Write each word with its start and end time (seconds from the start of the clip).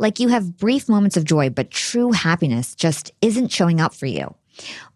Like 0.00 0.18
you 0.18 0.28
have 0.28 0.56
brief 0.56 0.88
moments 0.88 1.18
of 1.18 1.24
joy, 1.24 1.50
but 1.50 1.70
true 1.70 2.10
happiness 2.10 2.74
just 2.74 3.12
isn't 3.20 3.52
showing 3.52 3.82
up 3.82 3.92
for 3.92 4.06
you? 4.06 4.34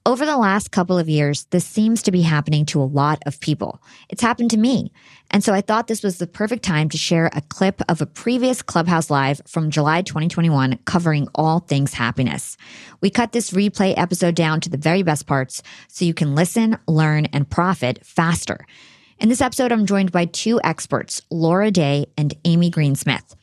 Over 0.07 0.25
the 0.25 0.39
last 0.39 0.71
couple 0.71 0.99
of 0.99 1.11
years, 1.11 1.45
this 1.51 1.67
seems 1.67 2.03
to 2.05 2.11
be 2.11 2.23
happening 2.23 2.65
to 2.67 2.81
a 2.81 2.85
lot 2.85 3.23
of 3.27 3.39
people. 3.39 3.83
It's 4.09 4.23
happened 4.23 4.51
to 4.53 4.57
me. 4.57 4.93
And 5.31 5.45
so 5.45 5.53
I 5.53 5.61
thought 5.61 5.89
this 5.89 6.03
was 6.03 6.17
the 6.17 6.27
perfect 6.27 6.63
time 6.63 6.89
to 6.89 6.97
share 6.97 7.29
a 7.35 7.43
clip 7.43 7.83
of 7.87 8.01
a 8.01 8.07
previous 8.07 8.63
Clubhouse 8.63 9.11
Live 9.11 9.43
from 9.47 9.71
July 9.71 10.01
2021 10.01 10.79
covering 10.87 11.29
all 11.35 11.61
things 11.61 11.93
happiness. 11.93 12.57
We 13.03 13.11
cut 13.11 13.33
this 13.33 13.51
replay 13.51 13.93
episode 13.99 14.35
down 14.35 14.63
to 14.63 14.71
the 14.71 14.79
very 14.79 15.03
best 15.03 15.27
parts 15.27 15.63
so 15.87 16.07
you 16.07 16.15
can 16.15 16.35
listen, 16.35 16.79
learn, 16.89 17.27
and 17.27 17.49
profit 17.49 18.07
faster. 18.07 18.65
In 19.19 19.29
this 19.29 19.43
episode, 19.43 19.71
I'm 19.71 19.85
joined 19.85 20.13
by 20.13 20.25
two 20.25 20.63
experts, 20.65 21.21
Laura 21.31 21.71
Day 21.71 22.07
and 22.17 22.33
Amy 22.47 22.71
Greensmith. 22.71 23.37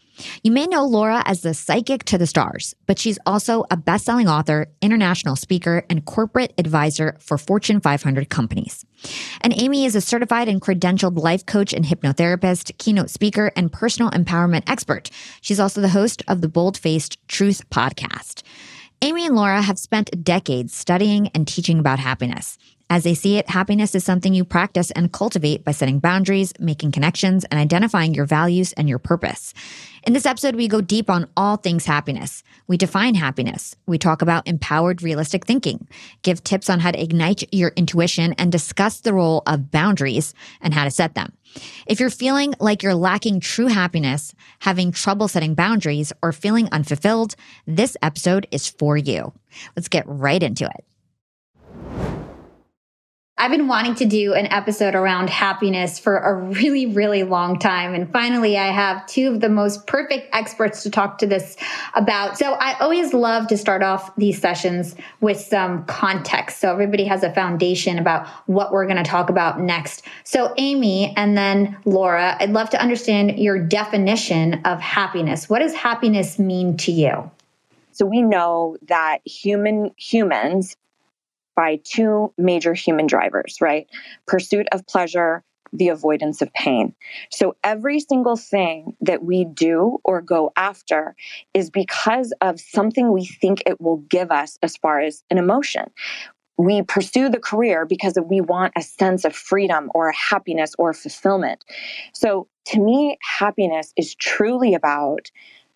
You 0.43 0.51
may 0.51 0.65
know 0.67 0.85
Laura 0.85 1.23
as 1.25 1.41
the 1.41 1.53
psychic 1.53 2.03
to 2.05 2.17
the 2.17 2.27
stars, 2.27 2.75
but 2.87 2.99
she's 2.99 3.19
also 3.25 3.65
a 3.71 3.77
best 3.77 4.05
selling 4.05 4.27
author, 4.27 4.67
international 4.81 5.35
speaker, 5.35 5.85
and 5.89 6.05
corporate 6.05 6.53
advisor 6.57 7.17
for 7.19 7.37
Fortune 7.37 7.79
500 7.79 8.29
companies. 8.29 8.85
And 9.41 9.53
Amy 9.59 9.85
is 9.85 9.95
a 9.95 10.01
certified 10.01 10.47
and 10.47 10.61
credentialed 10.61 11.17
life 11.17 11.45
coach 11.45 11.73
and 11.73 11.85
hypnotherapist, 11.85 12.77
keynote 12.77 13.09
speaker, 13.09 13.51
and 13.55 13.71
personal 13.71 14.11
empowerment 14.11 14.63
expert. 14.67 15.09
She's 15.41 15.59
also 15.59 15.81
the 15.81 15.89
host 15.89 16.23
of 16.27 16.41
the 16.41 16.49
Bold 16.49 16.77
Faced 16.77 17.17
Truth 17.27 17.69
podcast. 17.69 18.43
Amy 19.03 19.25
and 19.25 19.35
Laura 19.35 19.63
have 19.63 19.79
spent 19.79 20.23
decades 20.23 20.75
studying 20.75 21.29
and 21.29 21.47
teaching 21.47 21.79
about 21.79 21.97
happiness. 21.97 22.59
As 22.91 23.05
they 23.05 23.13
see 23.13 23.37
it, 23.37 23.49
happiness 23.49 23.95
is 23.95 24.03
something 24.03 24.33
you 24.33 24.43
practice 24.43 24.91
and 24.91 25.13
cultivate 25.13 25.63
by 25.63 25.71
setting 25.71 25.99
boundaries, 25.99 26.51
making 26.59 26.91
connections, 26.91 27.45
and 27.45 27.57
identifying 27.57 28.13
your 28.13 28.25
values 28.25 28.73
and 28.73 28.89
your 28.89 28.99
purpose. 28.99 29.53
In 30.03 30.11
this 30.11 30.25
episode, 30.25 30.57
we 30.57 30.67
go 30.67 30.81
deep 30.81 31.09
on 31.09 31.29
all 31.37 31.55
things 31.55 31.85
happiness. 31.85 32.43
We 32.67 32.75
define 32.75 33.15
happiness. 33.15 33.77
We 33.85 33.97
talk 33.97 34.21
about 34.21 34.45
empowered, 34.45 35.01
realistic 35.01 35.45
thinking, 35.45 35.87
give 36.21 36.43
tips 36.43 36.69
on 36.69 36.81
how 36.81 36.91
to 36.91 37.01
ignite 37.01 37.53
your 37.53 37.71
intuition, 37.77 38.33
and 38.33 38.51
discuss 38.51 38.99
the 38.99 39.13
role 39.13 39.43
of 39.47 39.71
boundaries 39.71 40.33
and 40.59 40.73
how 40.73 40.83
to 40.83 40.91
set 40.91 41.15
them. 41.15 41.31
If 41.87 42.01
you're 42.01 42.09
feeling 42.09 42.55
like 42.59 42.83
you're 42.83 42.93
lacking 42.93 43.39
true 43.39 43.67
happiness, 43.67 44.35
having 44.59 44.91
trouble 44.91 45.29
setting 45.29 45.55
boundaries, 45.55 46.11
or 46.21 46.33
feeling 46.33 46.67
unfulfilled, 46.73 47.37
this 47.65 47.95
episode 48.01 48.47
is 48.51 48.67
for 48.67 48.97
you. 48.97 49.31
Let's 49.77 49.87
get 49.87 50.03
right 50.07 50.43
into 50.43 50.65
it. 50.65 50.83
I've 53.41 53.49
been 53.49 53.67
wanting 53.67 53.95
to 53.95 54.05
do 54.05 54.35
an 54.35 54.45
episode 54.53 54.93
around 54.93 55.31
happiness 55.31 55.97
for 55.97 56.19
a 56.19 56.35
really, 56.35 56.85
really 56.85 57.23
long 57.23 57.57
time. 57.57 57.95
And 57.95 58.07
finally, 58.11 58.55
I 58.55 58.67
have 58.67 59.03
two 59.07 59.29
of 59.29 59.39
the 59.39 59.49
most 59.49 59.87
perfect 59.87 60.29
experts 60.31 60.83
to 60.83 60.91
talk 60.91 61.17
to 61.17 61.25
this 61.25 61.57
about. 61.95 62.37
So 62.37 62.53
I 62.53 62.77
always 62.77 63.15
love 63.15 63.47
to 63.47 63.57
start 63.57 63.81
off 63.81 64.15
these 64.15 64.39
sessions 64.39 64.95
with 65.21 65.39
some 65.39 65.85
context. 65.85 66.59
So 66.59 66.71
everybody 66.71 67.03
has 67.05 67.23
a 67.23 67.33
foundation 67.33 67.97
about 67.97 68.27
what 68.45 68.71
we're 68.71 68.85
going 68.85 69.03
to 69.03 69.09
talk 69.09 69.31
about 69.31 69.59
next. 69.59 70.03
So, 70.23 70.53
Amy 70.57 71.11
and 71.17 71.35
then 71.35 71.75
Laura, 71.85 72.37
I'd 72.39 72.51
love 72.51 72.69
to 72.69 72.79
understand 72.79 73.39
your 73.39 73.57
definition 73.57 74.61
of 74.65 74.79
happiness. 74.79 75.49
What 75.49 75.59
does 75.59 75.73
happiness 75.73 76.37
mean 76.37 76.77
to 76.77 76.91
you? 76.91 77.31
So 77.91 78.05
we 78.05 78.21
know 78.21 78.77
that 78.87 79.19
human 79.25 79.91
humans 79.97 80.75
by 81.55 81.79
two 81.83 82.33
major 82.37 82.73
human 82.73 83.07
drivers, 83.07 83.57
right? 83.61 83.87
Pursuit 84.27 84.67
of 84.71 84.85
pleasure, 84.87 85.43
the 85.73 85.89
avoidance 85.89 86.41
of 86.41 86.51
pain. 86.53 86.93
So 87.29 87.55
every 87.63 87.99
single 87.99 88.35
thing 88.35 88.95
that 89.01 89.23
we 89.23 89.45
do 89.45 89.99
or 90.03 90.21
go 90.21 90.51
after 90.55 91.15
is 91.53 91.69
because 91.69 92.33
of 92.41 92.59
something 92.59 93.11
we 93.11 93.25
think 93.25 93.63
it 93.65 93.79
will 93.79 93.97
give 93.97 94.31
us 94.31 94.57
as 94.61 94.75
far 94.77 94.99
as 94.99 95.23
an 95.29 95.37
emotion. 95.37 95.89
We 96.57 96.83
pursue 96.83 97.29
the 97.29 97.39
career 97.39 97.85
because 97.85 98.17
we 98.23 98.41
want 98.41 98.73
a 98.75 98.81
sense 98.81 99.25
of 99.25 99.35
freedom 99.35 99.89
or 99.95 100.11
happiness 100.11 100.75
or 100.77 100.93
fulfillment. 100.93 101.63
So 102.13 102.47
to 102.65 102.79
me, 102.79 103.17
happiness 103.39 103.93
is 103.97 104.13
truly 104.15 104.75
about 104.75 105.31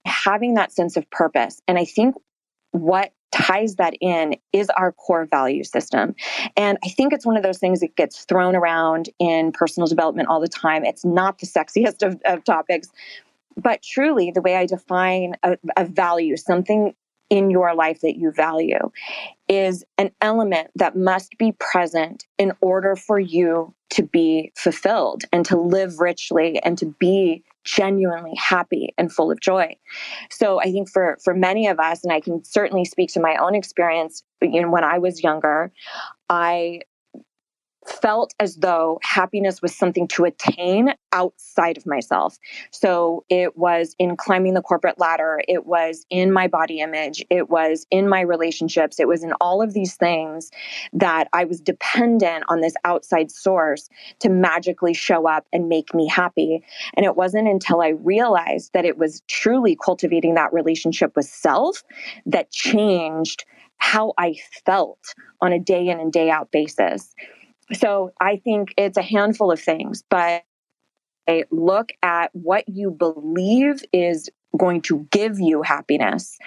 having 0.06 0.54
that 0.56 0.72
sense 0.72 0.98
of 0.98 1.10
purpose. 1.10 1.62
And 1.68 1.80
I 1.80 1.86
think 1.86 2.16
what 2.72 3.14
ties 3.36 3.76
that 3.76 3.94
in 4.02 4.36
is 4.54 4.70
our 4.72 4.92
core 4.94 5.26
value 5.26 5.64
system. 5.64 6.16
And 6.56 6.78
I 6.84 6.90
think 6.90 7.14
it's 7.14 7.26
one 7.26 7.38
of 7.38 7.44
those 7.44 7.58
things 7.58 7.82
that 7.82 7.96
gets 7.96 8.24
thrown 8.26 8.56
around 8.56 9.10
in 9.20 9.52
personal 9.52 9.88
development 9.88 10.30
all 10.30 10.40
the 10.40 10.48
time. 10.48 10.86
It's 10.86 11.04
not 11.06 11.40
the 11.40 11.46
sexiest 11.46 12.02
of, 12.02 12.20
of 12.26 12.44
topics, 12.44 12.88
but 13.58 13.82
truly, 13.84 14.32
the 14.32 14.42
way 14.42 14.56
I 14.56 14.66
define 14.66 15.36
a, 15.44 15.58
a 15.78 15.86
value, 15.86 16.38
something 16.38 16.94
in 17.30 17.50
your 17.50 17.74
life 17.74 18.02
that 18.02 18.18
you 18.18 18.32
value, 18.32 18.92
is 19.48 19.84
an 19.98 20.12
element 20.22 20.72
that 20.76 20.96
must 20.96 21.38
be 21.38 21.54
present 21.54 22.26
in 22.38 22.54
order 22.62 22.96
for 22.96 23.20
you 23.20 23.74
to 23.92 24.04
be 24.04 24.52
fulfilled 24.56 25.24
and 25.32 25.46
to 25.46 25.58
live 25.58 26.00
richly 26.00 26.60
and 26.64 26.78
to 26.78 26.86
be 27.00 27.44
genuinely 27.66 28.34
happy 28.38 28.94
and 28.98 29.12
full 29.12 29.32
of 29.32 29.42
joy. 29.42 29.76
So 30.30 30.62
I 30.62 30.72
think 30.72 30.90
for 30.90 31.18
for 31.24 31.34
many 31.34 31.68
of 31.68 31.80
us 31.80 32.04
and 32.04 32.14
I 32.14 32.22
can 32.22 32.44
certainly 32.46 32.86
speak 32.86 33.12
to 33.14 33.20
my 33.20 33.36
own 33.36 33.56
experience 33.56 34.24
you 34.42 34.62
know 34.62 34.70
when 34.70 34.84
I 34.84 35.00
was 35.00 35.24
younger 35.24 35.72
I 36.30 36.82
felt 37.86 38.34
as 38.40 38.58
though 38.58 39.00
happiness 39.04 39.62
was 39.62 39.76
something 39.76 40.08
to 40.10 40.26
attain 40.26 40.94
outside 41.14 41.78
of 41.78 41.86
myself. 41.86 42.38
So 42.72 43.24
it 43.30 43.58
was 43.58 43.96
in 44.00 44.18
climbing 44.18 44.54
the 44.54 44.62
corporate 44.62 45.00
ladder, 45.00 45.42
it 45.48 45.66
was 45.66 46.06
in 46.10 46.32
my 46.32 46.48
body 46.48 46.80
image, 46.80 47.24
it 47.30 47.50
was 47.50 47.86
in 47.92 48.10
my 48.10 48.22
relationships, 48.22 49.00
it 49.00 49.08
was 49.08 49.24
in 49.24 49.34
all 49.40 49.62
of 49.62 49.74
these 49.74 49.96
things 49.96 50.52
that 50.94 51.28
I 51.34 51.46
was 51.46 51.62
dependent 51.62 52.44
on 52.50 52.62
this 52.62 52.74
outside 52.84 53.32
source 53.32 53.90
to 54.20 54.30
magically 54.30 54.94
show 54.94 55.28
up 55.28 55.46
and 55.54 55.70
make 55.70 55.94
me 55.94 56.08
happy. 56.08 56.64
And 56.96 57.06
it 57.06 57.16
wasn't 57.16 57.48
until 57.48 57.82
I 57.82 57.90
realized 57.90 58.74
that 58.74 58.86
it 58.86 58.98
was 58.98 59.22
truly 59.28 59.78
cultivating 59.84 60.34
that 60.36 60.54
relationship 60.54 61.16
with 61.16 61.26
self 61.26 61.84
that 62.26 62.52
changed 62.52 63.46
how 63.78 64.14
I 64.18 64.36
felt 64.66 65.14
on 65.42 65.52
a 65.52 65.60
day 65.60 65.88
in 65.88 66.00
and 66.00 66.12
day 66.12 66.30
out 66.30 66.52
basis. 66.52 67.14
So 67.74 68.12
I 68.20 68.38
think 68.38 68.74
it's 68.78 68.98
a 68.98 69.02
handful 69.02 69.52
of 69.52 69.60
things, 69.60 70.04
but 70.10 70.44
look 71.52 71.92
at 72.04 72.30
what 72.34 72.68
you 72.68 72.92
believe 72.92 73.84
is 73.92 74.30
going 74.58 74.82
to 74.82 75.08
give 75.12 75.40
you 75.40 75.62
happiness 75.62 76.38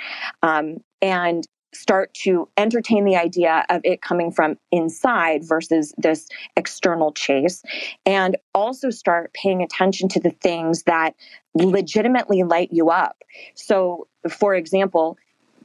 um, 0.43 0.79
and 1.03 1.47
start 1.75 2.13
to 2.15 2.49
entertain 2.57 3.05
the 3.05 3.17
idea 3.17 3.65
of 3.69 3.83
it 3.85 4.01
coming 4.01 4.33
from 4.33 4.57
inside 4.73 5.45
versus 5.45 5.93
this 5.99 6.27
external 6.57 7.13
chase 7.13 7.63
and 8.07 8.39
also 8.55 8.89
start 8.89 9.33
paying 9.35 9.63
attention 9.63 10.09
to 10.09 10.19
the 10.19 10.31
things 10.31 10.85
that 10.85 11.15
legitimately 11.55 12.43
light 12.43 12.71
you 12.73 12.89
up. 12.89 13.23
So 13.55 14.09
for 14.31 14.55
example 14.55 15.19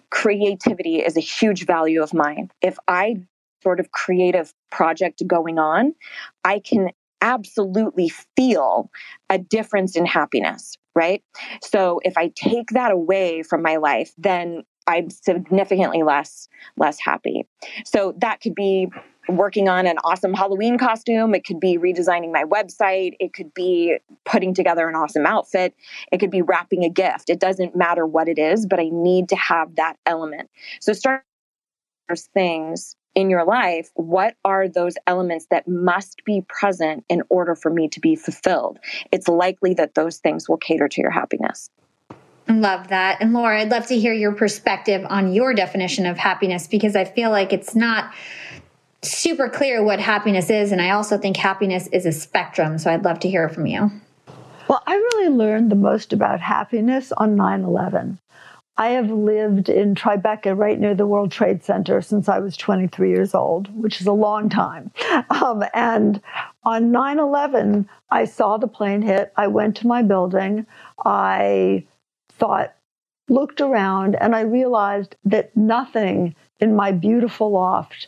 creativity 0.09 0.97
is 0.97 1.17
a 1.17 1.21
huge 1.21 1.65
value 1.65 2.03
of 2.03 2.13
mine. 2.13 2.51
If 2.61 2.77
i 2.87 3.15
sort 3.63 3.79
of 3.79 3.91
creative 3.91 4.53
project 4.69 5.23
going 5.25 5.57
on, 5.57 5.95
I 6.43 6.59
can 6.59 6.89
absolutely 7.21 8.09
feel 8.35 8.91
a 9.29 9.37
difference 9.37 9.95
in 9.95 10.05
happiness, 10.05 10.77
right? 10.93 11.23
So 11.61 12.01
if 12.03 12.17
I 12.17 12.31
take 12.35 12.71
that 12.71 12.91
away 12.91 13.41
from 13.41 13.61
my 13.63 13.77
life, 13.77 14.13
then 14.17 14.63
I'm 14.85 15.09
significantly 15.09 16.03
less 16.03 16.49
less 16.75 16.99
happy. 16.99 17.47
So 17.85 18.13
that 18.17 18.41
could 18.41 18.53
be 18.53 18.89
working 19.29 19.69
on 19.69 19.87
an 19.87 19.97
awesome 20.03 20.33
Halloween 20.33 20.77
costume. 20.77 21.33
It 21.33 21.45
could 21.45 21.61
be 21.61 21.77
redesigning 21.77 22.33
my 22.33 22.43
website. 22.43 23.13
It 23.21 23.33
could 23.33 23.53
be 23.53 23.97
putting 24.25 24.53
together 24.53 24.89
an 24.89 24.95
awesome 24.95 25.25
outfit. 25.25 25.73
It 26.11 26.17
could 26.17 26.31
be 26.31 26.41
wrapping 26.41 26.83
a 26.83 26.89
gift. 26.89 27.29
It 27.29 27.39
doesn't 27.39 27.73
matter 27.75 28.05
what 28.05 28.27
it 28.27 28.37
is, 28.37 28.65
but 28.65 28.81
I 28.81 28.89
need 28.91 29.29
to 29.29 29.37
have 29.37 29.75
that 29.77 29.95
element. 30.05 30.49
So 30.81 30.91
start 30.91 31.23
things 32.33 32.97
in 33.15 33.29
your 33.29 33.45
life, 33.45 33.89
what 33.95 34.35
are 34.43 34.67
those 34.67 34.95
elements 35.07 35.47
that 35.51 35.67
must 35.67 36.23
be 36.25 36.43
present 36.47 37.05
in 37.09 37.21
order 37.29 37.55
for 37.55 37.69
me 37.69 37.87
to 37.89 37.99
be 37.99 38.15
fulfilled? 38.15 38.79
It's 39.11 39.27
likely 39.27 39.73
that 39.75 39.95
those 39.95 40.17
things 40.17 40.49
will 40.49 40.57
cater 40.57 40.87
to 40.87 41.01
your 41.01 41.11
happiness. 41.11 41.69
Love 42.49 42.89
that. 42.89 43.21
And 43.21 43.33
Laura, 43.33 43.61
I'd 43.61 43.71
love 43.71 43.87
to 43.87 43.97
hear 43.97 44.13
your 44.13 44.33
perspective 44.33 45.05
on 45.09 45.33
your 45.33 45.53
definition 45.53 46.05
of 46.05 46.17
happiness 46.17 46.67
because 46.67 46.95
I 46.95 47.05
feel 47.05 47.29
like 47.29 47.53
it's 47.53 47.75
not 47.75 48.13
super 49.01 49.49
clear 49.49 49.83
what 49.83 49.99
happiness 49.99 50.49
is. 50.49 50.71
And 50.71 50.81
I 50.81 50.91
also 50.91 51.17
think 51.17 51.37
happiness 51.37 51.87
is 51.87 52.05
a 52.05 52.11
spectrum. 52.11 52.77
So 52.77 52.91
I'd 52.91 53.05
love 53.05 53.19
to 53.21 53.29
hear 53.29 53.47
from 53.49 53.65
you. 53.65 53.91
Well, 54.67 54.81
I 54.87 54.95
really 54.95 55.29
learned 55.29 55.71
the 55.71 55.75
most 55.75 56.13
about 56.13 56.39
happiness 56.39 57.11
on 57.13 57.35
9 57.35 57.63
11. 57.63 58.19
I 58.77 58.89
have 58.89 59.11
lived 59.11 59.69
in 59.69 59.93
Tribeca, 59.93 60.57
right 60.57 60.79
near 60.79 60.95
the 60.95 61.05
World 61.05 61.31
Trade 61.31 61.63
Center, 61.63 62.01
since 62.01 62.27
I 62.27 62.39
was 62.39 62.57
23 62.57 63.09
years 63.09 63.35
old, 63.35 63.69
which 63.79 64.01
is 64.01 64.07
a 64.07 64.13
long 64.13 64.49
time. 64.49 64.91
Um, 65.29 65.63
and 65.73 66.21
on 66.63 66.91
9 66.91 67.19
11, 67.19 67.87
I 68.09 68.25
saw 68.25 68.57
the 68.57 68.67
plane 68.67 69.01
hit. 69.01 69.31
I 69.35 69.47
went 69.47 69.75
to 69.77 69.87
my 69.87 70.01
building. 70.01 70.65
I 71.05 71.85
thought, 72.29 72.73
looked 73.29 73.61
around, 73.61 74.15
and 74.15 74.35
I 74.35 74.41
realized 74.41 75.15
that 75.25 75.55
nothing 75.55 76.35
in 76.59 76.75
my 76.75 76.91
beautiful 76.91 77.51
loft 77.51 78.07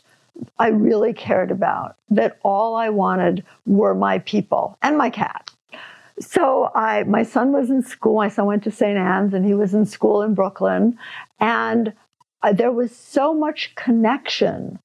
I 0.58 0.68
really 0.68 1.12
cared 1.12 1.50
about, 1.50 1.96
that 2.10 2.38
all 2.42 2.76
I 2.76 2.88
wanted 2.90 3.44
were 3.66 3.94
my 3.94 4.18
people 4.20 4.78
and 4.82 4.98
my 4.98 5.10
cat. 5.10 5.50
So 6.18 6.70
I, 6.74 7.02
my 7.04 7.22
son 7.22 7.52
was 7.52 7.70
in 7.70 7.82
school. 7.82 8.16
My 8.16 8.28
son 8.28 8.46
went 8.46 8.64
to 8.64 8.70
St. 8.70 8.96
Anne's, 8.96 9.34
and 9.34 9.44
he 9.44 9.54
was 9.54 9.74
in 9.74 9.84
school 9.84 10.22
in 10.22 10.34
Brooklyn, 10.34 10.98
and 11.40 11.92
uh, 12.42 12.52
there 12.52 12.72
was 12.72 12.94
so 12.94 13.34
much 13.34 13.74
connection 13.74 14.78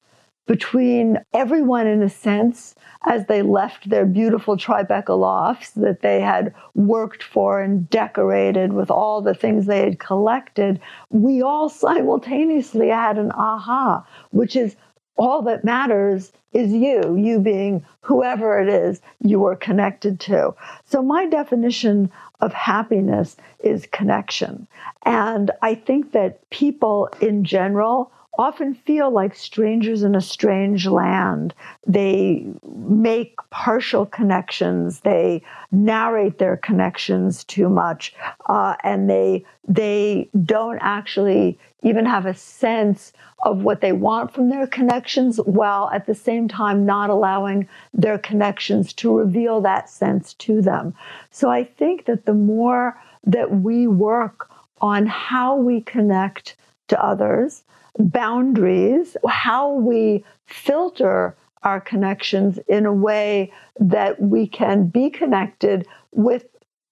between 0.48 1.18
everyone, 1.34 1.88
in 1.88 2.02
a 2.02 2.10
sense, 2.10 2.76
as 3.06 3.26
they 3.28 3.42
left 3.42 3.90
their 3.90 4.06
beautiful 4.06 4.58
Tribeca 4.58 5.18
lofts 5.18 5.72
that 5.72 6.02
they 6.02 6.20
had 6.20 6.54
worked 6.76 7.24
for 7.24 7.62
and 7.62 7.90
decorated 7.90 8.74
with 8.74 8.92
all 8.92 9.22
the 9.22 9.34
things 9.34 9.66
they 9.66 9.80
had 9.80 10.00
collected. 10.00 10.80
We 11.10 11.42
all 11.42 11.70
simultaneously 11.70 12.90
had 12.90 13.18
an 13.18 13.32
aha, 13.32 14.06
which 14.32 14.56
is 14.56 14.76
all 15.18 15.42
that 15.44 15.64
matters 15.64 16.32
is 16.54 16.72
you, 16.72 17.16
you 17.16 17.40
being 17.40 17.86
whoever 18.02 18.60
it 18.60 18.68
is 18.68 19.02
you 19.20 19.46
are 19.46 19.56
connected 19.56 20.20
to. 20.20 20.54
So, 20.86 21.02
my 21.02 21.28
definition 21.28 22.12
of 22.42 22.54
happiness 22.54 23.38
is 23.60 23.88
connection. 23.92 24.68
And 25.06 25.52
I 25.62 25.76
think 25.76 26.12
that 26.12 26.50
people 26.50 27.10
in 27.22 27.44
general 27.44 28.12
often 28.38 28.74
feel 28.74 29.12
like 29.12 29.36
strangers 29.36 30.04
in 30.04 30.16
a 30.16 30.22
strange 30.22 30.88
land. 30.88 31.54
They 31.86 32.48
make 32.64 33.36
partial 33.50 34.06
connections. 34.06 35.02
They 35.02 35.44
narrate 35.72 36.38
their 36.38 36.58
connections 36.58 37.44
too 37.44 37.70
much, 37.70 38.14
uh, 38.48 38.76
and 38.84 39.10
they 39.10 39.46
they 39.68 40.30
don't 40.44 40.80
actually 40.82 41.60
even 41.84 42.06
have 42.06 42.26
a 42.26 42.34
sense 42.34 43.12
of 43.44 43.64
what 43.64 43.82
they 43.82 43.92
want 43.92 44.32
from 44.34 44.50
their 44.50 44.68
connections, 44.68 45.38
while 45.38 45.90
at 45.92 46.06
the 46.06 46.16
same 46.16 46.48
time 46.48 46.86
not 46.86 47.10
allowing 47.10 47.68
their 47.94 48.18
connections 48.18 48.94
to 48.94 49.18
reveal 49.18 49.62
that 49.62 49.90
sense 49.90 50.34
to 50.36 50.62
them. 50.62 50.94
So 51.32 51.50
I 51.50 51.64
think 51.64 52.06
that 52.06 52.26
the 52.26 52.36
more 52.36 53.02
that 53.26 53.52
we 53.52 53.88
work 53.88 54.50
on 54.80 55.06
how 55.06 55.56
we 55.56 55.82
connect 55.82 56.56
to 56.88 57.04
others, 57.04 57.64
boundaries, 57.98 59.18
how 59.28 59.74
we 59.74 60.24
filter 60.46 61.36
our 61.64 61.80
connections 61.80 62.60
in 62.68 62.86
a 62.86 62.94
way 62.94 63.52
that 63.80 64.22
we 64.22 64.48
can 64.48 64.88
be 64.88 65.10
connected 65.10 65.88
with 66.12 66.46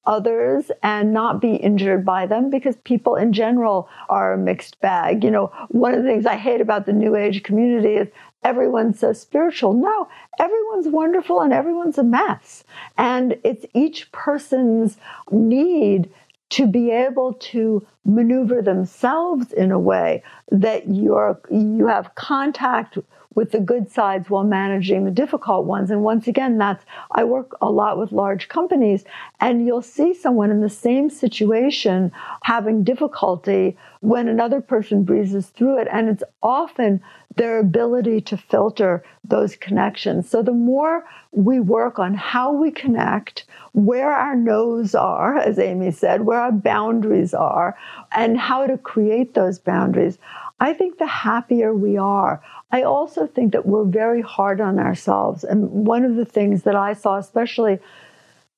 others 0.05 0.71
and 0.81 1.13
not 1.13 1.39
be 1.41 1.55
injured 1.55 2.05
by 2.05 2.25
them 2.25 2.49
because 2.49 2.75
people 2.77 3.15
in 3.15 3.33
general 3.33 3.87
are 4.09 4.33
a 4.33 4.37
mixed 4.37 4.79
bag. 4.81 5.23
You 5.23 5.31
know, 5.31 5.51
one 5.69 5.93
of 5.93 6.03
the 6.03 6.09
things 6.09 6.25
I 6.25 6.35
hate 6.35 6.61
about 6.61 6.85
the 6.85 6.93
New 6.93 7.15
Age 7.15 7.43
community 7.43 7.95
is 7.95 8.07
everyone's 8.43 8.99
so 8.99 9.13
spiritual. 9.13 9.73
No, 9.73 10.07
everyone's 10.39 10.87
wonderful 10.87 11.41
and 11.41 11.53
everyone's 11.53 11.97
a 11.97 12.03
mess. 12.03 12.63
And 12.97 13.37
it's 13.43 13.65
each 13.73 14.11
person's 14.11 14.97
need 15.31 16.09
to 16.49 16.65
be 16.65 16.91
able 16.91 17.33
to 17.33 17.85
maneuver 18.05 18.61
themselves 18.61 19.51
in 19.53 19.71
a 19.71 19.79
way 19.79 20.23
that 20.51 20.87
you're 20.89 21.39
you 21.51 21.87
have 21.87 22.15
contact 22.15 22.97
with 23.35 23.51
the 23.51 23.59
good 23.59 23.89
sides 23.89 24.29
while 24.29 24.43
managing 24.43 25.05
the 25.05 25.11
difficult 25.11 25.65
ones. 25.65 25.91
And 25.91 26.03
once 26.03 26.27
again 26.27 26.57
that's 26.57 26.83
i 27.11 27.23
work 27.23 27.55
a 27.61 27.69
lot 27.69 27.97
with 27.97 28.11
large 28.11 28.47
companies 28.47 29.03
and 29.39 29.65
you'll 29.65 29.81
see 29.81 30.13
someone 30.13 30.49
in 30.49 30.61
the 30.61 30.69
same 30.69 31.09
situation 31.09 32.11
having 32.41 32.83
difficulty 32.83 33.77
when 34.01 34.27
another 34.27 34.61
person 34.61 35.03
breezes 35.03 35.47
through 35.47 35.77
it. 35.79 35.87
And 35.91 36.09
it's 36.09 36.23
often 36.41 37.01
their 37.35 37.59
ability 37.59 38.19
to 38.19 38.35
filter 38.35 39.03
those 39.23 39.55
connections 39.55 40.29
so 40.29 40.41
the 40.41 40.51
more 40.51 41.05
we 41.31 41.59
work 41.59 41.99
on 41.99 42.13
how 42.13 42.51
we 42.51 42.71
connect 42.71 43.45
where 43.73 44.11
our 44.11 44.35
no's 44.35 44.95
are, 44.95 45.37
as 45.37 45.59
Amy 45.59 45.91
said, 45.91 46.21
where 46.21 46.39
our 46.39 46.51
boundaries 46.51 47.33
are, 47.33 47.77
and 48.11 48.39
how 48.39 48.65
to 48.65 48.77
create 48.77 49.33
those 49.35 49.59
boundaries, 49.59 50.17
I 50.59 50.73
think 50.73 50.97
the 50.97 51.07
happier 51.07 51.73
we 51.73 51.97
are. 51.97 52.43
I 52.71 52.81
also 52.83 53.27
think 53.27 53.53
that 53.53 53.65
we're 53.65 53.85
very 53.85 54.21
hard 54.21 54.59
on 54.59 54.79
ourselves. 54.79 55.43
And 55.43 55.69
one 55.69 56.03
of 56.03 56.15
the 56.15 56.25
things 56.25 56.63
that 56.63 56.75
I 56.75 56.93
saw, 56.93 57.17
especially 57.17 57.79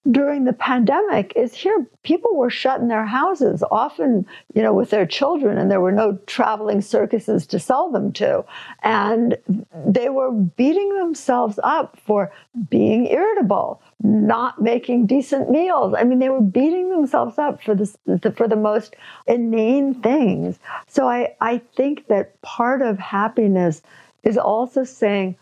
during 0.09 0.45
the 0.45 0.53
pandemic 0.53 1.31
is 1.35 1.53
here 1.53 1.85
people 2.01 2.35
were 2.35 2.49
shut 2.49 2.81
in 2.81 2.87
their 2.87 3.05
houses 3.05 3.63
often 3.69 4.25
you 4.55 4.61
know 4.61 4.73
with 4.73 4.89
their 4.89 5.05
children 5.05 5.59
and 5.59 5.69
there 5.69 5.79
were 5.79 5.91
no 5.91 6.17
traveling 6.25 6.81
circuses 6.81 7.45
to 7.45 7.59
sell 7.59 7.91
them 7.91 8.11
to. 8.11 8.43
And 8.81 9.37
they 9.85 10.09
were 10.09 10.31
beating 10.31 10.97
themselves 10.97 11.59
up 11.63 11.99
for 11.99 12.31
being 12.69 13.07
irritable 13.07 13.81
not 14.03 14.59
making 14.59 15.05
decent 15.05 15.51
meals. 15.51 15.93
I 15.95 16.03
mean 16.03 16.17
they 16.17 16.29
were 16.29 16.41
beating 16.41 16.89
themselves 16.89 17.37
up 17.37 17.61
for 17.61 17.75
the 17.75 18.33
for 18.35 18.47
the 18.47 18.55
most 18.55 18.95
inane 19.27 19.93
things. 19.93 20.57
So 20.87 21.07
i 21.07 21.35
i 21.41 21.61
think 21.75 22.07
that 22.07 22.41
part 22.41 22.81
of 22.81 22.97
happiness 22.97 23.83
is 24.23 24.37
also 24.37 24.83
saying 24.83 25.35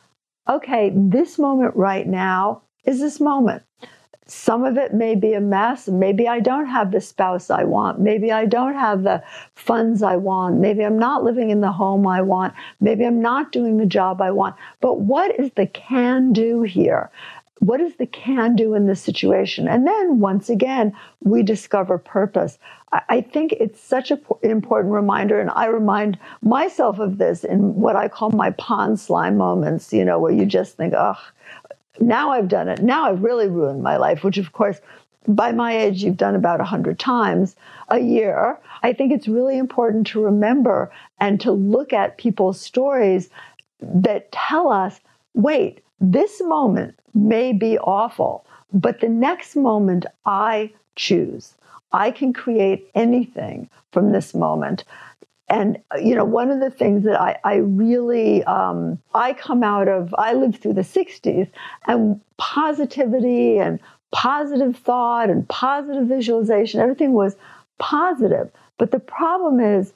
okay 0.49 0.91
this 0.93 1.39
moment 1.39 1.75
right 1.77 2.07
now 2.07 2.61
is 2.85 2.99
this 2.99 3.19
moment 3.21 3.63
some 4.29 4.63
of 4.63 4.77
it 4.77 4.93
may 4.93 5.15
be 5.15 5.33
a 5.33 5.41
mess. 5.41 5.87
Maybe 5.87 6.27
I 6.27 6.39
don't 6.39 6.67
have 6.67 6.91
the 6.91 7.01
spouse 7.01 7.49
I 7.49 7.63
want. 7.63 7.99
Maybe 7.99 8.31
I 8.31 8.45
don't 8.45 8.75
have 8.75 9.03
the 9.03 9.23
funds 9.55 10.03
I 10.03 10.17
want. 10.17 10.57
Maybe 10.57 10.83
I'm 10.83 10.99
not 10.99 11.23
living 11.23 11.49
in 11.49 11.61
the 11.61 11.71
home 11.71 12.05
I 12.05 12.21
want. 12.21 12.53
Maybe 12.79 13.05
I'm 13.05 13.21
not 13.21 13.51
doing 13.51 13.77
the 13.77 13.87
job 13.87 14.21
I 14.21 14.31
want. 14.31 14.55
But 14.81 14.99
what 14.99 15.37
is 15.39 15.51
the 15.55 15.65
can 15.65 16.31
do 16.31 16.61
here? 16.61 17.09
What 17.59 17.81
is 17.81 17.95
the 17.95 18.05
can 18.05 18.55
do 18.55 18.75
in 18.75 18.85
this 18.85 19.01
situation? 19.01 19.67
And 19.67 19.85
then 19.85 20.19
once 20.19 20.49
again, 20.49 20.95
we 21.21 21.43
discover 21.43 21.97
purpose. 21.97 22.57
I 22.91 23.21
think 23.21 23.51
it's 23.53 23.81
such 23.81 24.09
an 24.09 24.19
important 24.41 24.93
reminder, 24.93 25.39
and 25.39 25.51
I 25.51 25.65
remind 25.65 26.17
myself 26.41 26.99
of 26.99 27.17
this 27.17 27.43
in 27.43 27.75
what 27.75 27.95
I 27.95 28.07
call 28.07 28.31
my 28.31 28.51
pond 28.51 28.99
slime 28.99 29.37
moments, 29.37 29.93
you 29.93 30.03
know, 30.05 30.17
where 30.19 30.31
you 30.31 30.45
just 30.45 30.77
think, 30.77 30.93
oh, 30.97 31.17
now 32.01 32.31
I've 32.31 32.47
done 32.47 32.67
it. 32.67 32.81
Now 32.81 33.05
I've 33.05 33.23
really 33.23 33.47
ruined 33.47 33.83
my 33.83 33.97
life, 33.97 34.23
which 34.23 34.37
of 34.37 34.51
course, 34.53 34.79
by 35.27 35.51
my 35.51 35.77
age, 35.77 36.03
you've 36.03 36.17
done 36.17 36.35
about 36.35 36.59
100 36.59 36.97
times 36.97 37.55
a 37.89 37.99
year. 37.99 38.57
I 38.81 38.93
think 38.93 39.11
it's 39.11 39.27
really 39.27 39.57
important 39.57 40.07
to 40.07 40.23
remember 40.23 40.91
and 41.19 41.39
to 41.41 41.51
look 41.51 41.93
at 41.93 42.17
people's 42.17 42.59
stories 42.59 43.29
that 43.81 44.31
tell 44.31 44.71
us 44.71 44.99
wait, 45.35 45.83
this 46.01 46.41
moment 46.41 46.97
may 47.13 47.53
be 47.53 47.77
awful, 47.79 48.45
but 48.73 48.99
the 48.99 49.09
next 49.09 49.55
moment 49.55 50.05
I 50.25 50.71
choose. 50.95 51.53
I 51.91 52.11
can 52.11 52.33
create 52.33 52.89
anything 52.95 53.69
from 53.91 54.11
this 54.11 54.33
moment. 54.33 54.83
And 55.49 55.77
you 56.01 56.15
know 56.15 56.25
one 56.25 56.51
of 56.51 56.59
the 56.59 56.69
things 56.69 57.03
that 57.03 57.19
i, 57.19 57.37
I 57.43 57.55
really 57.55 58.43
um, 58.43 58.99
i 59.13 59.33
come 59.33 59.63
out 59.63 59.87
of 59.87 60.13
i 60.17 60.33
lived 60.33 60.61
through 60.61 60.73
the 60.73 60.81
60s 60.81 61.49
and 61.87 62.19
positivity 62.37 63.57
and 63.57 63.79
positive 64.11 64.75
thought 64.75 65.29
and 65.29 65.47
positive 65.49 66.07
visualization 66.07 66.79
everything 66.79 67.13
was 67.13 67.35
positive. 67.79 68.51
But 68.77 68.91
the 68.91 68.99
problem 68.99 69.59
is 69.59 69.93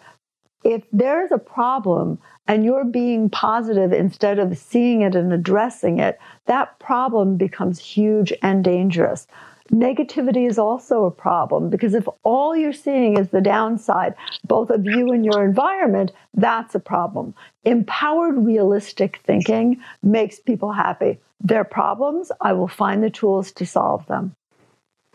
if 0.64 0.84
there's 0.92 1.32
a 1.32 1.38
problem 1.38 2.18
and 2.48 2.66
you're 2.66 2.86
being 2.86 3.30
positive 3.30 3.94
instead 3.94 4.40
of 4.40 4.58
seeing 4.58 5.02
it 5.02 5.16
and 5.16 5.32
addressing 5.32 6.00
it 6.00 6.20
that 6.46 6.78
problem 6.80 7.38
becomes 7.38 7.80
huge 7.80 8.34
and 8.42 8.64
dangerous 8.64 9.28
Negativity 9.72 10.48
is 10.48 10.60
also 10.60 11.06
a 11.06 11.12
problem 11.12 11.70
because 11.70 11.94
if 11.94 12.08
all 12.24 12.56
you're 12.56 12.74
seeing 12.74 13.18
is 13.18 13.30
the 13.30 13.42
downside, 13.42 14.14
both 14.46 14.70
of 14.70 14.86
you 14.86 15.12
and 15.12 15.24
your 15.24 15.46
environment, 15.46 16.12
that's 16.34 16.76
a 16.76 16.80
problem. 16.80 17.34
Empowered, 17.64 18.46
realistic 18.46 19.22
thinking 19.26 19.82
makes 20.02 20.40
people 20.40 20.74
happy. 20.74 21.20
Their 21.40 21.64
problems, 21.64 22.32
I 22.42 22.54
will 22.54 22.68
find 22.68 23.02
the 23.02 23.10
tools 23.10 23.52
to 23.54 23.66
solve 23.66 24.06
them. 24.08 24.36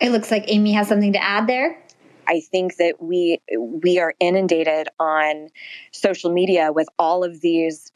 It 0.00 0.10
looks 0.10 0.30
like 0.30 0.44
Amy 0.46 0.72
has 0.72 0.88
something 0.88 1.12
to 1.12 1.22
add 1.22 1.46
there. 1.46 1.82
I 2.28 2.40
think 2.40 2.76
that 2.76 3.02
we 3.02 3.40
we 3.58 3.98
are 3.98 4.14
inundated 4.20 4.88
on 5.00 5.48
social 5.92 6.32
media 6.32 6.72
with 6.72 6.88
all 6.98 7.24
of 7.24 7.40
these 7.40 7.90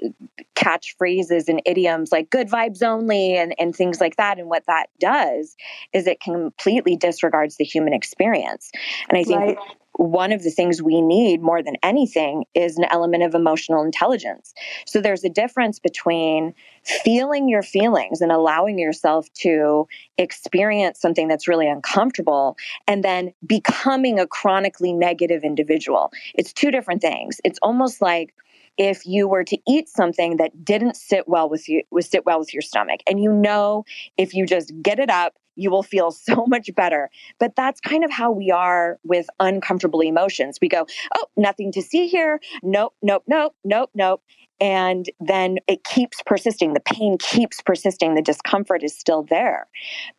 catchphrases 0.54 1.48
and 1.48 1.60
idioms 1.66 2.12
like 2.12 2.30
good 2.30 2.48
vibes 2.48 2.82
only 2.82 3.36
and, 3.36 3.54
and 3.58 3.74
things 3.74 4.00
like 4.00 4.16
that. 4.16 4.38
And 4.38 4.48
what 4.48 4.64
that 4.66 4.86
does 4.98 5.56
is 5.92 6.06
it 6.06 6.20
completely 6.20 6.96
disregards 6.96 7.56
the 7.56 7.64
human 7.64 7.92
experience. 7.92 8.70
And 9.08 9.18
I 9.18 9.24
think 9.24 9.40
right 9.40 9.58
one 9.94 10.32
of 10.32 10.42
the 10.42 10.50
things 10.50 10.82
we 10.82 11.00
need 11.00 11.42
more 11.42 11.62
than 11.62 11.76
anything 11.82 12.44
is 12.54 12.78
an 12.78 12.84
element 12.90 13.22
of 13.22 13.34
emotional 13.34 13.82
intelligence. 13.82 14.54
So 14.86 15.00
there's 15.00 15.24
a 15.24 15.28
difference 15.28 15.78
between 15.78 16.54
feeling 16.82 17.48
your 17.48 17.62
feelings 17.62 18.20
and 18.20 18.32
allowing 18.32 18.78
yourself 18.78 19.32
to 19.34 19.86
experience 20.18 21.00
something 21.00 21.28
that's 21.28 21.46
really 21.46 21.68
uncomfortable 21.68 22.56
and 22.88 23.04
then 23.04 23.32
becoming 23.46 24.18
a 24.18 24.26
chronically 24.26 24.92
negative 24.92 25.44
individual. 25.44 26.10
It's 26.34 26.52
two 26.52 26.70
different 26.70 27.02
things. 27.02 27.40
It's 27.44 27.58
almost 27.62 28.00
like 28.00 28.34
if 28.78 29.06
you 29.06 29.28
were 29.28 29.44
to 29.44 29.58
eat 29.68 29.88
something 29.88 30.38
that 30.38 30.64
didn't 30.64 30.96
sit 30.96 31.28
well 31.28 31.48
with 31.48 31.68
you 31.68 31.82
would 31.90 32.04
sit 32.04 32.24
well 32.24 32.38
with 32.38 32.54
your 32.54 32.62
stomach 32.62 33.00
and 33.06 33.22
you 33.22 33.30
know 33.30 33.84
if 34.16 34.32
you 34.32 34.46
just 34.46 34.72
get 34.82 34.98
it 34.98 35.10
up 35.10 35.34
you 35.56 35.70
will 35.70 35.82
feel 35.82 36.10
so 36.10 36.46
much 36.46 36.70
better. 36.74 37.10
But 37.38 37.56
that's 37.56 37.80
kind 37.80 38.04
of 38.04 38.10
how 38.10 38.30
we 38.30 38.50
are 38.50 38.98
with 39.04 39.26
uncomfortable 39.40 40.00
emotions. 40.00 40.58
We 40.60 40.68
go, 40.68 40.86
oh, 41.16 41.26
nothing 41.36 41.72
to 41.72 41.82
see 41.82 42.08
here. 42.08 42.40
Nope, 42.62 42.94
nope, 43.02 43.24
nope, 43.26 43.54
nope, 43.64 43.90
nope. 43.94 44.22
And 44.60 45.10
then 45.18 45.58
it 45.66 45.82
keeps 45.82 46.22
persisting. 46.24 46.72
The 46.72 46.80
pain 46.80 47.18
keeps 47.18 47.60
persisting. 47.60 48.14
The 48.14 48.22
discomfort 48.22 48.84
is 48.84 48.96
still 48.96 49.24
there. 49.24 49.66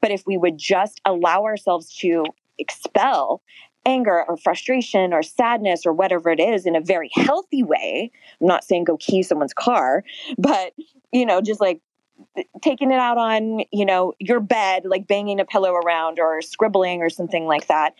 But 0.02 0.12
if 0.12 0.24
we 0.28 0.38
would 0.38 0.58
just 0.58 1.00
allow 1.06 1.44
ourselves 1.44 1.96
to 2.00 2.26
expel 2.58 3.42
anger 3.86 4.24
or 4.28 4.38
frustration 4.38 5.14
or 5.14 5.24
sadness 5.24 5.86
or 5.86 5.94
whatever 5.94 6.30
it 6.30 6.40
is 6.40 6.66
in 6.66 6.76
a 6.76 6.82
very 6.82 7.10
healthy 7.14 7.64
way, 7.64 8.12
I'm 8.42 8.48
not 8.48 8.64
saying 8.64 8.86
go 8.86 8.98
key 8.98 9.24
someone's 9.24 9.54
car, 9.54 10.04
but 10.38 10.74
you 11.12 11.26
know, 11.26 11.42
just 11.42 11.62
like 11.62 11.82
taking 12.62 12.92
it 12.92 13.00
out 13.00 13.18
on 13.18 13.64
you 13.72 13.86
know 13.86 14.14
your 14.20 14.40
bed 14.40 14.84
like 14.86 15.08
banging 15.08 15.40
a 15.40 15.46
pillow 15.46 15.74
around 15.74 16.20
or 16.20 16.42
scribbling 16.42 17.02
or 17.02 17.10
something 17.10 17.46
like 17.46 17.68
that 17.68 17.94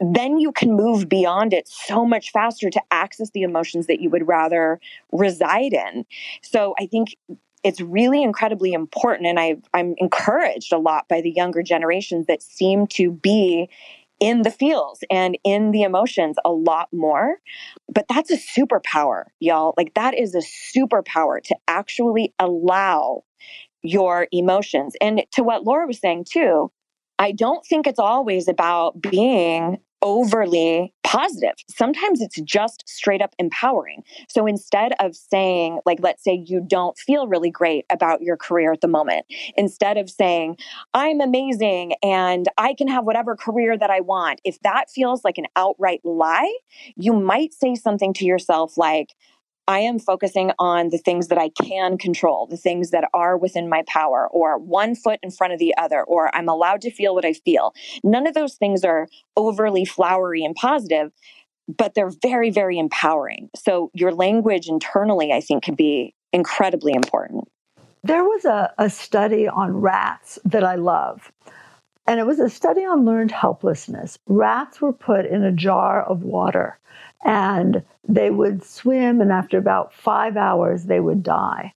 then 0.00 0.38
you 0.38 0.52
can 0.52 0.72
move 0.72 1.08
beyond 1.08 1.52
it 1.52 1.68
so 1.68 2.04
much 2.04 2.32
faster 2.32 2.68
to 2.68 2.80
access 2.90 3.30
the 3.30 3.42
emotions 3.42 3.86
that 3.86 4.00
you 4.00 4.10
would 4.10 4.26
rather 4.26 4.80
reside 5.12 5.72
in 5.72 6.04
so 6.42 6.74
i 6.78 6.86
think 6.86 7.16
it's 7.62 7.80
really 7.80 8.22
incredibly 8.22 8.72
important 8.72 9.26
and 9.26 9.38
I, 9.38 9.56
i'm 9.74 9.94
encouraged 9.98 10.72
a 10.72 10.78
lot 10.78 11.08
by 11.08 11.20
the 11.20 11.30
younger 11.30 11.62
generations 11.62 12.26
that 12.26 12.42
seem 12.42 12.86
to 12.88 13.10
be 13.10 13.68
in 14.20 14.42
the 14.42 14.50
feels 14.50 15.00
and 15.10 15.36
in 15.44 15.70
the 15.72 15.82
emotions 15.82 16.36
a 16.44 16.50
lot 16.50 16.88
more. 16.92 17.38
But 17.92 18.06
that's 18.08 18.30
a 18.30 18.38
superpower, 18.38 19.24
y'all. 19.40 19.74
Like, 19.76 19.94
that 19.94 20.14
is 20.14 20.34
a 20.34 20.38
superpower 20.38 21.42
to 21.42 21.56
actually 21.68 22.32
allow 22.38 23.24
your 23.84 24.26
emotions. 24.32 24.96
And 25.00 25.24
to 25.32 25.44
what 25.44 25.64
Laura 25.64 25.86
was 25.86 26.00
saying 26.00 26.26
too, 26.28 26.72
I 27.18 27.30
don't 27.30 27.64
think 27.64 27.86
it's 27.86 28.00
always 28.00 28.48
about 28.48 29.00
being 29.00 29.78
overly 30.02 30.92
positive. 31.02 31.54
Sometimes 31.70 32.20
it's 32.20 32.38
just 32.42 32.82
straight 32.86 33.22
up 33.22 33.34
empowering. 33.38 34.02
So 34.28 34.46
instead 34.46 34.92
of 35.00 35.16
saying, 35.16 35.80
like, 35.86 35.98
let's 36.02 36.22
say 36.22 36.44
you 36.46 36.60
don't 36.60 36.98
feel 36.98 37.26
really 37.26 37.50
great 37.50 37.86
about 37.88 38.20
your 38.20 38.36
career 38.36 38.72
at 38.72 38.82
the 38.82 38.88
moment, 38.88 39.24
instead 39.56 39.96
of 39.96 40.10
saying, 40.10 40.58
I'm 40.92 41.20
amazing 41.20 41.94
and 42.02 42.46
I 42.58 42.74
can 42.74 42.88
have 42.88 43.04
whatever 43.04 43.34
career 43.34 43.78
that 43.78 43.90
I 43.90 44.00
want, 44.00 44.40
if 44.44 44.60
that 44.60 44.90
feels 44.90 45.24
like 45.24 45.38
an 45.38 45.46
outright 45.56 46.00
lie, 46.04 46.54
you 46.96 47.14
might 47.14 47.54
say 47.54 47.74
something 47.74 48.12
to 48.14 48.26
yourself 48.26 48.76
like, 48.76 49.14
I 49.66 49.78
am 49.80 49.98
focusing 49.98 50.52
on 50.58 50.90
the 50.90 50.98
things 50.98 51.28
that 51.28 51.38
I 51.38 51.48
can 51.62 51.96
control, 51.96 52.46
the 52.46 52.56
things 52.56 52.90
that 52.90 53.08
are 53.14 53.36
within 53.36 53.68
my 53.68 53.82
power, 53.86 54.28
or 54.30 54.58
one 54.58 54.94
foot 54.94 55.18
in 55.22 55.30
front 55.30 55.52
of 55.52 55.58
the 55.58 55.74
other, 55.78 56.02
or 56.02 56.34
I'm 56.36 56.48
allowed 56.48 56.82
to 56.82 56.90
feel 56.90 57.14
what 57.14 57.24
I 57.24 57.32
feel. 57.32 57.72
None 58.02 58.26
of 58.26 58.34
those 58.34 58.54
things 58.54 58.84
are 58.84 59.08
overly 59.36 59.84
flowery 59.84 60.44
and 60.44 60.54
positive, 60.54 61.12
but 61.66 61.94
they're 61.94 62.12
very, 62.22 62.50
very 62.50 62.78
empowering. 62.78 63.48
So 63.56 63.90
your 63.94 64.12
language 64.12 64.68
internally, 64.68 65.32
I 65.32 65.40
think, 65.40 65.64
can 65.64 65.74
be 65.74 66.14
incredibly 66.32 66.92
important. 66.92 67.48
There 68.02 68.24
was 68.24 68.44
a, 68.44 68.70
a 68.76 68.90
study 68.90 69.48
on 69.48 69.80
rats 69.80 70.38
that 70.44 70.62
I 70.62 70.74
love. 70.74 71.32
And 72.06 72.20
it 72.20 72.26
was 72.26 72.38
a 72.38 72.50
study 72.50 72.84
on 72.84 73.04
learned 73.04 73.30
helplessness. 73.30 74.18
Rats 74.26 74.80
were 74.80 74.92
put 74.92 75.24
in 75.24 75.42
a 75.42 75.52
jar 75.52 76.02
of 76.02 76.22
water 76.22 76.78
and 77.24 77.82
they 78.06 78.30
would 78.30 78.62
swim, 78.62 79.20
and 79.22 79.32
after 79.32 79.56
about 79.56 79.94
five 79.94 80.36
hours, 80.36 80.84
they 80.84 81.00
would 81.00 81.22
die. 81.22 81.72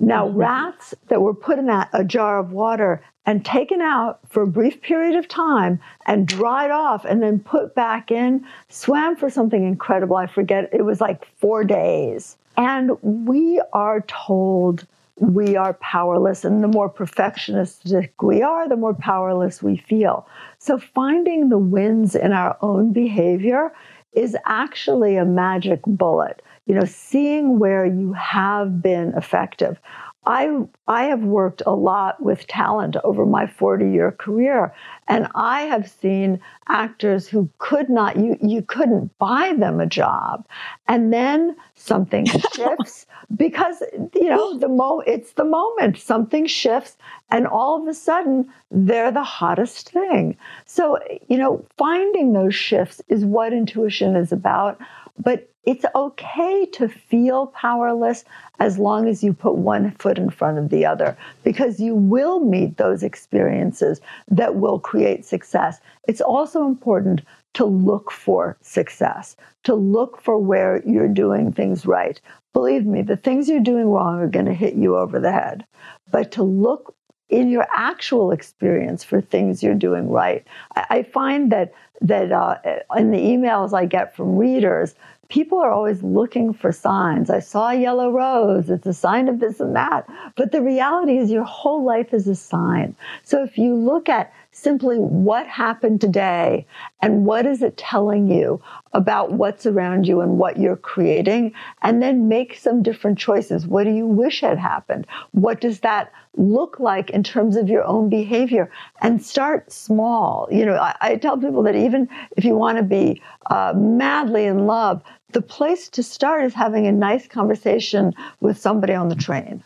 Now, 0.00 0.26
mm-hmm. 0.26 0.38
rats 0.38 0.94
that 1.08 1.22
were 1.22 1.34
put 1.34 1.58
in 1.58 1.68
a, 1.68 1.88
a 1.92 2.04
jar 2.04 2.38
of 2.38 2.52
water 2.52 3.02
and 3.26 3.44
taken 3.44 3.80
out 3.80 4.18
for 4.28 4.42
a 4.42 4.46
brief 4.48 4.80
period 4.80 5.14
of 5.14 5.28
time 5.28 5.78
and 6.06 6.26
dried 6.26 6.70
off 6.70 7.04
and 7.04 7.22
then 7.22 7.38
put 7.38 7.74
back 7.74 8.10
in 8.10 8.44
swam 8.68 9.14
for 9.14 9.30
something 9.30 9.64
incredible. 9.64 10.16
I 10.16 10.26
forget, 10.26 10.68
it 10.72 10.82
was 10.82 11.00
like 11.00 11.28
four 11.36 11.62
days. 11.62 12.36
And 12.56 13.00
we 13.02 13.60
are 13.72 14.00
told 14.02 14.86
we 15.16 15.56
are 15.56 15.74
powerless. 15.74 16.44
And 16.44 16.62
the 16.62 16.68
more 16.68 16.92
perfectionistic 16.92 18.10
we 18.22 18.42
are, 18.42 18.68
the 18.68 18.76
more 18.76 18.94
powerless 18.94 19.62
we 19.62 19.76
feel. 19.76 20.26
So 20.58 20.78
finding 20.78 21.48
the 21.48 21.58
wins 21.58 22.14
in 22.14 22.32
our 22.32 22.56
own 22.62 22.92
behavior 22.92 23.72
is 24.12 24.36
actually 24.44 25.16
a 25.16 25.24
magic 25.24 25.80
bullet. 25.86 26.42
You 26.66 26.74
know, 26.74 26.84
seeing 26.84 27.58
where 27.58 27.86
you 27.86 28.12
have 28.12 28.82
been 28.82 29.12
effective. 29.16 29.78
I 30.26 30.64
I 30.86 31.04
have 31.04 31.22
worked 31.22 31.62
a 31.66 31.72
lot 31.74 32.22
with 32.22 32.46
talent 32.46 32.96
over 33.04 33.24
my 33.24 33.46
40-year 33.46 34.12
career 34.12 34.74
and 35.08 35.26
I 35.34 35.62
have 35.62 35.88
seen 35.88 36.40
actors 36.68 37.26
who 37.26 37.48
could 37.58 37.88
not 37.88 38.16
you 38.16 38.36
you 38.42 38.62
couldn't 38.62 39.16
buy 39.18 39.54
them 39.56 39.80
a 39.80 39.86
job. 39.86 40.46
And 40.88 41.12
then 41.12 41.56
something 41.74 42.26
shifts 42.54 43.06
because 43.36 43.82
you 44.14 44.28
know 44.28 44.58
the 44.58 44.68
mo 44.68 45.00
it's 45.06 45.32
the 45.32 45.44
moment. 45.44 45.98
Something 45.98 46.46
shifts 46.46 46.96
and 47.30 47.46
all 47.46 47.80
of 47.80 47.88
a 47.88 47.94
sudden 47.94 48.50
they're 48.70 49.10
the 49.10 49.24
hottest 49.24 49.90
thing. 49.90 50.36
So, 50.66 50.98
you 51.28 51.38
know, 51.38 51.64
finding 51.76 52.32
those 52.32 52.54
shifts 52.54 53.00
is 53.08 53.24
what 53.24 53.52
intuition 53.52 54.16
is 54.16 54.32
about, 54.32 54.80
but 55.18 55.50
it's 55.64 55.84
okay 55.94 56.66
to 56.72 56.88
feel 56.88 57.48
powerless 57.48 58.24
as 58.60 58.78
long 58.78 59.08
as 59.08 59.22
you 59.22 59.32
put 59.32 59.56
one 59.56 59.90
foot 59.92 60.18
in 60.18 60.30
front 60.30 60.58
of 60.58 60.70
the 60.70 60.86
other 60.86 61.16
because 61.44 61.78
you 61.78 61.94
will 61.94 62.40
meet 62.40 62.76
those 62.78 63.02
experiences 63.02 64.00
that 64.28 64.54
will 64.56 64.78
create 64.78 65.24
success. 65.24 65.80
It's 66.08 66.22
also 66.22 66.66
important 66.66 67.20
to 67.54 67.64
look 67.64 68.10
for 68.10 68.56
success, 68.62 69.36
to 69.64 69.74
look 69.74 70.20
for 70.22 70.38
where 70.38 70.82
you're 70.86 71.08
doing 71.08 71.52
things 71.52 71.84
right. 71.84 72.20
Believe 72.52 72.86
me, 72.86 73.02
the 73.02 73.16
things 73.16 73.48
you're 73.48 73.60
doing 73.60 73.86
wrong 73.86 74.18
are 74.18 74.28
going 74.28 74.46
to 74.46 74.54
hit 74.54 74.74
you 74.74 74.96
over 74.96 75.20
the 75.20 75.32
head. 75.32 75.66
But 76.10 76.32
to 76.32 76.42
look 76.42 76.94
in 77.30 77.48
your 77.48 77.66
actual 77.74 78.32
experience 78.32 79.04
for 79.04 79.20
things 79.20 79.62
you're 79.62 79.74
doing 79.74 80.10
right. 80.10 80.46
I, 80.74 81.02
find 81.02 81.50
that 81.52 81.72
that 82.02 82.32
uh, 82.32 82.56
in 82.96 83.10
the 83.10 83.18
emails 83.18 83.72
I 83.72 83.84
get 83.84 84.16
from 84.16 84.36
readers, 84.36 84.94
people 85.28 85.58
are 85.58 85.70
always 85.70 86.02
looking 86.02 86.52
for 86.52 86.72
signs. 86.72 87.30
I 87.30 87.40
saw 87.40 87.70
a 87.70 87.74
yellow 87.74 88.10
rose. 88.10 88.68
It's 88.70 88.86
a 88.86 88.94
sign 88.94 89.28
of 89.28 89.38
this 89.38 89.60
and 89.60 89.76
that. 89.76 90.08
But 90.36 90.52
the 90.52 90.62
reality 90.62 91.18
is, 91.18 91.30
your 91.30 91.44
whole 91.44 91.84
life 91.84 92.12
is 92.12 92.26
a 92.26 92.34
sign. 92.34 92.96
So 93.22 93.42
if 93.42 93.56
you 93.56 93.74
look 93.74 94.08
at 94.08 94.32
simply 94.52 94.96
what 94.98 95.46
happened 95.46 96.00
today 96.00 96.66
and 97.00 97.24
what 97.24 97.46
is 97.46 97.62
it 97.62 97.76
telling 97.76 98.28
you 98.28 98.60
about 98.92 99.32
what's 99.32 99.66
around 99.66 100.06
you 100.06 100.20
and 100.20 100.38
what 100.38 100.58
you're 100.58 100.76
creating, 100.76 101.52
and 101.82 102.02
then 102.02 102.28
make 102.28 102.56
some 102.56 102.82
different 102.82 103.18
choices. 103.18 103.66
What 103.66 103.84
do 103.84 103.90
you 103.90 104.06
wish 104.06 104.40
had 104.40 104.58
happened? 104.58 105.06
What 105.30 105.60
does 105.60 105.80
that 105.80 106.12
look 106.36 106.80
like 106.80 107.10
in 107.10 107.22
terms 107.22 107.56
of 107.56 107.68
your 107.68 107.84
own 107.84 108.08
behavior? 108.08 108.70
And 109.00 109.22
start 109.24 109.70
small. 109.70 110.48
You 110.50 110.66
know, 110.66 110.74
I, 110.74 110.96
I 111.00 111.16
tell 111.16 111.38
people 111.38 111.62
that 111.62 111.76
even 111.76 112.08
if 112.36 112.44
you 112.44 112.56
want 112.56 112.78
to 112.78 112.82
be 112.82 113.22
uh, 113.46 113.72
madly 113.76 114.46
in 114.46 114.66
love, 114.66 115.02
the 115.32 115.42
place 115.42 115.88
to 115.90 116.02
start 116.02 116.44
is 116.44 116.54
having 116.54 116.88
a 116.88 116.92
nice 116.92 117.28
conversation 117.28 118.12
with 118.40 118.58
somebody 118.58 118.94
on 118.94 119.08
the 119.08 119.14
train. 119.14 119.62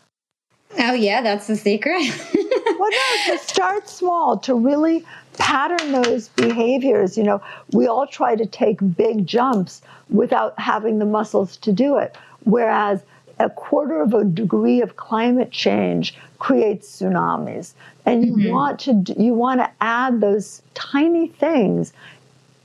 Oh, 0.77 0.93
yeah, 0.93 1.21
that's 1.21 1.47
the 1.47 1.55
secret. 1.55 2.01
well, 2.33 2.89
no, 2.91 3.33
to 3.33 3.37
start 3.39 3.87
small, 3.87 4.37
to 4.39 4.55
really 4.55 5.05
pattern 5.37 5.91
those 5.91 6.29
behaviors. 6.29 7.17
You 7.17 7.23
know, 7.23 7.41
we 7.71 7.87
all 7.87 8.07
try 8.07 8.35
to 8.35 8.45
take 8.45 8.77
big 8.95 9.25
jumps 9.25 9.81
without 10.09 10.57
having 10.59 10.99
the 10.99 11.05
muscles 11.05 11.57
to 11.57 11.71
do 11.71 11.97
it. 11.97 12.17
Whereas 12.43 13.01
a 13.39 13.49
quarter 13.49 14.01
of 14.01 14.13
a 14.13 14.23
degree 14.23 14.81
of 14.81 14.95
climate 14.95 15.51
change 15.51 16.15
creates 16.39 17.01
tsunamis. 17.01 17.73
And 18.05 18.25
you 18.25 18.33
mm-hmm. 18.33 18.51
want 18.51 18.79
to 18.81 19.15
you 19.17 19.33
want 19.33 19.61
to 19.61 19.69
add 19.81 20.21
those 20.21 20.61
tiny 20.73 21.27
things 21.27 21.91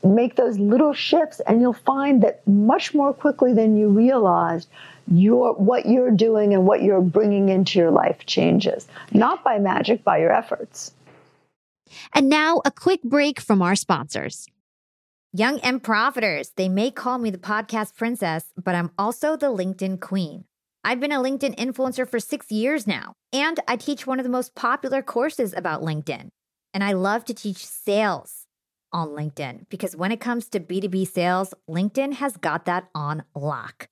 make 0.02 0.37
those 0.37 0.59
little 0.59 0.95
shifts 0.95 1.40
and 1.40 1.61
you'll 1.61 1.73
find 1.73 2.23
that 2.23 2.47
much 2.47 2.95
more 2.95 3.12
quickly 3.12 3.52
than 3.52 3.76
you 3.76 3.88
realized 3.88 4.69
your 5.11 5.55
what 5.55 5.87
you're 5.87 6.11
doing 6.11 6.55
and 6.55 6.67
what 6.67 6.83
you're 6.83 7.00
bringing 7.00 7.49
into 7.49 7.79
your 7.79 7.90
life 7.90 8.25
changes 8.26 8.87
not 9.12 9.43
by 9.45 9.59
magic 9.59 10.05
by 10.05 10.19
your 10.19 10.33
efforts. 10.33 10.93
And 12.14 12.29
now 12.29 12.62
a 12.64 12.71
quick 12.71 13.02
break 13.02 13.40
from 13.40 13.61
our 13.61 13.75
sponsors. 13.75 14.47
Young 15.33 15.59
and 15.61 15.83
profiters 15.83 16.52
they 16.57 16.69
may 16.69 16.90
call 16.90 17.19
me 17.19 17.31
the 17.31 17.38
podcast 17.38 17.97
princess 17.97 18.52
but 18.62 18.75
i'm 18.75 18.90
also 18.99 19.37
the 19.37 19.47
linkedin 19.47 20.00
queen. 20.00 20.45
I've 20.83 21.00
been 21.00 21.12
a 21.12 21.19
linkedin 21.19 21.57
influencer 21.57 22.09
for 22.09 22.21
six 22.21 22.50
years 22.50 22.87
now 22.87 23.14
and 23.33 23.59
i 23.69 23.76
teach 23.76 24.07
one 24.07 24.21
of 24.21 24.25
the 24.25 24.31
most 24.31 24.55
popular 24.55 25.02
courses 25.02 25.52
about 25.57 25.83
linkedin. 25.83 26.29
And 26.73 26.85
i 26.85 26.93
love 26.93 27.25
to 27.26 27.35
teach 27.35 27.67
sales 27.67 28.47
on 28.93 29.09
LinkedIn 29.09 29.69
because 29.69 29.97
when 29.97 30.12
it 30.12 30.21
comes 30.21 30.49
to 30.49 30.61
B2B 30.61 31.07
sales, 31.07 31.55
LinkedIn 31.69 32.14
has 32.14 32.37
got 32.37 32.64
that 32.64 32.88
on 32.95 33.23
lock. 33.35 33.88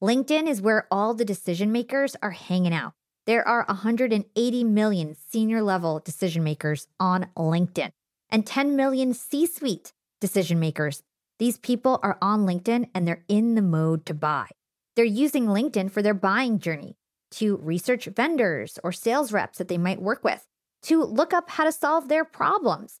LinkedIn 0.00 0.46
is 0.46 0.62
where 0.62 0.86
all 0.92 1.12
the 1.12 1.24
decision 1.24 1.72
makers 1.72 2.14
are 2.22 2.30
hanging 2.30 2.72
out. 2.72 2.92
There 3.26 3.46
are 3.46 3.64
180 3.66 4.64
million 4.64 5.16
senior 5.28 5.60
level 5.60 5.98
decision 5.98 6.44
makers 6.44 6.86
on 7.00 7.26
LinkedIn 7.36 7.90
and 8.30 8.46
10 8.46 8.76
million 8.76 9.12
C 9.12 9.44
suite 9.44 9.92
decision 10.20 10.60
makers. 10.60 11.02
These 11.40 11.58
people 11.58 11.98
are 12.04 12.16
on 12.22 12.46
LinkedIn 12.46 12.90
and 12.94 13.08
they're 13.08 13.24
in 13.26 13.56
the 13.56 13.62
mode 13.62 14.06
to 14.06 14.14
buy. 14.14 14.46
They're 14.94 15.04
using 15.04 15.46
LinkedIn 15.46 15.90
for 15.90 16.00
their 16.00 16.14
buying 16.14 16.60
journey 16.60 16.94
to 17.32 17.56
research 17.56 18.06
vendors 18.06 18.78
or 18.84 18.92
sales 18.92 19.32
reps 19.32 19.58
that 19.58 19.66
they 19.66 19.78
might 19.78 20.00
work 20.00 20.22
with, 20.22 20.46
to 20.82 21.02
look 21.02 21.34
up 21.34 21.50
how 21.50 21.64
to 21.64 21.72
solve 21.72 22.06
their 22.06 22.24
problems, 22.24 23.00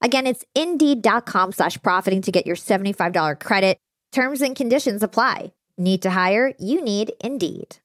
Again, 0.00 0.26
it's 0.26 0.44
indeed.com 0.54 1.52
slash 1.52 1.80
profiting 1.82 2.22
to 2.22 2.32
get 2.32 2.46
your 2.46 2.56
$75 2.56 3.40
credit. 3.40 3.78
Terms 4.12 4.40
and 4.40 4.56
conditions 4.56 5.02
apply. 5.02 5.52
Need 5.78 6.02
to 6.02 6.10
hire? 6.10 6.52
You 6.58 6.82
need 6.82 7.12
Indeed. 7.22 7.76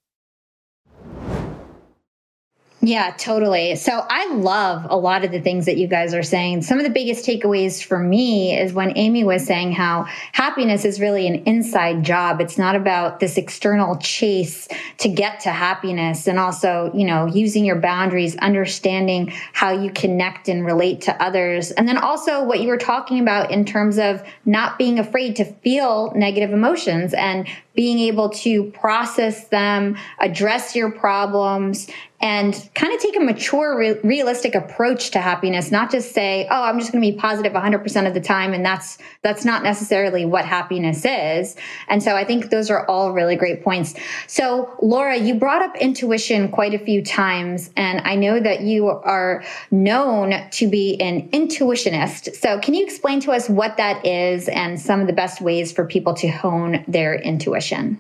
Yeah, 2.86 3.16
totally. 3.18 3.76
So 3.78 4.06
I 4.08 4.32
love 4.36 4.86
a 4.88 4.96
lot 4.96 5.26
of 5.26 5.32
the 5.32 5.42
things 5.42 5.66
that 5.66 5.78
you 5.78 5.88
guys 5.88 6.14
are 6.14 6.22
saying. 6.22 6.62
Some 6.62 6.78
of 6.78 6.84
the 6.84 6.92
biggest 6.92 7.26
takeaways 7.26 7.84
for 7.84 7.98
me 7.98 8.56
is 8.56 8.74
when 8.74 8.96
Amy 8.96 9.24
was 9.24 9.44
saying 9.44 9.72
how 9.72 10.06
happiness 10.34 10.86
is 10.86 11.00
really 11.00 11.26
an 11.26 11.42
inside 11.48 12.04
job. 12.04 12.40
It's 12.40 12.60
not 12.60 12.76
about 12.76 13.20
this 13.20 13.38
external 13.38 13.96
chase 13.98 14.68
to 15.00 15.10
get 15.10 15.40
to 15.42 15.50
happiness. 15.50 16.28
And 16.28 16.38
also, 16.38 16.92
you 16.94 17.08
know, 17.08 17.26
using 17.26 17.66
your 17.66 17.78
boundaries, 17.78 18.38
understanding 18.38 19.34
how 19.54 19.72
you 19.72 19.90
connect 19.90 20.48
and 20.48 20.64
relate 20.64 21.02
to 21.02 21.24
others. 21.24 21.72
And 21.72 21.88
then 21.88 21.98
also 21.98 22.44
what 22.44 22.62
you 22.62 22.68
were 22.68 22.78
talking 22.78 23.20
about 23.20 23.50
in 23.50 23.66
terms 23.66 23.98
of 23.98 24.24
not 24.46 24.78
being 24.78 25.00
afraid 25.00 25.36
to 25.38 25.46
feel 25.46 26.14
negative 26.16 26.52
emotions 26.52 27.16
and 27.16 27.48
being 27.76 28.00
able 28.00 28.30
to 28.30 28.72
process 28.72 29.48
them, 29.50 29.98
address 30.20 30.76
your 30.76 30.92
problems, 30.92 31.88
and 32.22 32.70
kind 32.74 32.94
of 32.94 33.00
take 33.00 33.18
a 33.18 33.20
mature, 33.20 33.78
re- 33.78 34.00
realistic 34.04 34.56
approach 34.56 35.12
to 35.12 35.20
happiness. 35.20 35.70
Not 35.70 35.92
just 35.92 36.14
say, 36.14 36.48
"Oh, 36.50 36.64
I'm 36.64 36.80
just 36.80 36.92
going 36.92 37.04
to 37.04 37.12
be 37.12 37.18
positive 37.18 37.54
100% 37.54 38.08
of 38.08 38.14
the 38.14 38.22
time," 38.22 38.54
and 38.54 38.66
that's 38.66 38.98
that's 39.22 39.44
not 39.44 39.64
necessarily 39.64 40.26
what 40.26 40.46
happiness 40.46 41.04
is. 41.06 41.56
And 41.90 42.02
so, 42.02 42.16
I 42.16 42.24
think 42.24 42.50
those 42.50 42.72
are 42.72 42.88
all 42.88 43.12
really 43.12 43.36
great 43.36 43.64
points. 43.64 43.96
So, 44.28 44.76
Laura, 44.82 45.18
you 45.18 45.36
brought 45.36 45.62
up 45.62 45.76
intuition 45.76 46.48
quite 46.50 46.74
a 46.74 46.80
few 46.80 47.04
times, 47.04 47.70
and 47.76 48.02
I 48.06 48.16
know 48.16 48.40
that 48.40 48.62
you 48.62 48.88
are 48.88 49.44
known 49.70 50.50
to 50.52 50.68
be 50.68 51.00
an 51.02 51.30
intuitionist. 51.30 52.36
So, 52.38 52.60
can 52.60 52.74
you 52.74 52.84
explain 52.84 53.20
to 53.22 53.34
us 53.34 53.50
what 53.50 53.76
that 53.78 54.06
is 54.06 54.48
and 54.48 54.80
some 54.80 55.02
of 55.02 55.08
the 55.08 55.14
best 55.14 55.42
ways 55.42 55.74
for 55.74 55.86
people 55.86 56.14
to 56.16 56.30
hone 56.30 56.86
their 56.88 57.22
intuition? 57.72 58.00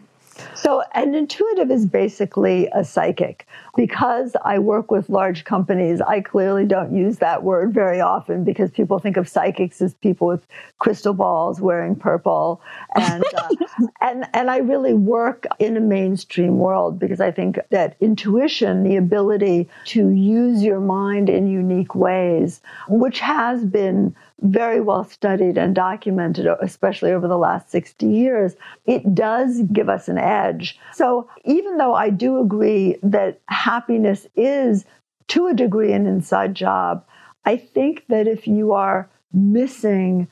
So, 0.53 0.83
an 0.93 1.15
intuitive 1.15 1.71
is 1.71 1.85
basically 1.85 2.67
a 2.73 2.83
psychic. 2.83 3.47
Because 3.77 4.35
I 4.43 4.59
work 4.59 4.91
with 4.91 5.09
large 5.09 5.43
companies, 5.45 6.01
I 6.01 6.21
clearly 6.21 6.65
don't 6.65 6.93
use 6.93 7.17
that 7.19 7.43
word 7.43 7.73
very 7.73 8.01
often 8.01 8.43
because 8.43 8.71
people 8.71 8.99
think 8.99 9.15
of 9.15 9.27
psychics 9.29 9.81
as 9.81 9.93
people 9.95 10.27
with 10.27 10.45
crystal 10.79 11.13
balls 11.13 11.61
wearing 11.61 11.95
purple. 11.95 12.61
And, 12.95 13.23
uh, 13.37 13.49
and, 14.01 14.25
and 14.33 14.49
I 14.49 14.57
really 14.57 14.93
work 14.93 15.45
in 15.59 15.77
a 15.77 15.81
mainstream 15.81 16.57
world 16.57 16.99
because 16.99 17.21
I 17.21 17.31
think 17.31 17.59
that 17.69 17.95
intuition, 18.01 18.83
the 18.83 18.97
ability 18.97 19.69
to 19.85 20.09
use 20.09 20.63
your 20.63 20.79
mind 20.79 21.29
in 21.29 21.47
unique 21.47 21.95
ways, 21.95 22.61
which 22.89 23.19
has 23.19 23.63
been 23.65 24.15
very 24.41 24.81
well 24.81 25.03
studied 25.03 25.57
and 25.57 25.73
documented, 25.73 26.47
especially 26.61 27.11
over 27.11 27.27
the 27.27 27.37
last 27.37 27.69
60 27.69 28.05
years, 28.05 28.55
it 28.85 29.15
does 29.15 29.61
give 29.73 29.89
us 29.89 30.07
an 30.07 30.17
edge. 30.17 30.77
So 30.93 31.29
even 31.45 31.77
though 31.77 31.95
I 31.95 32.09
do 32.09 32.39
agree 32.39 32.97
that 33.01 33.39
happiness 33.47 34.27
is 34.35 34.85
to 35.29 35.47
a 35.47 35.53
degree 35.53 35.93
an 35.93 36.05
inside 36.05 36.53
job, 36.53 37.05
I 37.45 37.57
think 37.57 38.05
that 38.09 38.27
if 38.27 38.47
you 38.47 38.73
are 38.73 39.09
missing 39.33 40.27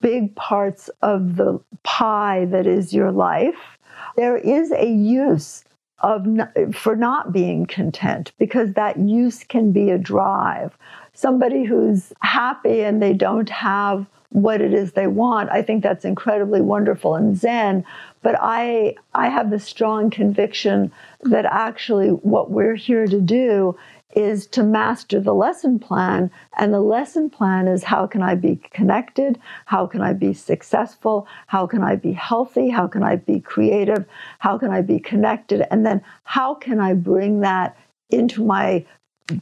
big 0.00 0.34
parts 0.34 0.88
of 1.02 1.36
the 1.36 1.60
pie 1.84 2.46
that 2.46 2.66
is 2.66 2.92
your 2.92 3.12
life, 3.12 3.78
there 4.16 4.36
is 4.36 4.72
a 4.72 4.88
use 4.88 5.64
of 6.00 6.26
for 6.72 6.94
not 6.94 7.32
being 7.32 7.66
content 7.66 8.32
because 8.38 8.72
that 8.74 8.98
use 8.98 9.42
can 9.42 9.72
be 9.72 9.90
a 9.90 9.98
drive 9.98 10.76
somebody 11.18 11.64
who's 11.64 12.12
happy 12.20 12.82
and 12.82 13.02
they 13.02 13.12
don't 13.12 13.50
have 13.50 14.06
what 14.30 14.60
it 14.60 14.72
is 14.72 14.92
they 14.92 15.06
want 15.06 15.50
i 15.50 15.60
think 15.60 15.82
that's 15.82 16.04
incredibly 16.04 16.60
wonderful 16.60 17.14
and 17.14 17.36
zen. 17.36 17.84
But 18.22 18.36
i 18.40 18.94
i 19.14 19.28
have 19.28 19.50
the 19.50 19.58
strong 19.58 20.10
conviction 20.10 20.92
that 21.22 21.44
actually 21.44 22.10
what 22.10 22.50
we're 22.50 22.76
here 22.76 23.06
to 23.06 23.20
do 23.20 23.76
is 24.14 24.46
to 24.46 24.62
master 24.62 25.20
the 25.20 25.34
lesson 25.34 25.78
plan. 25.78 26.30
And 26.58 26.72
the 26.72 26.80
lesson 26.80 27.28
plan 27.30 27.68
is 27.68 27.84
how 27.84 28.06
can 28.06 28.22
i 28.22 28.34
be 28.34 28.56
connected? 28.72 29.38
How 29.66 29.86
can 29.86 30.00
i 30.00 30.12
be 30.12 30.32
successful? 30.32 31.26
How 31.46 31.66
can 31.66 31.82
i 31.82 31.96
be 31.96 32.12
healthy? 32.12 32.68
How 32.70 32.86
can 32.86 33.02
i 33.02 33.16
be 33.16 33.40
creative? 33.40 34.04
How 34.38 34.56
can 34.56 34.70
i 34.70 34.82
be 34.82 35.00
connected? 35.00 35.66
And 35.70 35.84
then 35.84 36.02
how 36.24 36.54
can 36.54 36.80
i 36.80 36.94
bring 36.94 37.40
that 37.40 37.76
into 38.10 38.42
my 38.42 38.84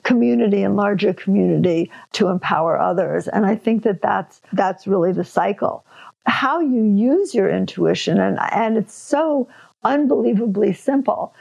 community 0.03 0.63
and 0.63 0.77
larger 0.77 1.13
community 1.13 1.91
to 2.13 2.29
empower 2.29 2.79
others. 2.79 3.29
And 3.29 3.47
i 3.47 3.55
think 3.55 3.83
that 3.85 4.03
that's 4.03 4.41
that's 4.53 4.87
really 4.87 5.13
the 5.13 5.25
cycle. 5.25 5.85
How 6.27 6.61
you 6.61 6.83
use 6.83 7.35
your 7.35 7.51
intuition 7.51 8.19
and 8.19 8.39
and 8.53 8.77
it's 8.77 8.95
so 8.95 9.49
unbelievably 9.85 10.73
simple 10.73 11.35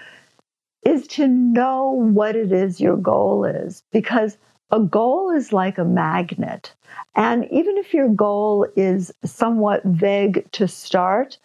is 0.83 1.07
to 1.07 1.27
know 1.27 1.89
what 1.89 2.35
it 2.35 2.51
is 2.51 2.79
your 2.79 2.97
goal 2.97 3.43
is. 3.45 3.81
Because 3.91 4.37
a 4.71 4.79
goal 4.79 5.31
is 5.31 5.53
like 5.53 5.77
a 5.77 5.85
magnet. 5.85 6.73
And 7.15 7.45
even 7.51 7.77
if 7.77 7.93
your 7.93 8.09
goal 8.09 8.67
is 8.75 9.11
somewhat 9.23 9.83
vague 9.83 10.49
to 10.53 10.67
start 10.67 11.37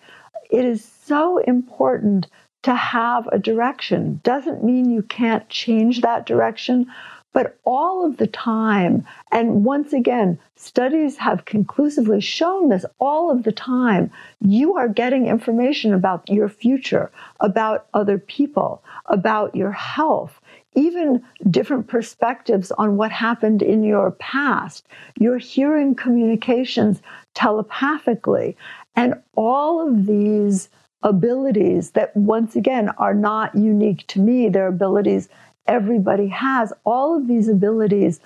it 0.51 0.65
is 0.65 0.85
so 0.85 1.39
important 1.39 2.27
to 2.63 2.75
have 2.75 3.27
a 3.29 3.39
direction. 3.39 4.21
Doesn't 4.23 4.65
mean 4.65 4.91
you 4.91 5.03
can't 5.03 5.49
change 5.49 6.01
that 6.01 6.27
direction, 6.27 6.87
but 7.33 7.59
all 7.65 8.05
of 8.05 8.17
the 8.17 8.27
time, 8.27 9.07
and 9.31 9.65
once 9.65 9.93
again, 9.93 10.39
studies 10.57 11.17
have 11.19 11.45
conclusively 11.45 12.21
shown 12.21 12.69
this 12.69 12.85
all 12.99 13.31
of 13.31 13.45
the 13.45 13.53
time, 13.53 14.11
you 14.41 14.77
are 14.77 14.89
getting 14.89 15.27
information 15.27 15.95
about 15.95 16.29
your 16.29 16.49
future, 16.49 17.11
about 17.39 17.87
other 17.95 18.19
people, 18.19 18.83
about 19.07 19.55
your 19.55 19.71
health, 19.71 20.41
even 20.75 21.23
different 21.51 21.87
perspectives 21.87 22.73
on 22.73 22.97
what 22.97 23.13
happened 23.13 23.63
in 23.63 23.85
your 23.85 24.11
past. 24.13 24.87
You're 25.19 25.39
hearing 25.39 25.95
communications 25.95 27.01
telepathically. 27.35 28.57
And 28.97 29.15
all 29.37 29.87
of 29.87 30.07
these 30.07 30.69
abilities 31.03 31.93
that, 31.93 32.15
once 32.17 32.57
again, 32.57 32.91
are 32.99 33.15
not 33.15 33.55
unique 33.55 34.07
to 34.09 34.21
me. 34.21 34.49
They're 34.49 34.69
abilities 34.69 35.29
everybody 35.67 36.29
has. 36.29 36.73
All 36.85 37.17
of 37.17 37.29
these 37.29 37.49
abilities 37.49 38.21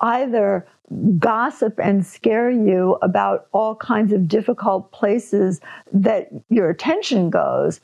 either 0.00 0.66
gossip 1.18 1.78
and 1.82 2.04
scare 2.06 2.50
you 2.50 2.98
about 3.02 3.46
all 3.52 3.74
kinds 3.74 4.12
of 4.12 4.28
difficult 4.28 4.90
places 4.92 5.60
that 5.92 6.28
your 6.48 6.70
attention 6.70 7.30
goes, 7.30 7.80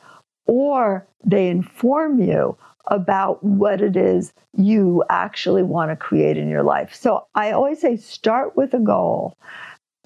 or 0.47 1.07
they 1.25 1.49
inform 1.49 2.21
you 2.21 2.57
about 2.89 3.43
what 3.43 3.81
it 3.81 3.97
is 3.97 4.33
you 4.57 5.03
actually 5.09 5.63
want 5.63 5.91
to 5.91 5.97
create 5.97 6.37
in 6.37 6.49
your 6.49 6.63
life. 6.63 6.95
So 6.95 7.27
I 7.35 7.53
always 7.53 7.81
say 7.81 7.97
start 7.97 8.57
with 8.57 8.75
a 8.75 8.79
goal. 8.79 9.37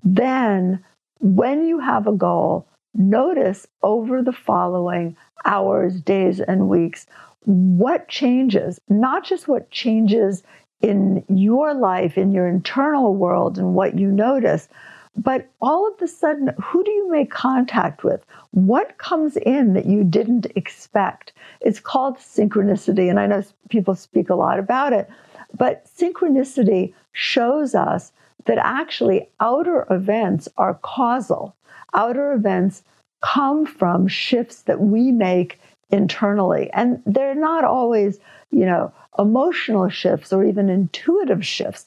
Then, 0.05 0.85
when 1.21 1.67
you 1.67 1.81
have 1.81 2.07
a 2.07 2.13
goal, 2.13 2.69
notice 2.99 3.67
over 3.83 4.23
the 4.23 4.33
following 4.33 5.17
hours, 5.45 6.01
days, 6.01 6.41
and 6.41 6.69
weeks 6.69 7.07
what 7.45 8.09
changes, 8.09 8.79
not 8.91 9.25
just 9.25 9.49
what 9.49 9.71
changes 9.71 10.43
in 10.83 11.25
your 11.29 11.73
life, 11.73 12.19
in 12.19 12.33
your 12.33 12.47
internal 12.47 13.15
world, 13.15 13.57
and 13.57 13.75
what 13.75 13.99
you 13.99 14.11
notice, 14.11 14.69
but 15.17 15.49
all 15.61 15.89
of 15.89 16.01
a 16.01 16.07
sudden, 16.07 16.51
who 16.63 16.85
do 16.85 16.91
you 16.91 17.11
make 17.11 17.31
contact 17.31 18.05
with? 18.05 18.25
What 18.53 18.99
comes 18.99 19.37
in 19.39 19.73
that 19.73 19.87
you 19.87 20.05
didn't 20.05 20.47
expect? 20.55 21.33
It's 21.61 21.81
called 21.81 22.19
synchronicity, 22.19 23.11
and 23.11 23.19
I 23.19 23.27
know 23.27 23.43
people 23.71 23.95
speak 23.95 24.31
a 24.31 24.37
lot 24.37 24.59
about 24.59 24.93
it, 24.93 25.09
but 25.57 25.87
synchronicity 25.87 26.93
shows 27.13 27.75
us 27.75 28.13
that 28.47 28.59
actually 28.59 29.29
outer 29.41 29.87
events 29.91 30.49
are 30.57 30.75
causal 30.83 31.55
outer 31.95 32.33
events 32.33 32.83
come 33.21 33.67
from 33.67 34.07
shifts 34.07 34.63
that 34.63 34.81
we 34.81 35.11
make 35.11 35.59
internally. 35.91 36.71
And 36.73 37.03
they're 37.07 37.35
not 37.35 37.65
always, 37.65 38.19
you 38.51 38.65
know, 38.67 38.93
emotional 39.19 39.89
shifts 39.89 40.33
or 40.33 40.45
even 40.45 40.69
intuitive 40.69 41.45
shifts. 41.45 41.87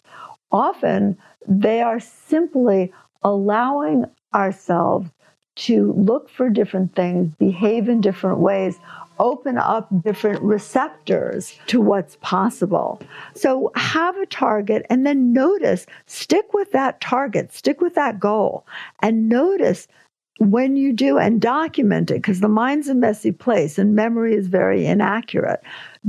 Often 0.52 1.18
they 1.48 1.82
are 1.82 2.00
simply 2.00 2.92
allowing 3.24 4.06
ourselves 4.34 5.10
to 5.56 5.94
look 5.94 6.30
for 6.30 6.50
different 6.50 6.96
things, 6.96 7.34
behave 7.36 7.90
in 7.90 8.02
different 8.02 8.40
ways, 8.40 8.80
open 9.20 9.58
up 9.58 9.88
different 10.04 10.42
receptors 10.42 11.58
to 11.68 11.80
what's 11.80 12.18
possible. 12.22 13.00
So 13.36 13.72
have 13.76 14.18
a 14.18 14.26
target 14.26 14.86
and 14.90 15.06
then 15.06 15.34
notice, 15.34 15.86
stick 16.08 16.54
with 16.54 16.72
that 16.72 17.02
target, 17.02 17.54
stick 17.54 17.82
with 17.82 17.96
that 17.96 18.20
goal, 18.20 18.66
and 19.02 19.30
notice 19.30 19.88
when 20.40 20.76
you 20.76 20.92
do 20.92 21.20
and 21.20 21.40
document 21.40 22.10
it, 22.10 22.16
because 22.16 22.40
the 22.40 22.48
mind's 22.48 22.90
a 22.90 22.96
messy 22.96 23.32
place 23.32 23.78
and 23.78 23.96
memory 23.96 24.34
is 24.34 24.48
very 24.48 24.88
inaccurate. 24.88 25.62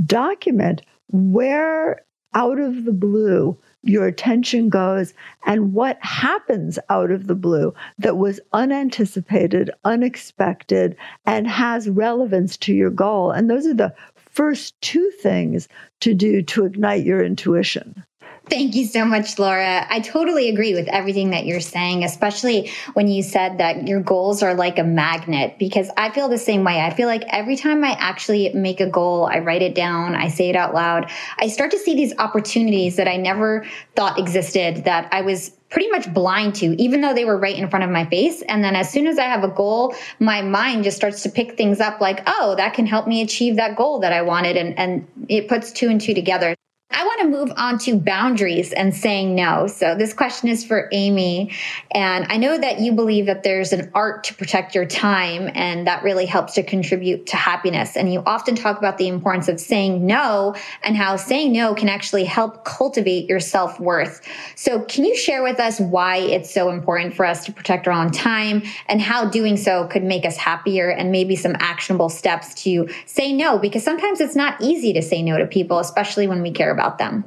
Document 0.05 0.81
where 1.11 2.03
out 2.33 2.59
of 2.59 2.85
the 2.85 2.93
blue 2.93 3.55
your 3.83 4.07
attention 4.07 4.69
goes 4.69 5.13
and 5.45 5.73
what 5.73 5.97
happens 6.01 6.79
out 6.89 7.11
of 7.11 7.27
the 7.27 7.35
blue 7.35 7.73
that 7.99 8.17
was 8.17 8.39
unanticipated, 8.53 9.69
unexpected, 9.83 10.95
and 11.25 11.47
has 11.47 11.89
relevance 11.89 12.57
to 12.57 12.73
your 12.73 12.89
goal. 12.89 13.31
And 13.31 13.49
those 13.49 13.67
are 13.67 13.73
the 13.73 13.93
first 14.15 14.79
two 14.81 15.11
things 15.21 15.67
to 15.99 16.13
do 16.13 16.41
to 16.41 16.65
ignite 16.65 17.05
your 17.05 17.23
intuition. 17.23 18.03
Thank 18.49 18.75
you 18.75 18.85
so 18.85 19.05
much, 19.05 19.39
Laura. 19.39 19.87
I 19.89 20.01
totally 20.01 20.49
agree 20.49 20.73
with 20.73 20.89
everything 20.89 21.29
that 21.29 21.45
you're 21.45 21.61
saying, 21.61 22.03
especially 22.03 22.69
when 22.93 23.07
you 23.07 23.23
said 23.23 23.57
that 23.57 23.87
your 23.87 24.01
goals 24.01 24.43
are 24.43 24.53
like 24.53 24.77
a 24.77 24.83
magnet, 24.83 25.55
because 25.57 25.89
I 25.95 26.11
feel 26.11 26.27
the 26.27 26.37
same 26.37 26.65
way. 26.65 26.81
I 26.81 26.93
feel 26.93 27.07
like 27.07 27.23
every 27.29 27.55
time 27.55 27.83
I 27.85 27.91
actually 27.93 28.51
make 28.53 28.81
a 28.81 28.85
goal, 28.85 29.25
I 29.25 29.39
write 29.39 29.61
it 29.61 29.73
down, 29.73 30.13
I 30.13 30.27
say 30.27 30.49
it 30.49 30.57
out 30.57 30.73
loud, 30.73 31.09
I 31.39 31.47
start 31.47 31.71
to 31.71 31.79
see 31.79 31.95
these 31.95 32.13
opportunities 32.19 32.97
that 32.97 33.07
I 33.07 33.15
never 33.15 33.65
thought 33.95 34.19
existed 34.19 34.83
that 34.83 35.07
I 35.13 35.21
was 35.21 35.51
pretty 35.69 35.89
much 35.89 36.13
blind 36.13 36.53
to, 36.55 36.79
even 36.79 36.99
though 36.99 37.13
they 37.13 37.25
were 37.25 37.37
right 37.37 37.57
in 37.57 37.69
front 37.69 37.85
of 37.85 37.91
my 37.91 38.05
face. 38.05 38.41
And 38.43 38.61
then 38.61 38.75
as 38.75 38.91
soon 38.91 39.07
as 39.07 39.17
I 39.17 39.23
have 39.23 39.45
a 39.45 39.47
goal, 39.47 39.95
my 40.19 40.41
mind 40.41 40.83
just 40.83 40.97
starts 40.97 41.23
to 41.23 41.29
pick 41.29 41.57
things 41.57 41.79
up 41.79 42.01
like, 42.01 42.21
oh, 42.27 42.55
that 42.57 42.73
can 42.73 42.85
help 42.85 43.07
me 43.07 43.21
achieve 43.21 43.55
that 43.55 43.77
goal 43.77 43.99
that 44.01 44.11
I 44.11 44.21
wanted. 44.21 44.57
And, 44.57 44.77
and 44.77 45.07
it 45.29 45.47
puts 45.47 45.71
two 45.71 45.89
and 45.89 45.99
two 45.99 46.13
together. 46.13 46.55
I 46.93 47.03
want 47.05 47.21
to 47.21 47.27
move 47.27 47.51
on 47.57 47.79
to 47.79 47.97
boundaries 47.97 48.71
and 48.71 48.95
saying 48.95 49.33
no. 49.33 49.65
So, 49.65 49.95
this 49.95 50.13
question 50.13 50.47
is 50.47 50.63
for 50.63 50.89
Amy. 50.91 51.51
And 51.91 52.25
I 52.29 52.37
know 52.37 52.57
that 52.57 52.79
you 52.79 52.91
believe 52.91 53.25
that 53.25 53.41
there's 53.41 53.73
an 53.73 53.89
art 53.95 54.23
to 54.25 54.35
protect 54.35 54.75
your 54.75 54.85
time, 54.85 55.49
and 55.55 55.87
that 55.87 56.03
really 56.03 56.27
helps 56.27 56.53
to 56.53 56.63
contribute 56.63 57.25
to 57.27 57.35
happiness. 57.35 57.97
And 57.97 58.13
you 58.13 58.21
often 58.27 58.55
talk 58.55 58.77
about 58.77 58.99
the 58.99 59.07
importance 59.07 59.47
of 59.47 59.59
saying 59.59 60.05
no 60.05 60.55
and 60.83 60.95
how 60.95 61.15
saying 61.15 61.51
no 61.51 61.73
can 61.73 61.89
actually 61.89 62.25
help 62.25 62.63
cultivate 62.63 63.27
your 63.27 63.39
self 63.39 63.79
worth. 63.79 64.21
So, 64.55 64.81
can 64.81 65.03
you 65.03 65.17
share 65.17 65.41
with 65.41 65.59
us 65.59 65.79
why 65.79 66.17
it's 66.17 66.53
so 66.53 66.69
important 66.69 67.15
for 67.15 67.25
us 67.25 67.43
to 67.45 67.51
protect 67.51 67.87
our 67.87 67.93
own 67.93 68.11
time 68.11 68.61
and 68.87 69.01
how 69.01 69.25
doing 69.25 69.57
so 69.57 69.87
could 69.87 70.03
make 70.03 70.25
us 70.25 70.37
happier 70.37 70.89
and 70.89 71.11
maybe 71.11 71.35
some 71.35 71.55
actionable 71.59 72.09
steps 72.09 72.53
to 72.63 72.87
say 73.07 73.33
no? 73.33 73.57
Because 73.57 73.83
sometimes 73.83 74.21
it's 74.21 74.35
not 74.35 74.61
easy 74.61 74.93
to 74.93 75.01
say 75.01 75.23
no 75.23 75.39
to 75.39 75.47
people, 75.47 75.79
especially 75.79 76.27
when 76.27 76.43
we 76.43 76.51
care 76.51 76.71
about 76.71 76.82
about 76.83 76.97
them? 76.97 77.23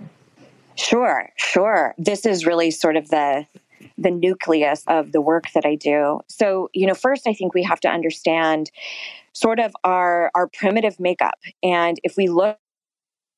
Sure, 0.77 1.31
sure. 1.37 1.95
This 1.97 2.27
is 2.27 2.45
really 2.45 2.71
sort 2.71 2.97
of 2.97 3.09
the 3.09 3.47
the 3.99 4.11
nucleus 4.11 4.85
of 4.87 5.13
the 5.13 5.21
work 5.21 5.45
that 5.55 5.65
I 5.65 5.75
do. 5.75 6.21
So, 6.29 6.69
you 6.75 6.87
know, 6.87 6.95
first 6.95 7.27
I 7.27 7.33
think 7.33 7.55
we 7.55 7.63
have 7.63 7.81
to 7.81 7.89
understand 7.89 8.71
sort 9.33 9.59
of 9.59 9.75
our 9.85 10.31
our 10.35 10.49
primitive 10.49 11.01
makeup. 11.01 11.39
And 11.63 11.99
if 12.03 12.17
we 12.17 12.29
look 12.29 12.59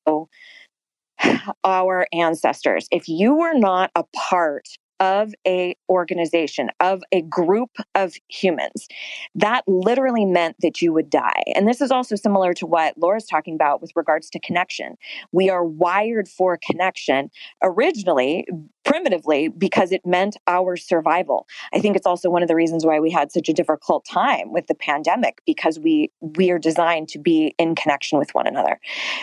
our 1.63 2.07
ancestors, 2.11 2.87
if 2.91 3.07
you 3.07 3.35
were 3.35 3.53
not 3.53 3.91
a 3.95 4.03
part 4.15 4.67
of 4.99 5.33
a 5.47 5.75
organization 5.89 6.69
of 6.79 7.01
a 7.11 7.21
group 7.23 7.71
of 7.95 8.13
humans. 8.27 8.87
That 9.35 9.63
literally 9.67 10.25
meant 10.25 10.57
that 10.61 10.81
you 10.81 10.93
would 10.93 11.09
die. 11.09 11.43
And 11.55 11.67
this 11.67 11.81
is 11.81 11.91
also 11.91 12.15
similar 12.15 12.53
to 12.55 12.65
what 12.65 12.97
laura's 12.97 13.25
talking 13.25 13.55
about 13.55 13.81
with 13.81 13.91
regards 13.95 14.29
to 14.31 14.39
connection. 14.39 14.95
We 15.31 15.49
are 15.49 15.63
wired 15.63 16.27
for 16.27 16.59
connection 16.65 17.29
originally 17.63 18.45
primitively 18.85 19.49
because 19.49 19.91
it 19.91 20.05
meant 20.05 20.35
our 20.47 20.75
survival. 20.75 21.47
I 21.73 21.79
think 21.79 21.95
it's 21.95 22.07
also 22.07 22.29
one 22.29 22.41
of 22.41 22.47
the 22.47 22.55
reasons 22.55 22.85
why 22.85 22.99
we 22.99 23.11
had 23.11 23.31
such 23.31 23.49
a 23.49 23.53
difficult 23.53 24.05
time 24.05 24.51
with 24.51 24.67
the 24.67 24.75
pandemic 24.75 25.41
because 25.45 25.79
we 25.79 26.11
we 26.19 26.49
are 26.51 26.59
designed 26.59 27.07
to 27.09 27.19
be 27.19 27.53
in 27.57 27.75
connection 27.75 28.17
with 28.17 28.33
one 28.33 28.47
another. 28.47 28.79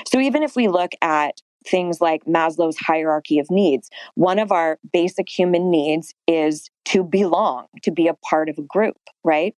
So 0.07 0.21
even 0.21 0.43
if 0.43 0.57
we 0.57 0.69
look 0.69 0.93
at 1.03 1.43
things 1.67 2.01
like 2.01 2.25
Maslow's 2.25 2.77
hierarchy 2.79 3.39
of 3.39 3.51
needs. 3.51 3.91
One 4.15 4.39
of 4.39 4.53
our 4.53 4.79
basic 4.93 5.29
human 5.29 5.71
needs 5.71 6.15
is 6.27 6.71
to 6.87 7.03
belong, 7.03 7.66
to 7.83 7.90
be 7.90 8.07
a 8.07 8.14
part 8.14 8.49
of 8.49 8.59
a 8.59 8.62
group, 8.62 8.96
right? 9.25 9.55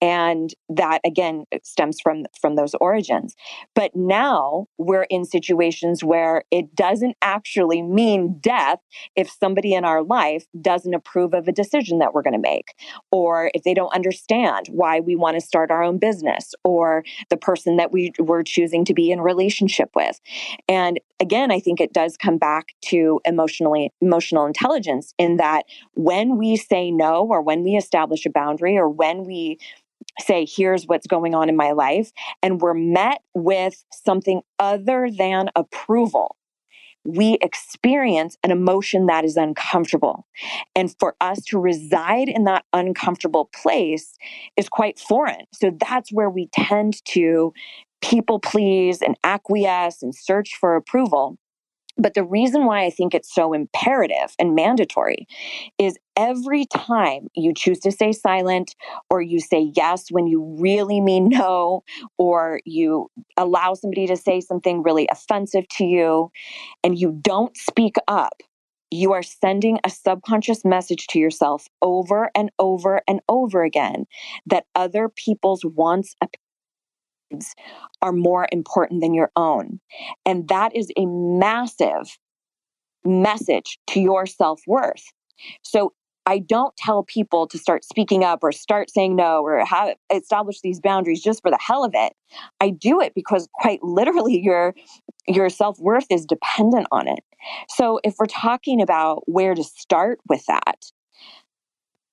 And 0.00 0.54
that 0.68 1.00
again 1.04 1.44
stems 1.62 2.00
from 2.00 2.26
from 2.40 2.54
those 2.54 2.74
origins. 2.80 3.34
But 3.74 3.96
now 3.96 4.66
we're 4.78 5.06
in 5.10 5.24
situations 5.24 6.04
where 6.04 6.44
it 6.50 6.74
doesn't 6.74 7.16
actually 7.22 7.82
mean 7.82 8.38
death 8.40 8.78
if 9.16 9.30
somebody 9.30 9.74
in 9.74 9.84
our 9.84 10.02
life 10.02 10.44
doesn't 10.60 10.94
approve 10.94 11.32
of 11.34 11.48
a 11.48 11.52
decision 11.52 11.98
that 11.98 12.12
we're 12.12 12.22
going 12.22 12.34
to 12.34 12.38
make 12.38 12.74
or 13.10 13.50
if 13.54 13.62
they 13.62 13.74
don't 13.74 13.94
understand 13.94 14.66
why 14.68 15.00
we 15.00 15.16
want 15.16 15.34
to 15.34 15.40
start 15.40 15.70
our 15.70 15.82
own 15.82 15.98
business 15.98 16.54
or 16.62 17.04
the 17.30 17.36
person 17.36 17.76
that 17.76 17.92
we 17.92 18.12
were 18.18 18.42
choosing 18.42 18.84
to 18.84 18.92
be 18.92 19.10
in 19.10 19.20
relationship 19.20 19.90
with. 19.94 20.20
And 20.68 21.00
again, 21.20 21.50
I 21.50 21.60
think 21.60 21.80
it 21.80 21.92
does 21.92 22.16
come 22.16 22.36
back 22.36 22.74
to 22.86 23.20
emotionally 23.24 23.92
emotional 24.00 24.44
intelligence 24.44 25.14
in 25.18 25.38
that 25.38 25.64
when 25.94 26.36
we 26.36 26.56
say 26.68 26.90
no 26.90 27.26
or 27.26 27.42
when 27.42 27.62
we 27.62 27.76
establish 27.76 28.26
a 28.26 28.30
boundary 28.30 28.76
or 28.76 28.88
when 28.88 29.24
we 29.24 29.58
say, 30.20 30.46
here's 30.48 30.86
what's 30.86 31.06
going 31.06 31.34
on 31.34 31.48
in 31.48 31.56
my 31.56 31.72
life, 31.72 32.12
and 32.42 32.60
we're 32.60 32.74
met 32.74 33.22
with 33.34 33.84
something 33.92 34.40
other 34.58 35.08
than 35.10 35.50
approval, 35.54 36.36
we 37.04 37.38
experience 37.40 38.36
an 38.42 38.50
emotion 38.50 39.06
that 39.06 39.24
is 39.24 39.36
uncomfortable. 39.36 40.26
And 40.74 40.94
for 40.98 41.14
us 41.20 41.40
to 41.46 41.58
reside 41.58 42.28
in 42.28 42.44
that 42.44 42.64
uncomfortable 42.72 43.50
place 43.62 44.16
is 44.56 44.68
quite 44.68 44.98
foreign. 44.98 45.44
So 45.52 45.70
that's 45.78 46.10
where 46.12 46.30
we 46.30 46.48
tend 46.52 47.04
to 47.06 47.52
people 48.02 48.40
please 48.40 49.02
and 49.02 49.16
acquiesce 49.22 50.02
and 50.02 50.14
search 50.14 50.56
for 50.58 50.76
approval. 50.76 51.38
But 51.98 52.14
the 52.14 52.24
reason 52.24 52.66
why 52.66 52.84
I 52.84 52.90
think 52.90 53.14
it's 53.14 53.34
so 53.34 53.52
imperative 53.52 54.34
and 54.38 54.54
mandatory 54.54 55.26
is 55.78 55.98
every 56.16 56.66
time 56.66 57.28
you 57.34 57.54
choose 57.54 57.80
to 57.80 57.92
stay 57.92 58.12
silent 58.12 58.74
or 59.10 59.22
you 59.22 59.40
say 59.40 59.72
yes 59.74 60.10
when 60.10 60.26
you 60.26 60.42
really 60.58 61.00
mean 61.00 61.28
no, 61.30 61.82
or 62.18 62.60
you 62.64 63.10
allow 63.36 63.74
somebody 63.74 64.06
to 64.06 64.16
say 64.16 64.40
something 64.40 64.82
really 64.82 65.08
offensive 65.10 65.66
to 65.68 65.84
you 65.84 66.30
and 66.84 66.98
you 66.98 67.18
don't 67.22 67.56
speak 67.56 67.96
up, 68.08 68.42
you 68.90 69.12
are 69.12 69.22
sending 69.22 69.78
a 69.84 69.90
subconscious 69.90 70.64
message 70.64 71.06
to 71.08 71.18
yourself 71.18 71.66
over 71.82 72.30
and 72.34 72.50
over 72.58 73.02
and 73.08 73.20
over 73.28 73.62
again 73.64 74.06
that 74.46 74.64
other 74.74 75.08
people's 75.08 75.64
wants, 75.64 76.14
are 78.02 78.12
more 78.12 78.46
important 78.52 79.00
than 79.00 79.14
your 79.14 79.30
own. 79.36 79.80
And 80.24 80.48
that 80.48 80.74
is 80.74 80.90
a 80.96 81.06
massive 81.06 82.18
message 83.04 83.78
to 83.88 84.00
your 84.00 84.26
self 84.26 84.60
worth. 84.66 85.04
So 85.62 85.92
I 86.28 86.40
don't 86.40 86.76
tell 86.76 87.04
people 87.04 87.46
to 87.46 87.56
start 87.56 87.84
speaking 87.84 88.24
up 88.24 88.40
or 88.42 88.50
start 88.50 88.90
saying 88.90 89.14
no 89.14 89.42
or 89.42 89.64
have 89.64 89.94
establish 90.12 90.60
these 90.60 90.80
boundaries 90.80 91.22
just 91.22 91.40
for 91.40 91.52
the 91.52 91.58
hell 91.60 91.84
of 91.84 91.92
it. 91.94 92.14
I 92.60 92.70
do 92.70 93.00
it 93.00 93.14
because 93.14 93.48
quite 93.54 93.82
literally 93.82 94.40
your 94.42 94.74
your 95.28 95.48
self-worth 95.48 96.06
is 96.10 96.24
dependent 96.24 96.86
on 96.92 97.08
it. 97.08 97.20
So 97.68 98.00
if 98.04 98.14
we're 98.18 98.26
talking 98.26 98.80
about 98.82 99.22
where 99.26 99.54
to 99.54 99.62
start 99.62 100.18
with 100.28 100.44
that, 100.46 100.84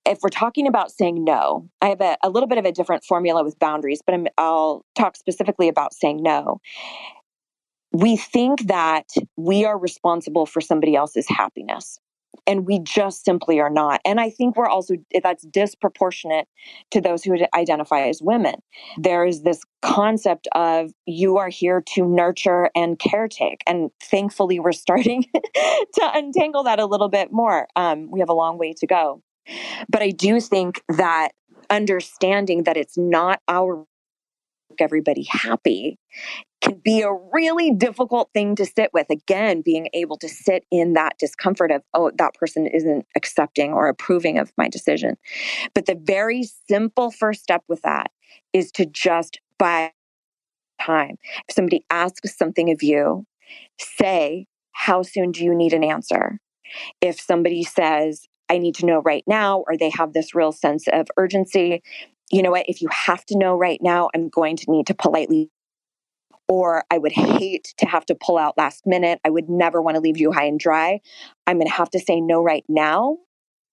if 0.06 0.20
we're 0.22 0.30
talking 0.30 0.68
about 0.68 0.92
saying 0.92 1.24
no, 1.24 1.70
I 1.82 1.90
have 1.90 2.02
a, 2.02 2.18
a 2.24 2.30
little 2.30 2.48
bit 2.48 2.58
of 2.58 2.66
a 2.66 2.72
different 2.72 3.04
formula 3.04 3.44
with 3.44 3.58
boundaries, 3.60 4.02
but 4.06 4.16
i 4.16 4.24
I'll 4.38 4.86
talk 4.96 5.16
specifically 5.16 5.68
about 5.68 5.94
saying 5.94 6.22
no. 6.22 6.60
We 7.92 8.18
think 8.18 8.68
that 8.68 9.10
we 9.38 9.66
are 9.66 9.78
responsible 9.78 10.46
for 10.46 10.62
somebody 10.62 10.96
else's 10.96 11.28
happiness 11.30 12.00
and 12.48 12.66
we 12.66 12.80
just 12.80 13.24
simply 13.24 13.60
are 13.60 13.70
not. 13.70 14.02
And 14.04 14.20
i 14.20 14.30
think 14.30 14.58
we're 14.58 14.68
also 14.68 14.96
that's 15.22 15.46
disproportionate 15.46 16.48
to 16.92 17.00
those 17.00 17.24
who 17.24 17.38
identify 17.56 18.08
as 18.08 18.22
women. 18.22 18.56
There 18.98 19.26
is 19.26 19.44
this 19.44 19.62
concept 19.82 20.48
of 20.54 20.92
you 21.06 21.38
are 21.38 21.50
here 21.50 21.84
to 21.94 22.08
nurture 22.08 22.70
and 22.76 22.98
caretake 22.98 23.62
and 23.68 23.92
thankfully 24.02 24.60
we're 24.60 24.72
starting 24.72 25.24
to 25.34 26.12
untangle 26.14 26.64
that 26.64 26.80
a 26.80 26.86
little 26.86 27.10
bit 27.10 27.32
more. 27.32 27.68
Um, 27.76 28.10
we 28.12 28.20
have 28.20 28.30
a 28.30 28.34
long 28.34 28.58
way 28.58 28.74
to 28.74 28.88
go 28.88 29.22
but 29.90 30.02
I 30.02 30.12
do 30.12 30.40
think 30.40 30.84
that 30.90 31.30
understanding 31.70 32.64
that 32.64 32.78
it's 32.78 32.98
not 32.98 33.42
our 33.48 33.86
everybody 34.80 35.24
happy 35.30 36.00
can 36.62 36.80
be 36.84 37.02
a 37.02 37.14
really 37.32 37.72
difficult 37.72 38.30
thing 38.34 38.56
to 38.56 38.66
sit 38.66 38.90
with. 38.94 39.08
Again, 39.10 39.62
being 39.62 39.90
able 39.94 40.18
to 40.18 40.30
sit 40.30 40.66
in 40.72 40.94
that 40.94 41.18
discomfort 41.20 41.72
of, 41.72 41.84
oh, 41.94 42.12
that 42.18 42.34
person 42.36 42.68
isn't 42.68 43.06
accepting 43.16 43.74
or 43.74 43.88
approving 43.88 44.40
of 44.40 44.52
my 44.58 44.68
decision. 44.68 45.18
But 45.74 45.86
the 45.86 46.00
very 46.02 46.44
simple 46.68 47.12
first 47.12 47.44
step 47.44 47.64
with 47.68 47.82
that 47.82 48.12
is 48.54 48.72
to 48.74 48.86
just 48.86 49.40
buy 49.60 49.92
time. 50.82 51.18
If 51.48 51.56
somebody 51.56 51.86
asks 51.90 52.38
something 52.38 52.72
of 52.72 52.82
you, 52.82 53.26
say, 53.78 54.48
how 54.72 55.04
soon 55.04 55.32
do 55.32 55.44
you 55.44 55.54
need 55.54 55.74
an 55.74 55.84
answer? 55.84 56.40
If 57.02 57.20
somebody 57.20 57.64
says, 57.64 58.28
I 58.50 58.58
need 58.58 58.76
to 58.76 58.86
know 58.86 59.02
right 59.02 59.24
now, 59.28 59.64
or 59.68 59.78
they 59.78 59.90
have 59.92 60.14
this 60.14 60.36
real 60.36 60.52
sense 60.52 60.86
of 60.92 61.08
urgency. 61.18 61.82
You 62.32 62.42
know 62.42 62.52
what? 62.52 62.66
If 62.68 62.82
you 62.82 62.90
have 62.92 63.26
to 63.28 63.38
know 63.38 63.56
right 63.56 63.80
now, 63.82 64.10
I'm 64.14 64.30
going 64.30 64.58
to 64.58 64.66
need 64.70 64.88
to 64.88 64.94
politely 64.94 65.50
or 66.48 66.84
I 66.92 66.98
would 66.98 67.12
hate 67.12 67.74
to 67.78 67.86
have 67.86 68.06
to 68.08 68.16
pull 68.16 68.38
out 68.38 68.58
last 68.58 68.86
minute. 68.86 69.20
I 69.24 69.30
would 69.30 69.50
never 69.50 69.82
want 69.82 69.96
to 69.96 70.02
leave 70.02 70.18
you 70.18 70.32
high 70.32 70.46
and 70.46 70.60
dry. 70.60 71.00
I'm 71.48 71.58
going 71.58 71.68
to 71.68 71.74
have 71.74 71.90
to 71.92 72.00
say 72.00 72.20
no 72.22 72.44
right 72.44 72.66
now 72.68 73.18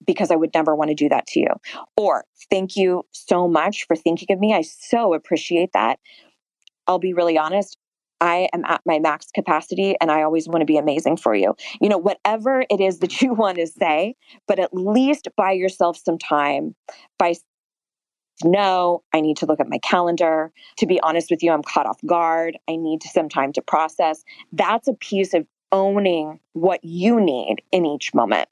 because 0.06 0.30
I 0.30 0.36
would 0.36 0.54
never 0.54 0.74
want 0.74 0.88
to 0.88 0.94
do 0.94 1.08
that 1.08 1.26
to 1.28 1.40
you. 1.40 1.48
Or 1.96 2.24
thank 2.50 2.76
you 2.76 3.04
so 3.10 3.48
much 3.48 3.86
for 3.86 3.96
thinking 3.96 4.28
of 4.30 4.40
me. 4.40 4.54
I 4.54 4.62
so 4.62 5.14
appreciate 5.14 5.72
that. 5.74 5.98
I'll 6.86 6.98
be 6.98 7.12
really 7.12 7.36
honest. 7.36 7.76
I 8.20 8.48
am 8.52 8.64
at 8.64 8.82
my 8.84 8.98
max 8.98 9.28
capacity 9.34 9.96
and 10.00 10.10
I 10.10 10.22
always 10.22 10.48
want 10.48 10.60
to 10.60 10.66
be 10.66 10.76
amazing 10.76 11.16
for 11.16 11.34
you. 11.34 11.54
You 11.80 11.88
know, 11.88 11.98
whatever 11.98 12.64
it 12.68 12.80
is 12.80 12.98
that 12.98 13.20
you 13.22 13.34
want 13.34 13.58
to 13.58 13.66
say, 13.66 14.14
but 14.46 14.58
at 14.58 14.74
least 14.74 15.28
buy 15.36 15.52
yourself 15.52 15.96
some 15.96 16.18
time 16.18 16.74
by 17.18 17.34
no, 18.42 19.02
I 19.12 19.20
need 19.20 19.36
to 19.38 19.46
look 19.46 19.60
at 19.60 19.68
my 19.68 19.78
calendar. 19.78 20.50
To 20.78 20.86
be 20.86 20.98
honest 21.00 21.30
with 21.30 21.42
you, 21.42 21.52
I'm 21.52 21.62
caught 21.62 21.86
off 21.86 21.98
guard. 22.06 22.58
I 22.68 22.76
need 22.76 23.02
some 23.02 23.28
time 23.28 23.52
to 23.52 23.62
process. 23.62 24.24
That's 24.52 24.88
a 24.88 24.94
piece 24.94 25.34
of 25.34 25.46
owning 25.72 26.40
what 26.54 26.82
you 26.82 27.20
need 27.20 27.56
in 27.70 27.84
each 27.84 28.14
moment. 28.14 28.48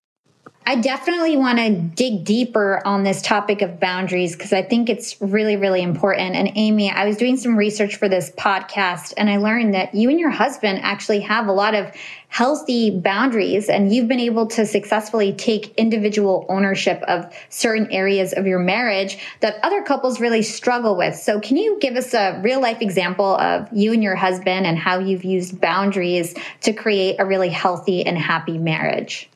I 0.69 0.75
definitely 0.75 1.39
want 1.39 1.59
to 1.61 1.71
dig 1.71 2.27
deeper 2.27 2.83
on 2.85 3.03
this 3.03 3.23
topic 3.23 3.63
of 3.63 3.81
boundaries 3.81 4.37
because 4.37 4.53
I 4.53 4.61
think 4.61 4.91
it's 4.91 5.19
really, 5.19 5.57
really 5.57 5.81
important. 5.81 6.37
And 6.37 6.51
Amy, 6.57 6.91
I 6.91 7.07
was 7.07 7.17
doing 7.17 7.39
some 7.39 7.57
research 7.57 7.97
for 7.97 8.07
this 8.07 8.31
podcast 8.33 9.15
and 9.17 9.31
I 9.31 9.39
learned 9.39 9.73
that 9.73 9.95
you 9.95 10.11
and 10.11 10.21
your 10.21 10.29
husband 10.29 10.81
actually 10.83 11.21
have 11.21 11.47
a 11.47 11.53
lot 11.53 11.75
of 11.75 11.91
healthy 12.29 12.91
boundaries 12.91 13.71
and 13.71 13.95
you've 13.95 14.09
been 14.09 14.21
able 14.21 14.47
to 14.49 14.67
successfully 14.67 15.33
take 15.33 15.73
individual 15.77 16.45
ownership 16.51 17.01
of 17.09 17.35
certain 17.49 17.91
areas 17.91 18.35
of 18.35 18.47
your 18.47 18.59
marriage 18.59 19.17
that 19.41 19.57
other 19.63 19.83
couples 19.83 20.21
really 20.21 20.43
struggle 20.43 20.99
with. 20.99 21.17
So, 21.17 21.41
can 21.41 21.57
you 21.57 21.79
give 21.81 21.97
us 21.97 22.13
a 22.13 22.39
real 22.45 22.61
life 22.61 22.83
example 22.83 23.37
of 23.37 23.67
you 23.73 23.95
and 23.95 24.03
your 24.03 24.17
husband 24.17 24.67
and 24.67 24.77
how 24.77 24.99
you've 24.99 25.25
used 25.25 25.63
boundaries 25.63 26.35
to 26.61 26.75
create 26.75 27.17
a 27.19 27.25
really 27.25 27.49
healthy 27.49 28.05
and 28.05 28.19
happy 28.19 28.59
marriage? 28.59 29.31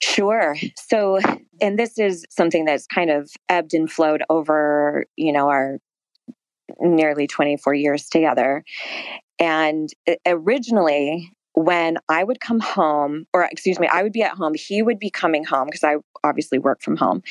Sure. 0.00 0.56
So, 0.76 1.18
and 1.60 1.78
this 1.78 1.98
is 1.98 2.24
something 2.30 2.64
that's 2.64 2.86
kind 2.86 3.10
of 3.10 3.30
ebbed 3.48 3.74
and 3.74 3.90
flowed 3.90 4.22
over, 4.28 5.06
you 5.16 5.32
know, 5.32 5.48
our 5.48 5.78
nearly 6.80 7.26
24 7.26 7.74
years 7.74 8.08
together. 8.08 8.64
And 9.38 9.90
originally, 10.26 11.30
when 11.52 11.96
I 12.08 12.22
would 12.22 12.40
come 12.40 12.60
home, 12.60 13.26
or 13.32 13.44
excuse 13.44 13.78
me, 13.78 13.88
I 13.88 14.02
would 14.02 14.12
be 14.12 14.22
at 14.22 14.32
home, 14.32 14.54
he 14.54 14.82
would 14.82 14.98
be 14.98 15.10
coming 15.10 15.44
home 15.44 15.66
because 15.66 15.84
I 15.84 15.96
obviously 16.22 16.58
work 16.58 16.82
from 16.82 16.96
home. 16.96 17.22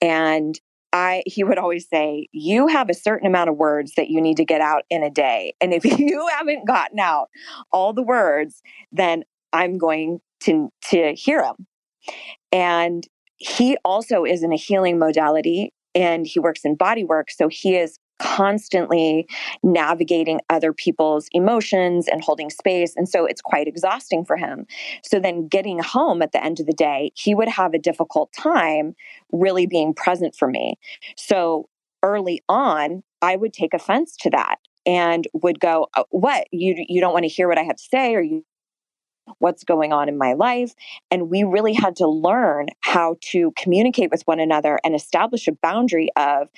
And 0.00 0.58
I 0.92 1.22
he 1.26 1.44
would 1.44 1.58
always 1.58 1.88
say, 1.88 2.28
"You 2.32 2.68
have 2.68 2.88
a 2.88 2.94
certain 2.94 3.26
amount 3.26 3.50
of 3.50 3.56
words 3.56 3.92
that 3.96 4.08
you 4.08 4.20
need 4.20 4.38
to 4.38 4.44
get 4.44 4.60
out 4.60 4.84
in 4.88 5.02
a 5.02 5.10
day, 5.10 5.54
and 5.60 5.74
if 5.74 5.84
you 5.98 6.26
haven't 6.38 6.66
gotten 6.66 6.98
out 6.98 7.28
all 7.70 7.92
the 7.92 8.02
words, 8.02 8.62
then 8.92 9.24
I'm 9.52 9.78
going 9.78 10.20
to 10.40 10.70
to 10.90 11.14
hear 11.14 11.42
them." 11.42 11.66
And 12.52 13.06
he 13.38 13.76
also 13.84 14.24
is 14.24 14.42
in 14.42 14.52
a 14.52 14.56
healing 14.56 14.98
modality 14.98 15.72
and 15.94 16.26
he 16.26 16.38
works 16.38 16.60
in 16.64 16.74
body 16.74 17.04
work. 17.04 17.30
So 17.30 17.48
he 17.48 17.76
is 17.76 17.98
constantly 18.18 19.26
navigating 19.62 20.40
other 20.48 20.72
people's 20.72 21.28
emotions 21.32 22.08
and 22.08 22.22
holding 22.22 22.50
space. 22.50 22.94
And 22.96 23.08
so 23.08 23.26
it's 23.26 23.42
quite 23.42 23.68
exhausting 23.68 24.24
for 24.24 24.36
him. 24.36 24.66
So 25.02 25.20
then 25.20 25.48
getting 25.48 25.78
home 25.78 26.22
at 26.22 26.32
the 26.32 26.42
end 26.42 26.60
of 26.60 26.66
the 26.66 26.72
day, 26.72 27.12
he 27.14 27.34
would 27.34 27.48
have 27.48 27.74
a 27.74 27.78
difficult 27.78 28.32
time 28.32 28.94
really 29.32 29.66
being 29.66 29.92
present 29.92 30.34
for 30.34 30.48
me. 30.48 30.78
So 31.16 31.68
early 32.02 32.42
on, 32.48 33.02
I 33.20 33.36
would 33.36 33.52
take 33.52 33.74
offense 33.74 34.16
to 34.20 34.30
that 34.30 34.56
and 34.86 35.26
would 35.34 35.60
go, 35.60 35.88
uh, 35.94 36.04
What? 36.10 36.46
You, 36.52 36.74
you 36.88 37.00
don't 37.00 37.12
want 37.12 37.24
to 37.24 37.28
hear 37.28 37.48
what 37.48 37.58
I 37.58 37.64
have 37.64 37.76
to 37.76 37.88
say, 37.90 38.14
or 38.14 38.22
you 38.22 38.44
what's 39.38 39.64
going 39.64 39.92
on 39.92 40.08
in 40.08 40.18
my 40.18 40.32
life. 40.34 40.74
And 41.10 41.30
we 41.30 41.44
really 41.44 41.72
had 41.72 41.96
to 41.96 42.06
learn 42.06 42.68
how 42.80 43.16
to 43.32 43.52
communicate 43.56 44.10
with 44.10 44.22
one 44.22 44.40
another 44.40 44.78
and 44.84 44.94
establish 44.94 45.46
a 45.48 45.52
boundary 45.52 46.10
of, 46.16 46.48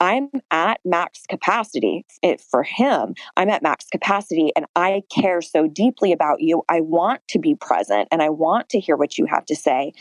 I'm 0.00 0.30
at 0.50 0.80
max 0.84 1.26
capacity 1.28 2.06
it, 2.22 2.40
for 2.40 2.62
him. 2.62 3.14
I'm 3.36 3.50
at 3.50 3.62
max 3.62 3.86
capacity 3.90 4.50
and 4.56 4.64
I 4.74 5.02
care 5.14 5.42
so 5.42 5.68
deeply 5.68 6.12
about 6.12 6.40
you. 6.40 6.62
I 6.68 6.80
want 6.80 7.20
to 7.28 7.38
be 7.38 7.54
present 7.54 8.08
and 8.10 8.22
I 8.22 8.30
want 8.30 8.70
to 8.70 8.80
hear 8.80 8.96
what 8.96 9.18
you 9.18 9.26
have 9.26 9.44
to 9.46 9.54
say, 9.54 9.92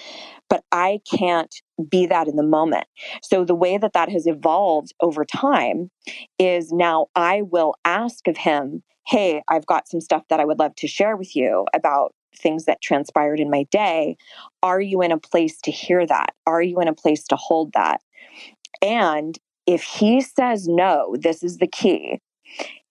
but 0.50 0.64
I 0.72 1.02
can't 1.10 1.54
be 1.90 2.06
that 2.08 2.28
in 2.28 2.38
the 2.38 2.44
moment. 2.44 2.86
So 3.22 3.44
the 3.44 3.56
way 3.56 3.78
that 3.78 3.94
that 3.94 4.10
has 4.10 4.26
evolved 4.26 4.94
over 5.02 5.26
time 5.26 5.92
is 6.38 6.72
now 6.72 7.08
I 7.16 7.42
will 7.42 7.76
ask 7.84 8.28
of 8.28 8.38
him, 8.38 8.84
Hey, 9.06 9.42
I've 9.50 9.66
got 9.66 9.88
some 9.88 10.02
stuff 10.02 10.24
that 10.30 10.40
I 10.40 10.46
would 10.46 10.60
love 10.60 10.76
to 10.76 10.88
share 10.88 11.18
with 11.18 11.36
you 11.36 11.66
about 11.74 12.14
things 12.36 12.66
that 12.66 12.82
transpired 12.82 13.40
in 13.40 13.50
my 13.50 13.64
day. 13.72 14.18
Are 14.62 14.80
you 14.80 15.02
in 15.02 15.12
a 15.12 15.18
place 15.18 15.60
to 15.62 15.72
hear 15.72 16.06
that? 16.06 16.36
Are 16.46 16.62
you 16.62 16.80
in 16.80 16.88
a 16.88 16.94
place 16.94 17.24
to 17.28 17.36
hold 17.36 17.74
that? 17.74 18.02
And 18.82 19.38
if 19.70 19.84
he 19.84 20.20
says 20.20 20.68
no, 20.68 21.16
this 21.20 21.44
is 21.44 21.58
the 21.58 21.68
key. 21.68 22.20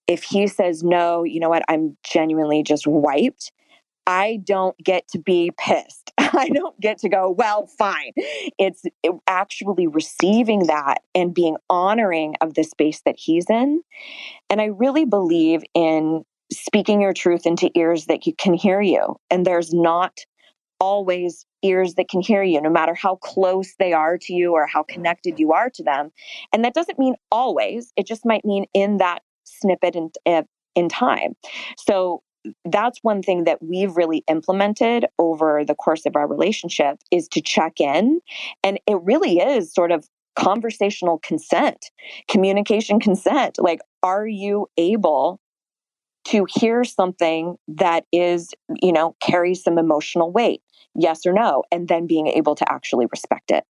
If 0.07 0.23
he 0.23 0.47
says 0.47 0.85
no, 0.85 1.25
you 1.25 1.41
know 1.41 1.49
what, 1.49 1.65
I'm 1.69 1.97
genuinely 2.05 2.63
just 2.63 2.87
wiped. 2.87 3.51
I 4.07 4.39
don't 4.45 4.79
get 4.79 5.09
to 5.09 5.19
be 5.19 5.51
pissed. 5.59 6.13
I 6.19 6.49
don't 6.51 6.81
get 6.81 6.99
to 6.99 7.09
go, 7.09 7.31
well, 7.37 7.67
fine. 7.67 8.13
It's 8.59 8.85
actually 9.27 9.89
receiving 9.89 10.69
that 10.69 11.03
and 11.17 11.35
being 11.35 11.57
honoring 11.69 12.37
of 12.41 12.55
the 12.55 12.63
space 12.63 13.03
that 13.05 13.17
he's 13.19 13.51
in. 13.51 13.83
And 14.49 14.61
I 14.61 14.67
really 14.67 15.05
believe 15.05 15.65
in 15.75 16.23
speaking 16.53 17.01
your 17.01 17.13
truth 17.13 17.45
into 17.45 17.73
ears 17.75 18.07
that 18.07 18.21
can 18.39 18.55
hear 18.55 18.81
you. 18.81 19.17
And 19.33 19.45
there's 19.45 19.75
not 19.75 20.21
always 20.81 21.45
ears 21.63 21.95
that 21.95 22.09
can 22.09 22.21
hear 22.21 22.43
you, 22.43 22.61
no 22.61 22.71
matter 22.71 22.95
how 22.95 23.17
close 23.17 23.75
they 23.79 23.93
are 23.93 24.17
to 24.19 24.33
you 24.33 24.53
or 24.53 24.67
how 24.67 24.83
connected 24.83 25.39
you 25.39 25.53
are 25.53 25.71
to 25.71 25.83
them. 25.83 26.11
And 26.53 26.65
that 26.65 26.75
doesn't 26.75 26.99
mean 26.99 27.15
always, 27.31 27.93
it 27.97 28.07
just 28.07 28.25
might 28.25 28.45
mean 28.45 28.67
in 28.75 28.99
that 28.99 29.23
snippet 29.45 29.97
in, 29.97 30.11
eh, 30.27 30.43
in 30.75 30.89
time. 30.89 31.35
So 31.77 32.23
that's 32.65 33.01
one 33.03 33.23
thing 33.23 33.45
that 33.45 33.63
we've 33.63 33.97
really 33.97 34.25
implemented 34.29 35.07
over 35.19 35.65
the 35.65 35.75
course 35.75 36.07
of 36.07 36.17
our 36.17 36.27
relationship 36.27 36.99
is 37.11 37.29
to 37.29 37.41
check 37.41 37.81
in. 37.81 38.21
And 38.63 38.79
it 38.87 38.99
really 39.03 39.39
is 39.39 39.73
sort 39.75 39.91
of 39.91 40.09
conversational 40.37 41.19
consent, 41.19 41.91
communication 42.29 43.01
consent. 43.01 43.59
Like, 43.59 43.81
are 44.03 44.27
you 44.27 44.69
able 44.77 45.41
to 46.29 46.47
hear 46.49 46.85
something 46.85 47.57
that 47.69 48.05
is, 48.13 48.51
you 48.81 48.93
know, 48.93 49.17
carries 49.21 49.63
some 49.63 49.79
emotional 49.79 50.33
weight? 50.33 50.63
yes 50.99 51.25
or 51.25 51.33
no, 51.33 51.65
and 51.71 51.89
then 51.89 52.07
being 52.07 52.27
able 52.27 52.55
to 52.57 52.71
actually 52.71 53.07
respect 53.07 53.51
it. 53.51 53.65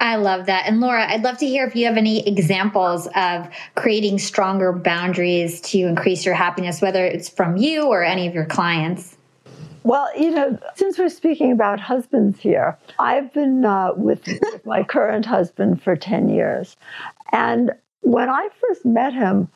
I 0.00 0.16
love 0.16 0.46
that. 0.46 0.66
And 0.66 0.80
Laura, 0.80 1.10
I'd 1.10 1.24
love 1.24 1.38
to 1.38 1.46
hear 1.46 1.66
if 1.66 1.74
you 1.74 1.86
have 1.86 1.96
any 1.96 2.26
examples 2.28 3.08
of 3.16 3.48
creating 3.74 4.18
stronger 4.18 4.72
boundaries 4.72 5.60
to 5.62 5.78
increase 5.78 6.24
your 6.24 6.34
happiness, 6.34 6.82
whether 6.82 7.04
it's 7.04 7.28
from 7.28 7.56
you 7.56 7.86
or 7.86 8.04
any 8.04 8.26
of 8.26 8.34
your 8.34 8.44
clients. 8.44 9.16
Well, 9.84 10.08
you 10.16 10.30
know, 10.30 10.58
since 10.74 10.98
we're 10.98 11.08
speaking 11.08 11.50
about 11.50 11.80
husbands 11.80 12.38
here, 12.38 12.76
I've 12.98 13.32
been 13.32 13.64
uh, 13.64 13.92
with 13.96 14.28
my 14.66 14.82
current 14.88 15.24
husband 15.24 15.82
for 15.82 15.96
10 15.96 16.28
years. 16.28 16.76
And 17.32 17.72
when 18.00 18.28
I 18.28 18.50
first 18.60 18.84
met 18.84 19.14
him, 19.14 19.48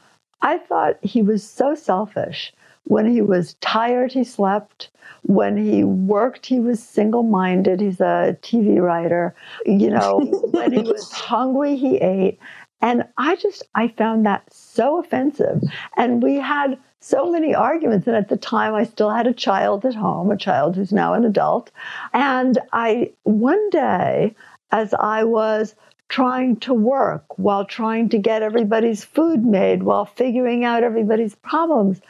I 0.43 0.59
thought 0.59 0.99
he 1.03 1.23
was 1.23 1.49
so 1.49 1.75
selfish. 1.75 2.53
When 2.85 3.07
he 3.07 3.23
was 3.23 3.55
tired, 3.55 4.13
he 4.13 4.25
slept. 4.25 4.91
When 5.23 5.57
he 5.57 5.85
worked, 5.85 6.47
he 6.47 6.59
was 6.59 6.83
single 6.83 7.23
minded. 7.23 7.81
He's 7.81 8.01
a 8.01 8.37
TV 8.43 8.81
writer. 8.81 9.35
You 9.65 9.91
know, 9.91 10.19
when 10.51 10.73
he 10.73 10.83
was 10.83 11.11
hungry, 11.13 11.77
he 11.77 11.99
ate. 11.99 12.39
And 12.81 13.05
I 13.17 13.37
just, 13.37 13.63
I 13.77 13.89
found 13.89 14.27
that 14.27 14.53
so 14.53 14.99
offensive. 14.99 15.63
And 15.97 16.21
we 16.23 16.37
had 16.37 16.77
so 16.99 17.31
many 17.31 17.55
arguments. 17.55 18.09
And 18.09 18.17
at 18.17 18.29
the 18.29 18.37
time, 18.37 18.75
I 18.75 18.83
still 18.83 19.11
had 19.11 19.29
a 19.29 19.33
child 19.33 19.85
at 19.85 19.95
home, 19.95 20.33
a 20.33 20.37
child 20.37 20.75
who's 20.75 20.93
now 20.93 21.15
an 21.15 21.25
adult. 21.25 21.71
And 22.13 22.59
I, 22.73 23.13
one 23.23 23.71
day, 23.71 24.35
as 24.73 24.93
I 24.95 25.23
was 25.23 25.77
trying 26.13 26.57
to 26.57 26.75
work 26.75 27.25
while 27.39 27.65
trying 27.65 28.07
to 28.11 28.19
get 28.19 28.43
everybody's 28.43 29.03
food 29.03 29.43
made, 29.47 29.83
while 29.83 30.05
figuring 30.05 30.63
out 30.63 30.83
everybody's 30.83 31.35
problems, 31.37 32.03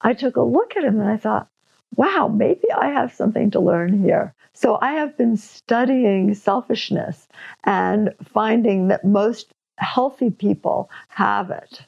I 0.00 0.14
took 0.14 0.36
a 0.36 0.42
look 0.42 0.76
at 0.78 0.84
him 0.84 0.98
and 0.98 1.10
I 1.10 1.18
thought, 1.18 1.46
wow, 1.94 2.28
maybe 2.34 2.72
I 2.74 2.88
have 2.88 3.12
something 3.12 3.50
to 3.50 3.60
learn 3.60 4.02
here. 4.02 4.34
So 4.54 4.78
I 4.80 4.92
have 4.92 5.14
been 5.18 5.36
studying 5.36 6.32
selfishness 6.32 7.28
and 7.64 8.14
finding 8.32 8.88
that 8.88 9.04
most 9.04 9.52
healthy 9.76 10.30
people 10.30 10.88
have 11.08 11.50
it. 11.50 11.82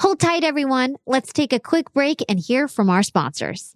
Hold 0.00 0.20
tight, 0.20 0.42
everyone. 0.42 0.96
Let's 1.06 1.34
take 1.34 1.52
a 1.52 1.60
quick 1.60 1.92
break 1.92 2.22
and 2.30 2.40
hear 2.40 2.66
from 2.66 2.88
our 2.88 3.02
sponsors. 3.02 3.75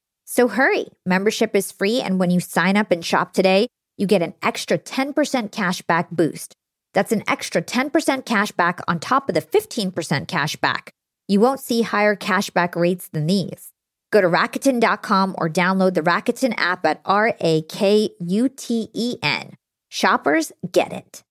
So 0.31 0.47
hurry. 0.47 0.85
Membership 1.05 1.57
is 1.57 1.73
free. 1.73 1.99
And 1.99 2.17
when 2.17 2.29
you 2.31 2.39
sign 2.39 2.77
up 2.77 2.89
and 2.89 3.03
shop 3.03 3.33
today, 3.33 3.67
you 3.97 4.07
get 4.07 4.21
an 4.21 4.33
extra 4.41 4.77
10% 4.77 5.51
cash 5.51 5.81
back 5.81 6.09
boost. 6.09 6.53
That's 6.93 7.11
an 7.11 7.23
extra 7.27 7.61
10% 7.61 8.25
cash 8.25 8.53
back 8.53 8.79
on 8.87 9.01
top 9.01 9.27
of 9.27 9.35
the 9.35 9.41
15% 9.41 10.29
cash 10.29 10.55
back. 10.55 10.93
You 11.27 11.41
won't 11.41 11.59
see 11.59 11.81
higher 11.81 12.15
cashback 12.15 12.77
rates 12.77 13.09
than 13.09 13.27
these. 13.27 13.73
Go 14.13 14.21
to 14.21 14.27
Rakuten.com 14.27 15.35
or 15.37 15.49
download 15.49 15.95
the 15.95 16.01
Rakuten 16.01 16.53
app 16.55 16.85
at 16.85 17.01
R 17.03 17.35
A 17.41 17.63
K 17.63 18.11
U 18.21 18.47
T 18.47 18.87
E 18.93 19.17
N. 19.21 19.57
Shoppers 19.89 20.53
get 20.71 20.93
it. 20.93 21.23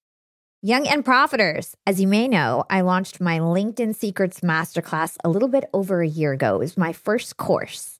Young 0.60 0.86
and 0.86 1.06
Profiters. 1.06 1.72
As 1.86 2.02
you 2.02 2.06
may 2.06 2.28
know, 2.28 2.64
I 2.68 2.82
launched 2.82 3.18
my 3.18 3.38
LinkedIn 3.38 3.94
Secrets 3.94 4.40
Masterclass 4.40 5.16
a 5.24 5.30
little 5.30 5.48
bit 5.48 5.64
over 5.72 6.02
a 6.02 6.06
year 6.06 6.32
ago. 6.32 6.56
It 6.56 6.58
was 6.58 6.76
my 6.76 6.92
first 6.92 7.38
course. 7.38 7.99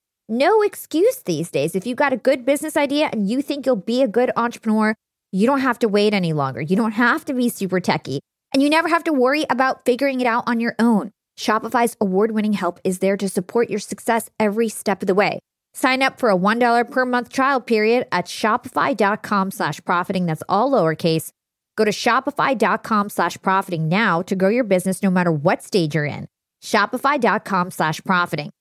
no 0.31 0.61
excuse 0.61 1.17
these 1.17 1.51
days. 1.51 1.75
If 1.75 1.85
you've 1.85 1.97
got 1.97 2.13
a 2.13 2.17
good 2.17 2.45
business 2.45 2.77
idea 2.77 3.09
and 3.11 3.29
you 3.29 3.41
think 3.41 3.65
you'll 3.65 3.75
be 3.75 4.01
a 4.01 4.07
good 4.07 4.31
entrepreneur, 4.37 4.95
you 5.31 5.45
don't 5.45 5.59
have 5.59 5.77
to 5.79 5.87
wait 5.87 6.13
any 6.13 6.33
longer. 6.33 6.61
You 6.61 6.75
don't 6.75 6.93
have 6.93 7.25
to 7.25 7.33
be 7.33 7.49
super 7.49 7.79
techy. 7.79 8.21
And 8.53 8.63
you 8.63 8.69
never 8.69 8.87
have 8.87 9.03
to 9.03 9.13
worry 9.13 9.45
about 9.49 9.85
figuring 9.85 10.21
it 10.21 10.27
out 10.27 10.45
on 10.47 10.59
your 10.59 10.75
own. 10.79 11.11
Shopify's 11.37 11.95
award 11.99 12.31
winning 12.31 12.53
help 12.53 12.79
is 12.83 12.99
there 12.99 13.17
to 13.17 13.29
support 13.29 13.69
your 13.69 13.79
success 13.79 14.29
every 14.39 14.69
step 14.69 15.01
of 15.03 15.07
the 15.07 15.15
way. 15.15 15.39
Sign 15.73 16.01
up 16.01 16.19
for 16.19 16.29
a 16.29 16.37
$1 16.37 16.91
per 16.91 17.05
month 17.05 17.29
trial 17.29 17.61
period 17.61 18.07
at 18.11 18.25
shopify.com 18.25 19.51
slash 19.51 19.83
profiting. 19.83 20.25
That's 20.25 20.43
all 20.49 20.71
lowercase. 20.71 21.31
Go 21.77 21.85
to 21.85 21.91
shopify.com 21.91 23.09
slash 23.09 23.41
profiting 23.41 23.87
now 23.87 24.21
to 24.23 24.35
grow 24.35 24.49
your 24.49 24.63
business 24.63 25.01
no 25.01 25.09
matter 25.09 25.31
what 25.31 25.63
stage 25.63 25.95
you're 25.95 26.05
in. 26.05 26.27
Shopify.com 26.61 27.71
slash 27.71 28.01
profiting. 28.03 28.51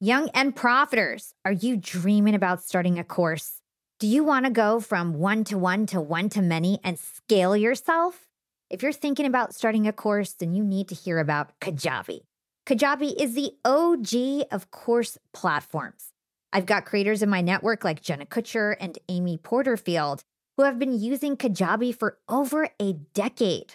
Young 0.00 0.28
and 0.34 0.56
profiters, 0.56 1.34
are 1.44 1.52
you 1.52 1.76
dreaming 1.76 2.34
about 2.34 2.60
starting 2.60 2.98
a 2.98 3.04
course? 3.04 3.60
Do 4.00 4.08
you 4.08 4.24
want 4.24 4.44
to 4.44 4.50
go 4.50 4.80
from 4.80 5.14
one 5.14 5.44
to 5.44 5.56
one 5.56 5.86
to 5.86 6.00
one 6.00 6.28
to 6.30 6.42
many 6.42 6.80
and 6.82 6.98
scale 6.98 7.56
yourself? 7.56 8.26
If 8.68 8.82
you're 8.82 8.92
thinking 8.92 9.24
about 9.24 9.54
starting 9.54 9.86
a 9.86 9.92
course, 9.92 10.32
then 10.32 10.52
you 10.52 10.64
need 10.64 10.88
to 10.88 10.96
hear 10.96 11.20
about 11.20 11.52
Kajabi. 11.60 12.22
Kajabi 12.66 13.14
is 13.22 13.34
the 13.34 13.52
OG 13.64 14.48
of 14.50 14.72
course 14.72 15.16
platforms. 15.32 16.08
I've 16.52 16.66
got 16.66 16.86
creators 16.86 17.22
in 17.22 17.30
my 17.30 17.40
network 17.40 17.84
like 17.84 18.02
Jenna 18.02 18.26
Kutcher 18.26 18.74
and 18.80 18.98
Amy 19.08 19.38
Porterfield 19.38 20.24
who 20.56 20.64
have 20.64 20.78
been 20.78 20.98
using 20.98 21.36
Kajabi 21.36 21.96
for 21.96 22.18
over 22.28 22.68
a 22.80 22.94
decade. 23.14 23.74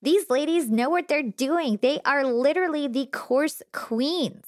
These 0.00 0.30
ladies 0.30 0.70
know 0.70 0.88
what 0.88 1.08
they're 1.08 1.22
doing. 1.22 1.78
They 1.82 2.00
are 2.06 2.24
literally 2.24 2.88
the 2.88 3.04
course 3.04 3.62
queens. 3.72 4.47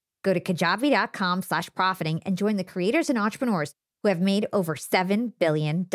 Go 0.23 0.33
to 0.33 0.39
kajabi.com 0.39 1.41
slash 1.41 1.73
profiting 1.75 2.21
and 2.25 2.37
join 2.37 2.55
the 2.55 2.63
creators 2.63 3.09
and 3.09 3.17
entrepreneurs 3.17 3.73
who 4.03 4.09
have 4.09 4.21
made 4.21 4.47
over 4.53 4.75
$7 4.75 5.33
billion. 5.39 5.87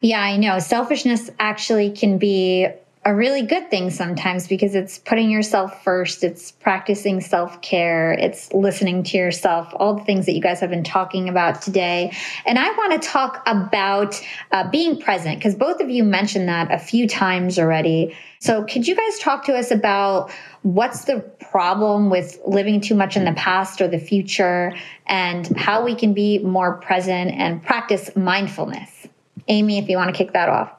Yeah, 0.00 0.20
I 0.20 0.36
know. 0.36 0.58
Selfishness 0.58 1.30
actually 1.38 1.90
can 1.90 2.18
be 2.18 2.68
a 3.06 3.14
really 3.14 3.42
good 3.42 3.70
thing 3.70 3.90
sometimes 3.90 4.48
because 4.48 4.74
it's 4.74 4.98
putting 4.98 5.30
yourself 5.30 5.84
first, 5.84 6.24
it's 6.24 6.52
practicing 6.52 7.20
self 7.20 7.60
care, 7.60 8.12
it's 8.12 8.50
listening 8.54 9.02
to 9.02 9.18
yourself, 9.18 9.70
all 9.76 9.94
the 9.94 10.04
things 10.04 10.24
that 10.24 10.32
you 10.32 10.40
guys 10.40 10.58
have 10.60 10.70
been 10.70 10.84
talking 10.84 11.28
about 11.28 11.60
today. 11.60 12.16
And 12.46 12.58
I 12.58 12.70
want 12.70 13.00
to 13.00 13.06
talk 13.08 13.42
about 13.46 14.20
uh, 14.52 14.70
being 14.70 14.98
present 14.98 15.38
because 15.38 15.54
both 15.54 15.80
of 15.80 15.90
you 15.90 16.02
mentioned 16.02 16.48
that 16.48 16.72
a 16.72 16.78
few 16.78 17.06
times 17.06 17.58
already. 17.58 18.16
So, 18.38 18.64
could 18.64 18.86
you 18.88 18.94
guys 18.94 19.18
talk 19.18 19.44
to 19.46 19.54
us 19.54 19.70
about 19.70 20.30
what's 20.62 21.04
the 21.04 21.20
problem 21.50 22.08
with 22.08 22.40
living 22.46 22.80
too 22.80 22.94
much 22.94 23.16
in 23.16 23.26
the 23.26 23.32
past 23.32 23.82
or 23.82 23.88
the 23.88 23.98
future 23.98 24.72
and 25.06 25.46
how 25.58 25.84
we 25.84 25.94
can 25.94 26.14
be 26.14 26.38
more 26.38 26.78
present 26.78 27.32
and 27.32 27.62
practice 27.62 28.10
mindfulness? 28.16 29.08
Amy, 29.48 29.78
if 29.78 29.90
you 29.90 29.98
want 29.98 30.08
to 30.08 30.16
kick 30.16 30.32
that 30.32 30.48
off. 30.48 30.72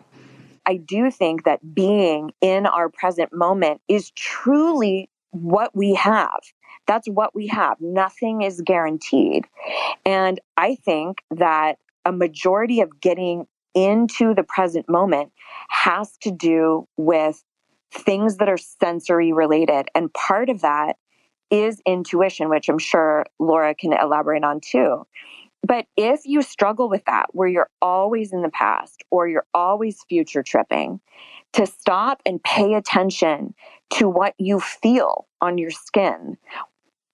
I 0.66 0.78
do 0.78 1.12
think 1.12 1.44
that 1.44 1.74
being 1.74 2.32
in 2.42 2.66
our 2.66 2.90
present 2.90 3.34
moment 3.34 3.82
is 3.88 4.12
truly 4.12 5.10
what 5.32 5.76
we 5.76 5.94
have. 5.96 6.40
That's 6.88 7.08
what 7.08 7.36
we 7.36 7.48
have. 7.48 7.78
Nothing 7.80 8.42
is 8.42 8.62
guaranteed. 8.62 9.46
And 10.06 10.40
I 10.58 10.76
think 10.76 11.24
that 11.32 11.78
a 12.06 12.12
majority 12.12 12.82
of 12.82 13.00
getting 13.02 13.48
into 13.74 14.34
the 14.34 14.44
present 14.44 14.88
moment 14.88 15.32
has 15.70 16.16
to 16.22 16.32
do 16.32 16.88
with 16.96 17.44
things 17.92 18.38
that 18.38 18.50
are 18.50 18.58
sensory 18.58 19.34
related. 19.34 19.90
And 19.96 20.14
part 20.14 20.50
of 20.50 20.62
that 20.62 20.98
is 21.52 21.82
intuition, 21.86 22.50
which 22.50 22.70
I'm 22.70 22.80
sure 22.80 23.26
Laura 23.40 23.76
can 23.76 23.94
elaborate 23.94 24.44
on 24.44 24.60
too. 24.62 25.06
But 25.66 25.88
if 25.98 26.22
you 26.26 26.42
struggle 26.42 26.90
with 26.90 27.04
that, 27.06 27.28
where 27.32 27.48
you're 27.48 27.70
always 27.82 28.32
in 28.32 28.42
the 28.42 28.50
past 28.50 29.04
or 29.10 29.28
you're 29.28 29.48
always 29.54 30.04
future 30.08 30.44
tripping, 30.44 31.00
to 31.54 31.66
stop 31.66 32.22
and 32.26 32.44
pay 32.44 32.74
attention 32.74 33.56
to 33.92 34.08
what 34.08 34.36
you 34.38 34.60
feel 34.60 35.28
on 35.42 35.58
your 35.58 35.72
skin, 35.72 36.38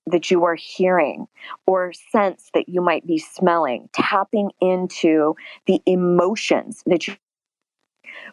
that 0.08 0.32
you 0.32 0.44
are 0.44 0.56
hearing 0.56 1.28
or 1.66 1.94
sense 2.12 2.50
that 2.54 2.68
you 2.68 2.82
might 2.82 3.06
be 3.06 3.20
smelling, 3.20 3.88
tapping 3.94 4.50
into 4.60 5.36
the 5.68 5.82
emotions 5.86 6.84
that 6.88 7.08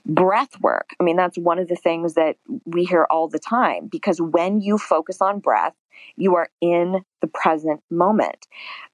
breath 0.07 0.61
work. 0.61 0.91
I 1.01 1.05
mean, 1.05 1.17
that's 1.17 1.39
one 1.39 1.59
of 1.59 1.69
the 1.69 1.77
things 1.77 2.15
that 2.15 2.37
we 2.65 2.85
hear 2.85 3.07
all 3.11 3.29
the 3.29 3.39
time 3.39 3.89
because 3.89 4.21
when 4.21 4.61
you 4.61 4.79
focus 4.79 5.21
on 5.21 5.41
breath, 5.41 5.75
you 6.17 6.35
are 6.37 6.49
in 6.61 7.03
the 7.21 7.27
present 7.27 7.81
moment. 7.91 8.47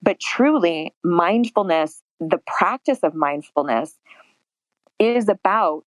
But 0.03 0.21
truly, 0.21 0.95
mindfulness, 1.03 2.03
the 2.21 2.39
practice 2.47 3.01
of 3.03 3.15
mindfulness, 3.15 3.99
is 4.99 5.29
about 5.29 5.85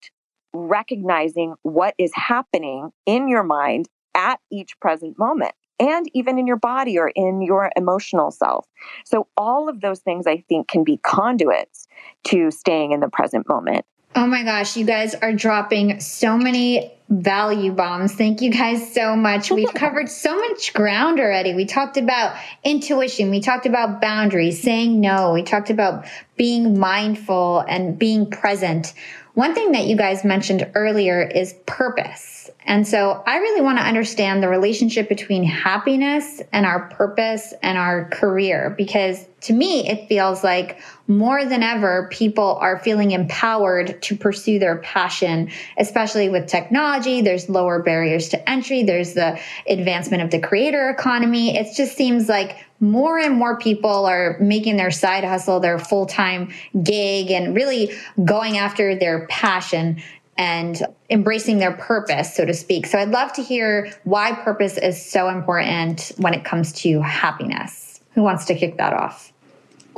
recognizing 0.52 1.54
what 1.62 1.94
is 1.98 2.12
happening 2.14 2.90
in 3.06 3.28
your 3.28 3.42
mind 3.42 3.88
at 4.14 4.40
each 4.50 4.78
present 4.80 5.18
moment 5.18 5.52
and 5.80 6.10
even 6.12 6.38
in 6.38 6.46
your 6.46 6.56
body 6.56 6.98
or 6.98 7.08
in 7.14 7.42
your 7.42 7.70
emotional 7.76 8.30
self. 8.30 8.66
So, 9.04 9.28
all 9.36 9.68
of 9.68 9.80
those 9.80 10.00
things 10.00 10.26
I 10.26 10.44
think 10.48 10.68
can 10.68 10.84
be 10.84 10.98
conduits 10.98 11.86
to 12.24 12.50
staying 12.50 12.92
in 12.92 13.00
the 13.00 13.08
present 13.08 13.48
moment. 13.48 13.84
Oh 14.14 14.26
my 14.26 14.42
gosh, 14.42 14.76
you 14.76 14.84
guys 14.84 15.14
are 15.14 15.32
dropping 15.32 16.00
so 16.00 16.36
many 16.36 16.97
value 17.08 17.72
bombs. 17.72 18.12
Thank 18.12 18.42
you 18.42 18.50
guys 18.50 18.92
so 18.92 19.16
much. 19.16 19.50
We've 19.50 19.72
covered 19.72 20.10
so 20.10 20.36
much 20.36 20.74
ground 20.74 21.18
already. 21.20 21.54
We 21.54 21.64
talked 21.64 21.96
about 21.96 22.36
intuition, 22.64 23.30
we 23.30 23.40
talked 23.40 23.66
about 23.66 24.00
boundaries, 24.00 24.62
saying 24.62 25.00
no, 25.00 25.32
we 25.32 25.42
talked 25.42 25.70
about 25.70 26.06
being 26.36 26.78
mindful 26.78 27.64
and 27.68 27.98
being 27.98 28.30
present. 28.30 28.92
One 29.34 29.54
thing 29.54 29.72
that 29.72 29.86
you 29.86 29.96
guys 29.96 30.24
mentioned 30.24 30.70
earlier 30.74 31.22
is 31.22 31.54
purpose. 31.66 32.50
And 32.66 32.86
so 32.86 33.22
I 33.26 33.38
really 33.38 33.62
want 33.62 33.78
to 33.78 33.84
understand 33.84 34.42
the 34.42 34.48
relationship 34.48 35.08
between 35.08 35.42
happiness 35.44 36.42
and 36.52 36.66
our 36.66 36.88
purpose 36.90 37.54
and 37.62 37.78
our 37.78 38.10
career 38.10 38.74
because 38.76 39.24
to 39.42 39.52
me, 39.52 39.88
it 39.88 40.08
feels 40.08 40.42
like 40.42 40.80
more 41.06 41.44
than 41.44 41.62
ever, 41.62 42.08
people 42.10 42.56
are 42.60 42.78
feeling 42.80 43.12
empowered 43.12 44.02
to 44.02 44.16
pursue 44.16 44.58
their 44.58 44.78
passion, 44.78 45.50
especially 45.78 46.28
with 46.28 46.48
technology. 46.48 46.97
There's 46.98 47.48
lower 47.48 47.80
barriers 47.82 48.28
to 48.30 48.50
entry. 48.50 48.82
There's 48.82 49.14
the 49.14 49.38
advancement 49.68 50.22
of 50.22 50.30
the 50.30 50.38
creator 50.40 50.90
economy. 50.90 51.56
It 51.56 51.74
just 51.76 51.96
seems 51.96 52.28
like 52.28 52.58
more 52.80 53.18
and 53.18 53.36
more 53.36 53.58
people 53.58 54.06
are 54.06 54.36
making 54.40 54.76
their 54.76 54.90
side 54.90 55.24
hustle 55.24 55.60
their 55.60 55.78
full 55.78 56.06
time 56.06 56.52
gig 56.82 57.30
and 57.30 57.54
really 57.54 57.92
going 58.24 58.58
after 58.58 58.94
their 58.94 59.26
passion 59.28 60.02
and 60.36 60.82
embracing 61.10 61.58
their 61.58 61.72
purpose, 61.72 62.34
so 62.34 62.44
to 62.44 62.54
speak. 62.54 62.86
So 62.86 62.98
I'd 62.98 63.10
love 63.10 63.32
to 63.34 63.42
hear 63.42 63.92
why 64.04 64.32
purpose 64.32 64.76
is 64.78 65.04
so 65.04 65.28
important 65.28 66.12
when 66.18 66.34
it 66.34 66.44
comes 66.44 66.72
to 66.74 67.00
happiness. 67.00 68.00
Who 68.14 68.22
wants 68.22 68.44
to 68.46 68.54
kick 68.54 68.76
that 68.78 68.92
off? 68.92 69.32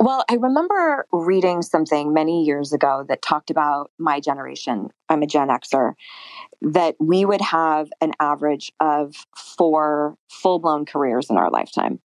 Well, 0.01 0.25
I 0.27 0.33
remember 0.33 1.05
reading 1.11 1.61
something 1.61 2.11
many 2.11 2.43
years 2.43 2.73
ago 2.73 3.05
that 3.07 3.21
talked 3.21 3.51
about 3.51 3.91
my 3.99 4.19
generation. 4.19 4.89
I'm 5.09 5.21
a 5.21 5.27
Gen 5.27 5.49
Xer. 5.49 5.93
That 6.61 6.95
we 6.99 7.25
would 7.25 7.41
have 7.41 7.89
an 8.01 8.13
average 8.19 8.71
of 8.79 9.15
four 9.35 10.15
full 10.29 10.59
blown 10.59 10.85
careers 10.85 11.29
in 11.29 11.37
our 11.37 11.49
lifetime. 11.49 11.99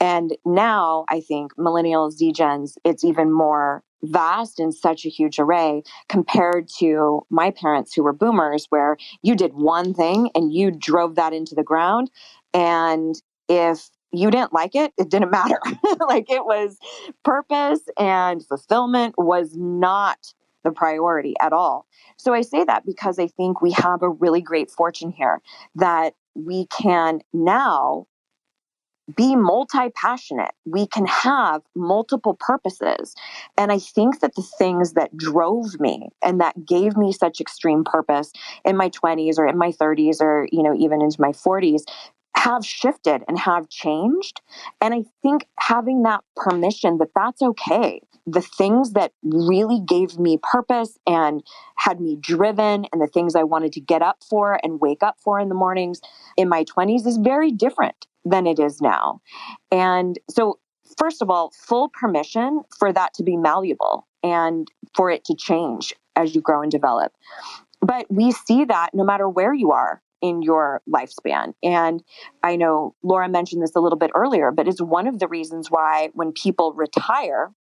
And 0.00 0.36
now 0.46 1.04
I 1.08 1.20
think 1.20 1.54
millennials, 1.56 2.12
Z 2.12 2.32
Gens, 2.32 2.78
it's 2.84 3.04
even 3.04 3.30
more 3.30 3.82
vast 4.02 4.58
and 4.58 4.74
such 4.74 5.04
a 5.04 5.10
huge 5.10 5.38
array 5.38 5.82
compared 6.08 6.68
to 6.78 7.20
my 7.28 7.50
parents 7.50 7.94
who 7.94 8.02
were 8.02 8.14
boomers, 8.14 8.66
where 8.70 8.96
you 9.22 9.34
did 9.34 9.52
one 9.54 9.92
thing 9.92 10.30
and 10.34 10.52
you 10.52 10.70
drove 10.70 11.16
that 11.16 11.34
into 11.34 11.54
the 11.54 11.62
ground. 11.62 12.10
And 12.54 13.14
if 13.48 13.90
you 14.12 14.30
didn't 14.30 14.52
like 14.52 14.74
it, 14.74 14.92
it 14.98 15.10
didn't 15.10 15.30
matter. 15.32 15.60
like 16.08 16.30
it 16.30 16.44
was 16.44 16.78
purpose 17.24 17.80
and 17.98 18.44
fulfillment 18.46 19.14
was 19.18 19.54
not 19.54 20.32
the 20.64 20.72
priority 20.72 21.34
at 21.40 21.52
all. 21.52 21.86
So 22.16 22.34
I 22.34 22.42
say 22.42 22.64
that 22.64 22.84
because 22.84 23.18
I 23.18 23.28
think 23.28 23.60
we 23.60 23.72
have 23.72 24.02
a 24.02 24.08
really 24.08 24.42
great 24.42 24.70
fortune 24.70 25.10
here 25.10 25.40
that 25.76 26.14
we 26.34 26.66
can 26.66 27.20
now 27.32 28.06
be 29.16 29.34
multi 29.34 29.90
passionate. 29.90 30.52
We 30.64 30.86
can 30.86 31.06
have 31.06 31.62
multiple 31.74 32.36
purposes. 32.38 33.14
And 33.56 33.72
I 33.72 33.78
think 33.78 34.20
that 34.20 34.34
the 34.34 34.46
things 34.58 34.92
that 34.92 35.16
drove 35.16 35.80
me 35.80 36.08
and 36.22 36.40
that 36.40 36.66
gave 36.66 36.96
me 36.96 37.12
such 37.12 37.40
extreme 37.40 37.84
purpose 37.84 38.32
in 38.64 38.76
my 38.76 38.90
20s 38.90 39.38
or 39.38 39.46
in 39.46 39.58
my 39.58 39.72
30s 39.72 40.20
or, 40.20 40.48
you 40.52 40.62
know, 40.62 40.74
even 40.74 41.02
into 41.02 41.20
my 41.20 41.30
40s 41.30 41.82
have 42.40 42.64
shifted 42.64 43.22
and 43.28 43.38
have 43.38 43.68
changed. 43.68 44.40
And 44.80 44.94
I 44.94 45.04
think 45.22 45.46
having 45.58 46.02
that 46.04 46.24
permission 46.36 46.96
that 46.98 47.10
that's 47.14 47.42
okay. 47.42 48.00
The 48.26 48.40
things 48.40 48.92
that 48.92 49.12
really 49.22 49.80
gave 49.80 50.18
me 50.18 50.38
purpose 50.42 50.98
and 51.06 51.42
had 51.76 52.00
me 52.00 52.16
driven, 52.20 52.86
and 52.92 53.00
the 53.00 53.06
things 53.06 53.34
I 53.34 53.42
wanted 53.42 53.72
to 53.72 53.80
get 53.80 54.02
up 54.02 54.22
for 54.28 54.58
and 54.62 54.80
wake 54.80 55.02
up 55.02 55.16
for 55.22 55.38
in 55.38 55.48
the 55.48 55.54
mornings 55.54 56.00
in 56.36 56.48
my 56.48 56.64
20s 56.64 57.06
is 57.06 57.18
very 57.18 57.50
different 57.50 58.06
than 58.24 58.46
it 58.46 58.58
is 58.58 58.80
now. 58.80 59.20
And 59.70 60.18
so, 60.28 60.58
first 60.98 61.22
of 61.22 61.30
all, 61.30 61.52
full 61.56 61.88
permission 61.88 62.62
for 62.78 62.92
that 62.92 63.14
to 63.14 63.22
be 63.22 63.36
malleable 63.36 64.06
and 64.22 64.70
for 64.94 65.10
it 65.10 65.24
to 65.24 65.34
change 65.34 65.94
as 66.16 66.34
you 66.34 66.40
grow 66.40 66.62
and 66.62 66.70
develop. 66.70 67.12
But 67.80 68.06
we 68.10 68.32
see 68.32 68.64
that 68.66 68.90
no 68.94 69.04
matter 69.04 69.28
where 69.28 69.54
you 69.54 69.72
are 69.72 70.02
in 70.22 70.42
your 70.42 70.82
lifespan. 70.88 71.54
And 71.62 72.02
I 72.42 72.56
know 72.56 72.94
Laura 73.02 73.28
mentioned 73.28 73.62
this 73.62 73.74
a 73.74 73.80
little 73.80 73.98
bit 73.98 74.10
earlier, 74.14 74.50
but 74.50 74.68
it's 74.68 74.80
one 74.80 75.06
of 75.06 75.18
the 75.18 75.28
reasons 75.28 75.70
why 75.70 76.10
when 76.14 76.32
people 76.32 76.72
retire, 76.72 77.52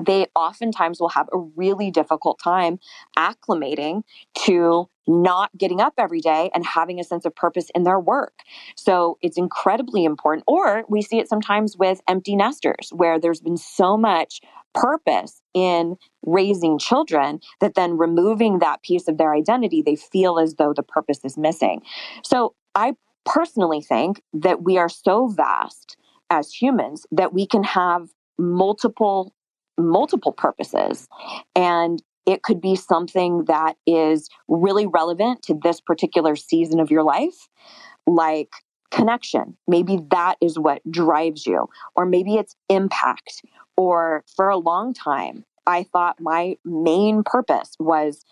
they 0.00 0.26
oftentimes 0.34 1.00
will 1.00 1.10
have 1.10 1.28
a 1.32 1.38
really 1.38 1.90
difficult 1.90 2.40
time 2.42 2.78
acclimating 3.16 4.02
to 4.46 4.88
not 5.06 5.50
getting 5.58 5.80
up 5.80 5.94
every 5.98 6.20
day 6.20 6.50
and 6.54 6.64
having 6.64 7.00
a 7.00 7.04
sense 7.04 7.24
of 7.24 7.34
purpose 7.34 7.70
in 7.74 7.82
their 7.82 7.98
work. 7.98 8.34
So 8.76 9.18
it's 9.20 9.36
incredibly 9.36 10.04
important. 10.04 10.44
Or 10.46 10.84
we 10.88 11.02
see 11.02 11.18
it 11.18 11.28
sometimes 11.28 11.76
with 11.76 12.00
empty 12.08 12.36
nesters 12.36 12.90
where 12.94 13.18
there's 13.18 13.40
been 13.40 13.56
so 13.56 13.96
much 13.96 14.40
purpose 14.74 15.42
in 15.54 15.96
raising 16.24 16.78
children 16.78 17.40
that 17.60 17.74
then 17.74 17.98
removing 17.98 18.60
that 18.60 18.82
piece 18.82 19.08
of 19.08 19.18
their 19.18 19.34
identity, 19.34 19.82
they 19.82 19.96
feel 19.96 20.38
as 20.38 20.54
though 20.54 20.72
the 20.72 20.82
purpose 20.82 21.20
is 21.24 21.36
missing. 21.36 21.82
So 22.24 22.54
I 22.74 22.94
personally 23.24 23.82
think 23.82 24.22
that 24.32 24.62
we 24.62 24.78
are 24.78 24.88
so 24.88 25.26
vast 25.26 25.96
as 26.30 26.52
humans 26.52 27.06
that 27.12 27.34
we 27.34 27.46
can 27.46 27.62
have 27.64 28.08
multiple 28.38 29.34
multiple 29.82 30.32
purposes 30.32 31.08
and 31.54 32.02
it 32.24 32.42
could 32.42 32.60
be 32.60 32.76
something 32.76 33.44
that 33.46 33.76
is 33.86 34.28
really 34.48 34.86
relevant 34.86 35.42
to 35.42 35.58
this 35.60 35.80
particular 35.80 36.36
season 36.36 36.78
of 36.78 36.90
your 36.90 37.02
life 37.02 37.48
like 38.06 38.50
connection. 38.90 39.56
Maybe 39.66 40.00
that 40.10 40.36
is 40.40 40.58
what 40.58 40.82
drives 40.90 41.46
you 41.46 41.68
or 41.96 42.06
maybe 42.06 42.36
it's 42.36 42.54
impact. 42.68 43.42
Or 43.76 44.22
for 44.36 44.48
a 44.48 44.58
long 44.58 44.92
time 44.92 45.44
i 45.66 45.82
thought 45.82 46.20
my 46.20 46.56
main 46.64 47.22
purpose 47.22 47.76
was 47.78 48.24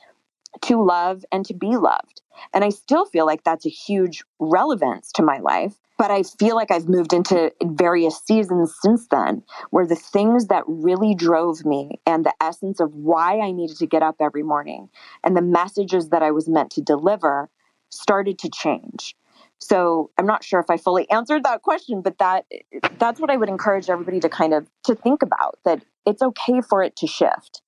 to 0.62 0.82
love 0.82 1.24
and 1.32 1.44
to 1.46 1.54
be 1.54 1.76
loved 1.76 2.22
and 2.52 2.64
i 2.64 2.68
still 2.68 3.04
feel 3.06 3.26
like 3.26 3.44
that's 3.44 3.66
a 3.66 3.70
huge 3.70 4.22
relevance 4.38 5.12
to 5.12 5.22
my 5.22 5.38
life 5.38 5.74
but 6.00 6.10
I 6.10 6.22
feel 6.22 6.56
like 6.56 6.70
I've 6.70 6.88
moved 6.88 7.12
into 7.12 7.52
various 7.62 8.18
seasons 8.24 8.74
since 8.80 9.06
then 9.08 9.42
where 9.68 9.86
the 9.86 9.94
things 9.94 10.46
that 10.46 10.64
really 10.66 11.14
drove 11.14 11.66
me 11.66 12.00
and 12.06 12.24
the 12.24 12.32
essence 12.40 12.80
of 12.80 12.94
why 12.94 13.38
I 13.38 13.50
needed 13.50 13.76
to 13.76 13.86
get 13.86 14.02
up 14.02 14.16
every 14.18 14.42
morning 14.42 14.88
and 15.22 15.36
the 15.36 15.42
messages 15.42 16.08
that 16.08 16.22
I 16.22 16.30
was 16.30 16.48
meant 16.48 16.70
to 16.70 16.80
deliver 16.80 17.50
started 17.90 18.38
to 18.38 18.48
change. 18.48 19.14
So 19.58 20.10
I'm 20.16 20.24
not 20.24 20.42
sure 20.42 20.58
if 20.58 20.70
I 20.70 20.78
fully 20.78 21.08
answered 21.10 21.44
that 21.44 21.60
question, 21.60 22.00
but 22.00 22.16
that 22.16 22.46
that's 22.98 23.20
what 23.20 23.30
I 23.30 23.36
would 23.36 23.50
encourage 23.50 23.90
everybody 23.90 24.20
to 24.20 24.30
kind 24.30 24.54
of 24.54 24.70
to 24.84 24.94
think 24.94 25.20
about 25.22 25.58
that 25.66 25.82
it's 26.06 26.22
okay 26.22 26.62
for 26.62 26.82
it 26.82 26.96
to 26.96 27.06
shift. 27.06 27.60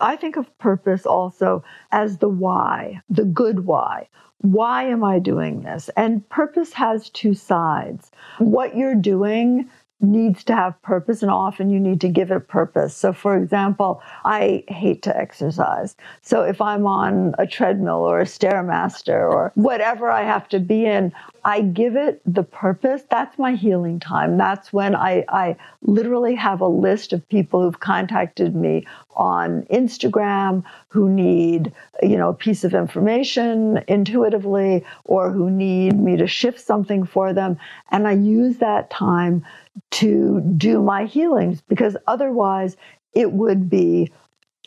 I 0.00 0.16
think 0.16 0.36
of 0.36 0.58
purpose 0.58 1.06
also 1.06 1.64
as 1.90 2.18
the 2.18 2.28
why, 2.28 3.00
the 3.08 3.24
good 3.24 3.66
why. 3.66 4.08
Why 4.40 4.84
am 4.84 5.04
I 5.04 5.20
doing 5.20 5.62
this? 5.62 5.88
And 5.96 6.28
purpose 6.28 6.72
has 6.72 7.10
two 7.10 7.34
sides. 7.34 8.10
What 8.38 8.76
you're 8.76 8.96
doing 8.96 9.70
needs 10.02 10.42
to 10.44 10.54
have 10.54 10.80
purpose 10.82 11.22
and 11.22 11.30
often 11.30 11.70
you 11.70 11.78
need 11.78 12.00
to 12.00 12.08
give 12.08 12.30
it 12.30 12.48
purpose. 12.48 12.94
So 12.94 13.12
for 13.12 13.36
example, 13.36 14.02
I 14.24 14.64
hate 14.68 15.02
to 15.02 15.16
exercise. 15.16 15.96
So 16.22 16.42
if 16.42 16.60
I'm 16.60 16.86
on 16.86 17.34
a 17.38 17.46
treadmill 17.46 17.98
or 17.98 18.20
a 18.20 18.24
stairmaster 18.24 19.30
or 19.30 19.52
whatever 19.54 20.10
I 20.10 20.24
have 20.24 20.48
to 20.48 20.58
be 20.58 20.86
in, 20.86 21.12
I 21.44 21.60
give 21.62 21.96
it 21.96 22.20
the 22.26 22.42
purpose. 22.42 23.02
That's 23.10 23.38
my 23.38 23.54
healing 23.54 24.00
time. 24.00 24.36
That's 24.36 24.72
when 24.72 24.94
I, 24.96 25.24
I 25.28 25.56
literally 25.82 26.34
have 26.34 26.60
a 26.60 26.68
list 26.68 27.12
of 27.12 27.28
people 27.28 27.62
who've 27.62 27.80
contacted 27.80 28.54
me 28.54 28.86
on 29.14 29.62
Instagram 29.64 30.62
who 30.88 31.08
need, 31.08 31.72
you 32.02 32.16
know, 32.16 32.30
a 32.30 32.34
piece 32.34 32.64
of 32.64 32.74
information 32.74 33.82
intuitively 33.88 34.84
or 35.04 35.30
who 35.30 35.50
need 35.50 35.98
me 35.98 36.16
to 36.16 36.26
shift 36.26 36.60
something 36.60 37.04
for 37.04 37.32
them. 37.32 37.56
And 37.90 38.06
I 38.06 38.12
use 38.12 38.58
that 38.58 38.90
time 38.90 39.44
to 39.92 40.40
do 40.56 40.82
my 40.82 41.04
healings 41.04 41.60
because 41.62 41.96
otherwise 42.06 42.76
it 43.14 43.32
would 43.32 43.68
be 43.68 44.10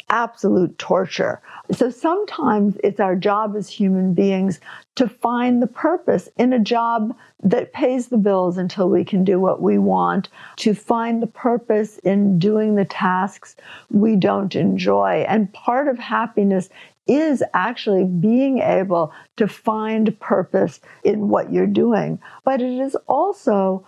absolute 0.09 0.77
torture. 0.77 1.41
So 1.71 1.89
sometimes 1.89 2.77
it's 2.83 2.99
our 2.99 3.15
job 3.15 3.55
as 3.55 3.69
human 3.69 4.13
beings 4.13 4.59
to 4.95 5.07
find 5.07 5.61
the 5.61 5.67
purpose 5.67 6.29
in 6.37 6.53
a 6.53 6.59
job 6.59 7.15
that 7.43 7.73
pays 7.73 8.07
the 8.07 8.17
bills 8.17 8.57
until 8.57 8.89
we 8.89 9.03
can 9.03 9.23
do 9.23 9.39
what 9.39 9.61
we 9.61 9.77
want, 9.77 10.29
to 10.57 10.73
find 10.73 11.21
the 11.21 11.27
purpose 11.27 11.97
in 11.99 12.39
doing 12.39 12.75
the 12.75 12.85
tasks 12.85 13.55
we 13.91 14.15
don't 14.15 14.55
enjoy. 14.55 15.25
And 15.27 15.51
part 15.53 15.87
of 15.87 15.97
happiness 15.97 16.69
is 17.07 17.43
actually 17.53 18.05
being 18.05 18.59
able 18.59 19.13
to 19.37 19.47
find 19.47 20.17
purpose 20.19 20.79
in 21.03 21.29
what 21.29 21.51
you're 21.51 21.67
doing. 21.67 22.19
But 22.43 22.61
it 22.61 22.79
is 22.79 22.95
also 23.07 23.85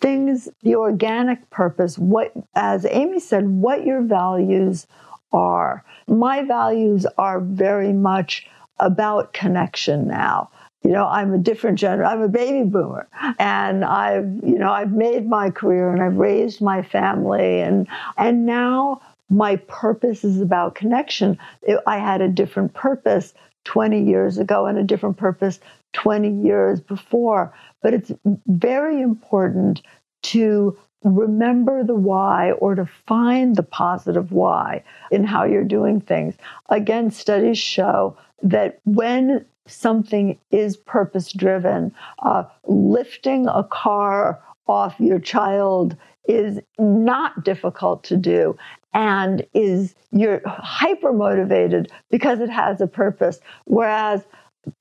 things, 0.00 0.48
the 0.62 0.74
organic 0.74 1.48
purpose, 1.50 1.98
what, 1.98 2.32
as 2.54 2.86
Amy 2.88 3.20
said, 3.20 3.48
what 3.48 3.84
your 3.84 4.02
values 4.02 4.86
are. 5.32 5.84
My 6.08 6.42
values 6.42 7.06
are 7.18 7.40
very 7.40 7.92
much 7.92 8.46
about 8.78 9.32
connection 9.32 10.08
now. 10.08 10.50
You 10.82 10.92
know, 10.92 11.06
I'm 11.06 11.34
a 11.34 11.38
different 11.38 11.78
gender. 11.78 12.04
I'm 12.04 12.22
a 12.22 12.28
baby 12.28 12.68
boomer, 12.68 13.06
and 13.38 13.84
I've, 13.84 14.24
you 14.42 14.58
know, 14.58 14.72
I've 14.72 14.92
made 14.92 15.28
my 15.28 15.50
career 15.50 15.92
and 15.92 16.02
I've 16.02 16.16
raised 16.16 16.62
my 16.62 16.82
family, 16.82 17.60
and 17.60 17.86
and 18.16 18.46
now 18.46 19.02
my 19.28 19.56
purpose 19.56 20.24
is 20.24 20.40
about 20.40 20.74
connection. 20.74 21.38
I 21.86 21.98
had 21.98 22.20
a 22.22 22.28
different 22.28 22.72
purpose 22.74 23.34
20 23.64 24.02
years 24.02 24.38
ago 24.38 24.66
and 24.66 24.78
a 24.78 24.82
different 24.82 25.16
purpose 25.16 25.60
20 25.92 26.42
years 26.42 26.80
before. 26.80 27.54
But 27.82 27.94
it's 27.94 28.12
very 28.46 29.00
important 29.00 29.82
to 30.22 30.76
remember 31.02 31.82
the 31.82 31.94
why 31.94 32.52
or 32.52 32.74
to 32.74 32.86
find 33.06 33.56
the 33.56 33.62
positive 33.62 34.32
why 34.32 34.82
in 35.10 35.24
how 35.24 35.44
you're 35.44 35.64
doing 35.64 36.00
things. 36.00 36.34
Again, 36.68 37.10
studies 37.10 37.58
show 37.58 38.16
that 38.42 38.80
when 38.84 39.44
something 39.66 40.38
is 40.50 40.76
purpose 40.76 41.32
driven, 41.32 41.94
uh, 42.22 42.44
lifting 42.66 43.46
a 43.46 43.64
car 43.64 44.40
off 44.66 44.94
your 44.98 45.18
child 45.18 45.96
is 46.28 46.60
not 46.78 47.44
difficult 47.44 48.04
to 48.04 48.16
do 48.16 48.56
and 48.94 49.44
is 49.54 49.94
you're 50.12 50.42
hyper 50.46 51.12
motivated 51.12 51.90
because 52.10 52.40
it 52.40 52.50
has 52.50 52.80
a 52.80 52.86
purpose 52.86 53.40
whereas 53.64 54.22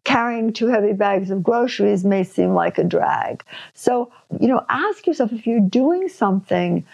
carrying 0.03 0.51
two 0.51 0.67
heavy 0.67 0.93
bags 0.93 1.31
of 1.31 1.43
groceries 1.43 2.03
may 2.03 2.23
seem 2.23 2.53
like 2.53 2.77
a 2.77 2.83
drag. 2.83 3.43
So, 3.73 4.11
you 4.39 4.47
know, 4.47 4.65
ask 4.69 5.07
yourself 5.07 5.31
if 5.31 5.47
you're 5.47 5.59
doing 5.59 6.09
something, 6.09 6.85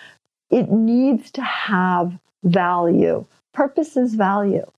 it 0.50 0.70
needs 0.70 1.32
to 1.32 1.42
have 1.42 2.18
value. 2.44 3.26
Purpose 3.54 3.98
is 3.98 4.16
value. 4.16 4.70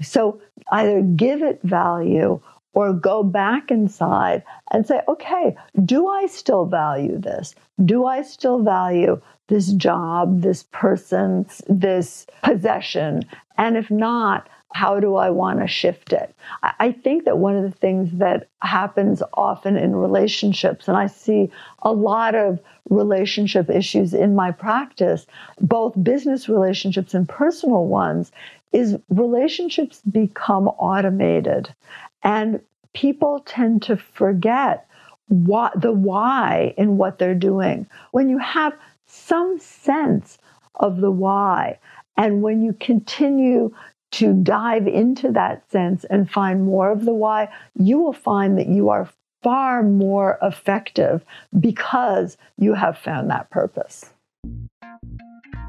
So 0.00 0.40
either 0.70 1.02
give 1.02 1.42
it 1.42 1.60
value 1.62 2.40
or 2.74 2.92
go 2.92 3.22
back 3.22 3.70
inside 3.70 4.42
and 4.70 4.86
say, 4.86 5.00
okay, 5.08 5.56
do 5.84 6.06
I 6.06 6.26
still 6.26 6.64
value 6.66 7.18
this? 7.18 7.54
Do 7.84 8.06
I 8.06 8.22
still 8.22 8.62
value 8.62 9.20
this 9.48 9.72
job, 9.72 10.42
this 10.42 10.64
person, 10.70 11.46
this 11.68 12.26
possession? 12.42 13.22
And 13.56 13.76
if 13.76 13.90
not, 13.90 14.48
how 14.72 15.00
do 15.00 15.16
I 15.16 15.30
want 15.30 15.60
to 15.60 15.66
shift 15.66 16.12
it? 16.12 16.34
I 16.62 16.92
think 16.92 17.24
that 17.24 17.38
one 17.38 17.56
of 17.56 17.62
the 17.62 17.76
things 17.78 18.10
that 18.18 18.48
happens 18.60 19.22
often 19.34 19.76
in 19.76 19.96
relationships, 19.96 20.88
and 20.88 20.96
I 20.96 21.06
see 21.06 21.50
a 21.82 21.92
lot 21.92 22.34
of 22.34 22.60
relationship 22.90 23.70
issues 23.70 24.14
in 24.14 24.34
my 24.34 24.50
practice, 24.50 25.26
both 25.60 26.02
business 26.02 26.48
relationships 26.48 27.14
and 27.14 27.28
personal 27.28 27.86
ones, 27.86 28.30
is 28.72 28.98
relationships 29.08 30.02
become 30.10 30.68
automated. 30.68 31.74
And 32.22 32.60
people 32.92 33.40
tend 33.46 33.82
to 33.82 33.96
forget 33.96 34.86
what 35.28 35.78
the 35.80 35.92
why 35.92 36.74
in 36.76 36.96
what 36.98 37.18
they're 37.18 37.34
doing. 37.34 37.86
When 38.12 38.28
you 38.28 38.38
have 38.38 38.74
some 39.06 39.58
sense 39.58 40.38
of 40.76 41.00
the 41.00 41.10
why, 41.10 41.78
and 42.16 42.42
when 42.42 42.62
you 42.62 42.72
continue 42.74 43.72
to 44.12 44.32
dive 44.32 44.86
into 44.86 45.30
that 45.32 45.70
sense 45.70 46.04
and 46.04 46.30
find 46.30 46.64
more 46.64 46.90
of 46.90 47.04
the 47.04 47.12
why, 47.12 47.48
you 47.74 47.98
will 47.98 48.12
find 48.12 48.58
that 48.58 48.68
you 48.68 48.88
are 48.88 49.08
far 49.42 49.82
more 49.82 50.38
effective 50.42 51.24
because 51.60 52.36
you 52.56 52.74
have 52.74 52.98
found 52.98 53.30
that 53.30 53.50
purpose. 53.50 54.12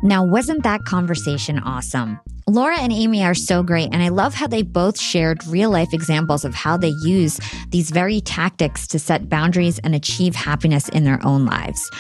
Now, 0.02 0.26
wasn't 0.26 0.64
that 0.64 0.86
conversation 0.86 1.60
awesome? 1.60 2.20
Laura 2.50 2.80
and 2.80 2.92
Amy 2.92 3.24
are 3.24 3.36
so 3.36 3.62
great, 3.62 3.90
and 3.94 4.02
I 4.02 4.10
love 4.10 4.34
how 4.34 4.48
they 4.48 4.64
both 4.64 5.00
shared 5.00 5.46
real 5.46 5.70
life 5.70 5.94
examples 5.94 6.44
of 6.44 6.56
how 6.56 6.78
they 6.78 6.94
use 7.04 7.40
these 7.70 7.92
very 7.92 8.22
tactics 8.22 8.88
to 8.88 8.98
set 8.98 9.30
boundaries 9.30 9.78
and 9.80 9.94
achieve 9.94 10.34
happiness 10.34 10.90
in 10.90 11.04
their 11.04 11.24
own 11.24 11.46
lives. 11.46 11.92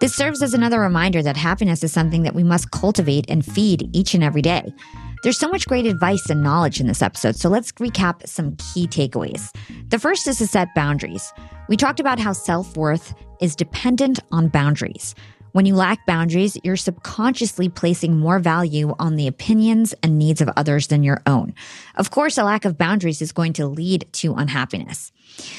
This 0.00 0.12
serves 0.12 0.42
as 0.42 0.54
another 0.54 0.80
reminder 0.80 1.22
that 1.22 1.36
happiness 1.36 1.84
is 1.84 1.92
something 1.92 2.24
that 2.24 2.34
we 2.34 2.42
must 2.42 2.72
cultivate 2.72 3.26
and 3.28 3.46
feed 3.46 3.88
each 3.92 4.14
and 4.14 4.24
every 4.24 4.42
day. 4.42 4.74
There's 5.22 5.38
so 5.38 5.48
much 5.48 5.68
great 5.68 5.86
advice 5.86 6.28
and 6.28 6.42
knowledge 6.42 6.80
in 6.80 6.88
this 6.88 7.00
episode, 7.00 7.36
so 7.36 7.48
let's 7.48 7.70
recap 7.72 8.26
some 8.26 8.56
key 8.56 8.88
takeaways. 8.88 9.54
The 9.90 10.00
first 10.00 10.26
is 10.26 10.38
to 10.38 10.48
set 10.48 10.74
boundaries. 10.74 11.32
We 11.68 11.76
talked 11.76 12.00
about 12.00 12.18
how 12.18 12.32
self 12.32 12.76
worth 12.76 13.14
is 13.40 13.54
dependent 13.54 14.18
on 14.32 14.48
boundaries. 14.48 15.14
When 15.52 15.66
you 15.66 15.74
lack 15.74 16.06
boundaries, 16.06 16.56
you're 16.64 16.76
subconsciously 16.76 17.68
placing 17.68 18.18
more 18.18 18.38
value 18.38 18.94
on 18.98 19.16
the 19.16 19.26
opinions 19.26 19.94
and 20.02 20.18
needs 20.18 20.40
of 20.40 20.48
others 20.56 20.86
than 20.86 21.02
your 21.02 21.20
own. 21.26 21.54
Of 21.94 22.10
course, 22.10 22.38
a 22.38 22.44
lack 22.44 22.64
of 22.64 22.78
boundaries 22.78 23.20
is 23.20 23.32
going 23.32 23.52
to 23.54 23.66
lead 23.66 24.06
to 24.12 24.34
unhappiness. 24.34 25.12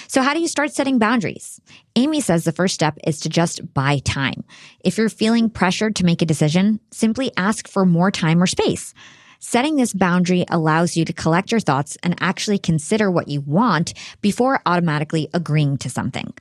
So, 0.07 0.21
how 0.21 0.33
do 0.33 0.39
you 0.39 0.47
start 0.47 0.73
setting 0.73 0.97
boundaries? 0.97 1.61
Amy 1.95 2.21
says 2.21 2.43
the 2.43 2.51
first 2.51 2.73
step 2.73 2.97
is 3.05 3.19
to 3.21 3.29
just 3.29 3.73
buy 3.73 3.99
time. 3.99 4.43
If 4.83 4.97
you're 4.97 5.09
feeling 5.09 5.49
pressured 5.49 5.95
to 5.97 6.05
make 6.05 6.21
a 6.21 6.27
decision, 6.27 6.79
simply 6.91 7.31
ask 7.37 7.67
for 7.67 7.85
more 7.85 8.09
time 8.09 8.41
or 8.41 8.47
space. 8.47 8.93
Setting 9.39 9.75
this 9.75 9.93
boundary 9.93 10.45
allows 10.49 10.95
you 10.95 11.03
to 11.05 11.11
collect 11.11 11.51
your 11.51 11.59
thoughts 11.59 11.97
and 12.01 12.15
actually 12.21 12.57
consider 12.57 13.11
what 13.11 13.27
you 13.27 13.41
want 13.41 13.93
before 14.21 14.61
automatically 14.65 15.27
agreeing 15.33 15.77
to 15.79 15.89
something. 15.89 16.33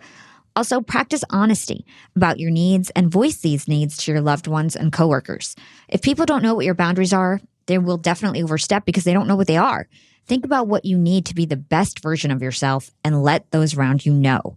Also, 0.55 0.81
practice 0.81 1.25
honesty 1.31 1.87
about 2.15 2.39
your 2.39 2.51
needs 2.51 2.91
and 2.91 3.11
voice 3.11 3.39
these 3.39 3.67
needs 3.67 3.97
to 3.97 4.13
your 4.13 4.21
loved 4.21 4.47
ones 4.47 4.77
and 4.77 4.93
coworkers. 4.93 5.57
If 5.89 6.03
people 6.03 6.27
don't 6.27 6.43
know 6.43 6.55
what 6.55 6.67
your 6.67 6.75
boundaries 6.75 7.13
are, 7.13 7.41
they 7.67 7.79
will 7.79 7.97
definitely 7.97 8.43
overstep 8.43 8.85
because 8.85 9.05
they 9.05 9.15
don't 9.15 9.27
know 9.27 9.37
what 9.37 9.47
they 9.47 9.57
are. 9.57 9.89
Think 10.27 10.45
about 10.45 10.69
what 10.69 10.85
you 10.85 10.99
need 10.99 11.27
to 11.27 11.35
be 11.35 11.47
the 11.47 11.57
best 11.57 12.01
version 12.03 12.31
of 12.31 12.43
yourself 12.43 12.91
and 13.05 13.23
let 13.23 13.51
those 13.51 13.75
around 13.75 14.05
you 14.05 14.13
know. 14.13 14.57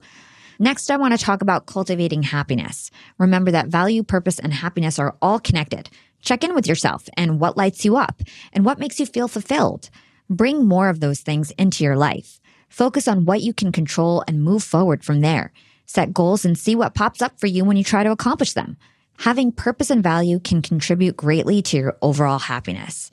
Next, 0.60 0.90
I 0.90 0.98
want 0.98 1.18
to 1.18 1.24
talk 1.24 1.42
about 1.42 1.66
cultivating 1.66 2.24
happiness. 2.24 2.92
Remember 3.18 3.52
that 3.52 3.68
value, 3.68 4.04
purpose, 4.04 4.40
and 4.40 4.54
happiness 4.54 5.00
are 5.00 5.16
all 5.22 5.40
connected. 5.40 5.90
Check 6.22 6.44
in 6.44 6.56
with 6.56 6.68
yourself 6.68 7.08
and 7.18 7.40
what 7.40 7.58
lights 7.58 7.84
you 7.84 7.98
up 7.98 8.22
and 8.54 8.66
what 8.66 8.80
makes 8.80 9.00
you 9.00 9.06
feel 9.06 9.28
fulfilled. 9.28 9.90
Bring 10.30 10.66
more 10.66 10.90
of 10.90 11.00
those 11.00 11.22
things 11.22 11.52
into 11.52 11.84
your 11.84 11.96
life. 11.96 12.40
Focus 12.70 13.08
on 13.08 13.26
what 13.26 13.42
you 13.42 13.54
can 13.54 13.72
control 13.72 14.24
and 14.28 14.44
move 14.44 14.64
forward 14.64 15.04
from 15.04 15.22
there. 15.22 15.52
Set 15.86 16.14
goals 16.14 16.46
and 16.46 16.58
see 16.58 16.76
what 16.76 16.96
pops 16.96 17.22
up 17.22 17.40
for 17.40 17.48
you 17.48 17.64
when 17.64 17.78
you 17.78 17.84
try 17.84 18.04
to 18.04 18.12
accomplish 18.12 18.54
them. 18.54 18.78
Having 19.20 19.54
purpose 19.54 19.90
and 19.90 20.04
value 20.04 20.40
can 20.40 20.62
contribute 20.62 21.16
greatly 21.16 21.62
to 21.62 21.78
your 21.78 21.98
overall 22.02 22.40
happiness. 22.40 23.12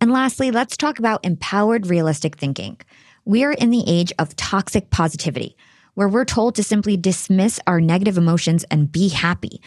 And 0.00 0.12
lastly, 0.12 0.50
let's 0.50 0.76
talk 0.76 0.98
about 0.98 1.24
empowered 1.24 1.86
realistic 1.86 2.36
thinking. 2.36 2.78
We 3.24 3.44
are 3.44 3.52
in 3.52 3.70
the 3.70 3.84
age 3.86 4.12
of 4.18 4.34
toxic 4.36 4.90
positivity, 4.90 5.56
where 5.94 6.08
we're 6.08 6.24
told 6.24 6.54
to 6.54 6.62
simply 6.62 6.96
dismiss 6.96 7.60
our 7.66 7.80
negative 7.80 8.16
emotions 8.16 8.64
and 8.70 8.90
be 8.90 9.08
happy. 9.08 9.60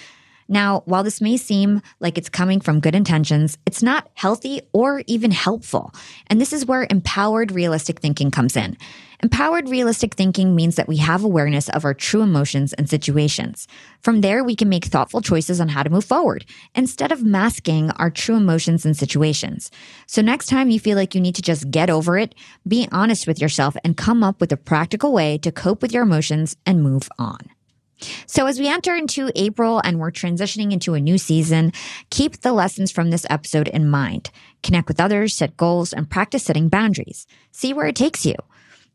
Now, 0.47 0.81
while 0.85 1.03
this 1.03 1.21
may 1.21 1.37
seem 1.37 1.81
like 1.99 2.17
it's 2.17 2.29
coming 2.29 2.59
from 2.59 2.79
good 2.79 2.95
intentions, 2.95 3.57
it's 3.65 3.83
not 3.83 4.09
healthy 4.13 4.61
or 4.73 5.03
even 5.07 5.31
helpful. 5.31 5.93
And 6.27 6.41
this 6.41 6.53
is 6.53 6.65
where 6.65 6.87
empowered 6.89 7.51
realistic 7.51 7.99
thinking 7.99 8.31
comes 8.31 8.57
in. 8.57 8.77
Empowered 9.23 9.69
realistic 9.69 10.15
thinking 10.15 10.53
means 10.53 10.75
that 10.75 10.89
we 10.89 10.97
have 10.97 11.23
awareness 11.23 11.69
of 11.69 11.85
our 11.85 11.93
true 11.93 12.21
emotions 12.21 12.73
and 12.73 12.89
situations. 12.89 13.69
From 14.01 14.19
there, 14.19 14.43
we 14.43 14.53
can 14.53 14.67
make 14.67 14.83
thoughtful 14.83 15.21
choices 15.21 15.61
on 15.61 15.69
how 15.69 15.81
to 15.81 15.89
move 15.89 16.03
forward 16.03 16.45
instead 16.75 17.09
of 17.09 17.23
masking 17.23 17.89
our 17.91 18.09
true 18.09 18.35
emotions 18.35 18.85
and 18.85 18.97
situations. 18.97 19.71
So, 20.07 20.21
next 20.21 20.47
time 20.47 20.69
you 20.69 20.77
feel 20.77 20.97
like 20.97 21.15
you 21.15 21.21
need 21.21 21.35
to 21.35 21.41
just 21.41 21.71
get 21.71 21.89
over 21.89 22.17
it, 22.17 22.35
be 22.67 22.89
honest 22.91 23.25
with 23.25 23.39
yourself 23.39 23.77
and 23.85 23.95
come 23.95 24.23
up 24.23 24.41
with 24.41 24.51
a 24.51 24.57
practical 24.57 25.13
way 25.13 25.37
to 25.37 25.53
cope 25.53 25.81
with 25.81 25.93
your 25.93 26.03
emotions 26.03 26.57
and 26.65 26.83
move 26.83 27.07
on. 27.17 27.39
So, 28.25 28.45
as 28.45 28.59
we 28.59 28.67
enter 28.67 28.93
into 28.93 29.31
April 29.35 29.79
and 29.85 29.99
we're 29.99 30.11
transitioning 30.11 30.73
into 30.73 30.95
a 30.95 30.99
new 30.99 31.17
season, 31.17 31.71
keep 32.09 32.41
the 32.41 32.51
lessons 32.51 32.91
from 32.91 33.09
this 33.09 33.25
episode 33.29 33.69
in 33.69 33.89
mind. 33.89 34.31
Connect 34.63 34.89
with 34.89 34.99
others, 34.99 35.33
set 35.33 35.55
goals, 35.55 35.93
and 35.93 36.09
practice 36.09 36.43
setting 36.43 36.67
boundaries. 36.67 37.25
See 37.53 37.73
where 37.73 37.87
it 37.87 37.95
takes 37.95 38.25
you. 38.25 38.35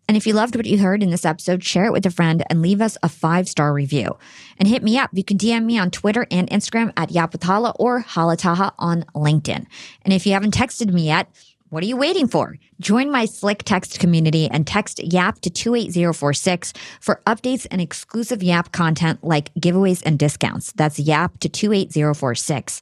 And 0.08 0.16
if 0.16 0.26
you 0.26 0.32
loved 0.32 0.56
what 0.56 0.64
you 0.64 0.78
heard 0.78 1.02
in 1.02 1.10
this 1.10 1.26
episode, 1.26 1.62
share 1.62 1.84
it 1.84 1.92
with 1.92 2.06
a 2.06 2.10
friend 2.10 2.42
and 2.48 2.62
leave 2.62 2.80
us 2.80 2.96
a 3.02 3.10
five 3.10 3.46
star 3.46 3.74
review. 3.74 4.16
And 4.58 4.66
hit 4.66 4.82
me 4.82 4.98
up. 4.98 5.10
You 5.12 5.22
can 5.22 5.36
DM 5.36 5.66
me 5.66 5.78
on 5.78 5.90
Twitter 5.90 6.26
and 6.30 6.48
Instagram 6.48 6.92
at 6.96 7.10
YAPwithHala 7.10 7.76
or 7.78 8.02
Halataha 8.02 8.72
on 8.78 9.04
LinkedIn. 9.14 9.66
And 10.02 10.14
if 10.14 10.26
you 10.26 10.32
haven't 10.32 10.54
texted 10.54 10.92
me 10.92 11.06
yet, 11.06 11.28
what 11.68 11.82
are 11.82 11.86
you 11.86 11.98
waiting 11.98 12.26
for? 12.26 12.56
Join 12.80 13.10
my 13.10 13.26
SlickText 13.26 13.98
community 13.98 14.48
and 14.48 14.66
text 14.66 15.00
YAP 15.04 15.40
to 15.40 15.50
28046 15.50 16.72
for 16.98 17.20
updates 17.26 17.66
and 17.70 17.82
exclusive 17.82 18.42
YAP 18.42 18.72
content 18.72 19.22
like 19.22 19.52
giveaways 19.54 20.02
and 20.06 20.18
discounts. 20.18 20.72
That's 20.72 20.98
YAP 20.98 21.38
to 21.40 21.50
28046. 21.50 22.80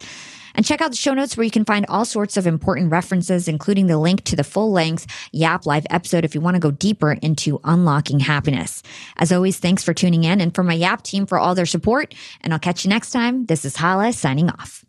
And 0.57 0.65
check 0.65 0.81
out 0.81 0.91
the 0.91 0.97
show 0.97 1.15
notes 1.15 1.37
where 1.37 1.45
you 1.45 1.51
can 1.51 1.65
find 1.65 1.87
all 1.87 2.05
sorts 2.05 2.37
of 2.37 2.47
important 2.47 2.91
references, 2.91 3.47
including 3.47 3.87
the 3.87 3.99
link 3.99 4.25
to 4.25 4.37
the 4.37 4.45
full 4.45 4.73
length 4.73 5.07
Yap 5.33 5.67
Live 5.67 5.87
episode 5.91 6.25
if 6.25 6.35
you 6.35 6.41
want 6.41 6.55
to 6.55 6.61
go 6.61 6.71
deeper 6.71 7.13
into 7.13 7.61
unlocking 7.63 8.21
happiness. 8.21 8.83
As 9.17 9.31
always, 9.31 9.59
thanks 9.59 9.85
for 9.85 9.93
tuning 9.93 10.25
in 10.25 10.41
and 10.41 10.55
for 10.55 10.63
my 10.63 10.75
Yap 10.75 11.03
team 11.03 11.27
for 11.27 11.39
all 11.39 11.55
their 11.55 11.67
support. 11.67 12.15
And 12.41 12.53
I'll 12.53 12.59
catch 12.59 12.85
you 12.85 12.89
next 12.89 13.11
time. 13.11 13.45
This 13.47 13.67
is 13.67 13.77
Hala 13.77 14.15
signing 14.15 14.49
off. 14.49 14.86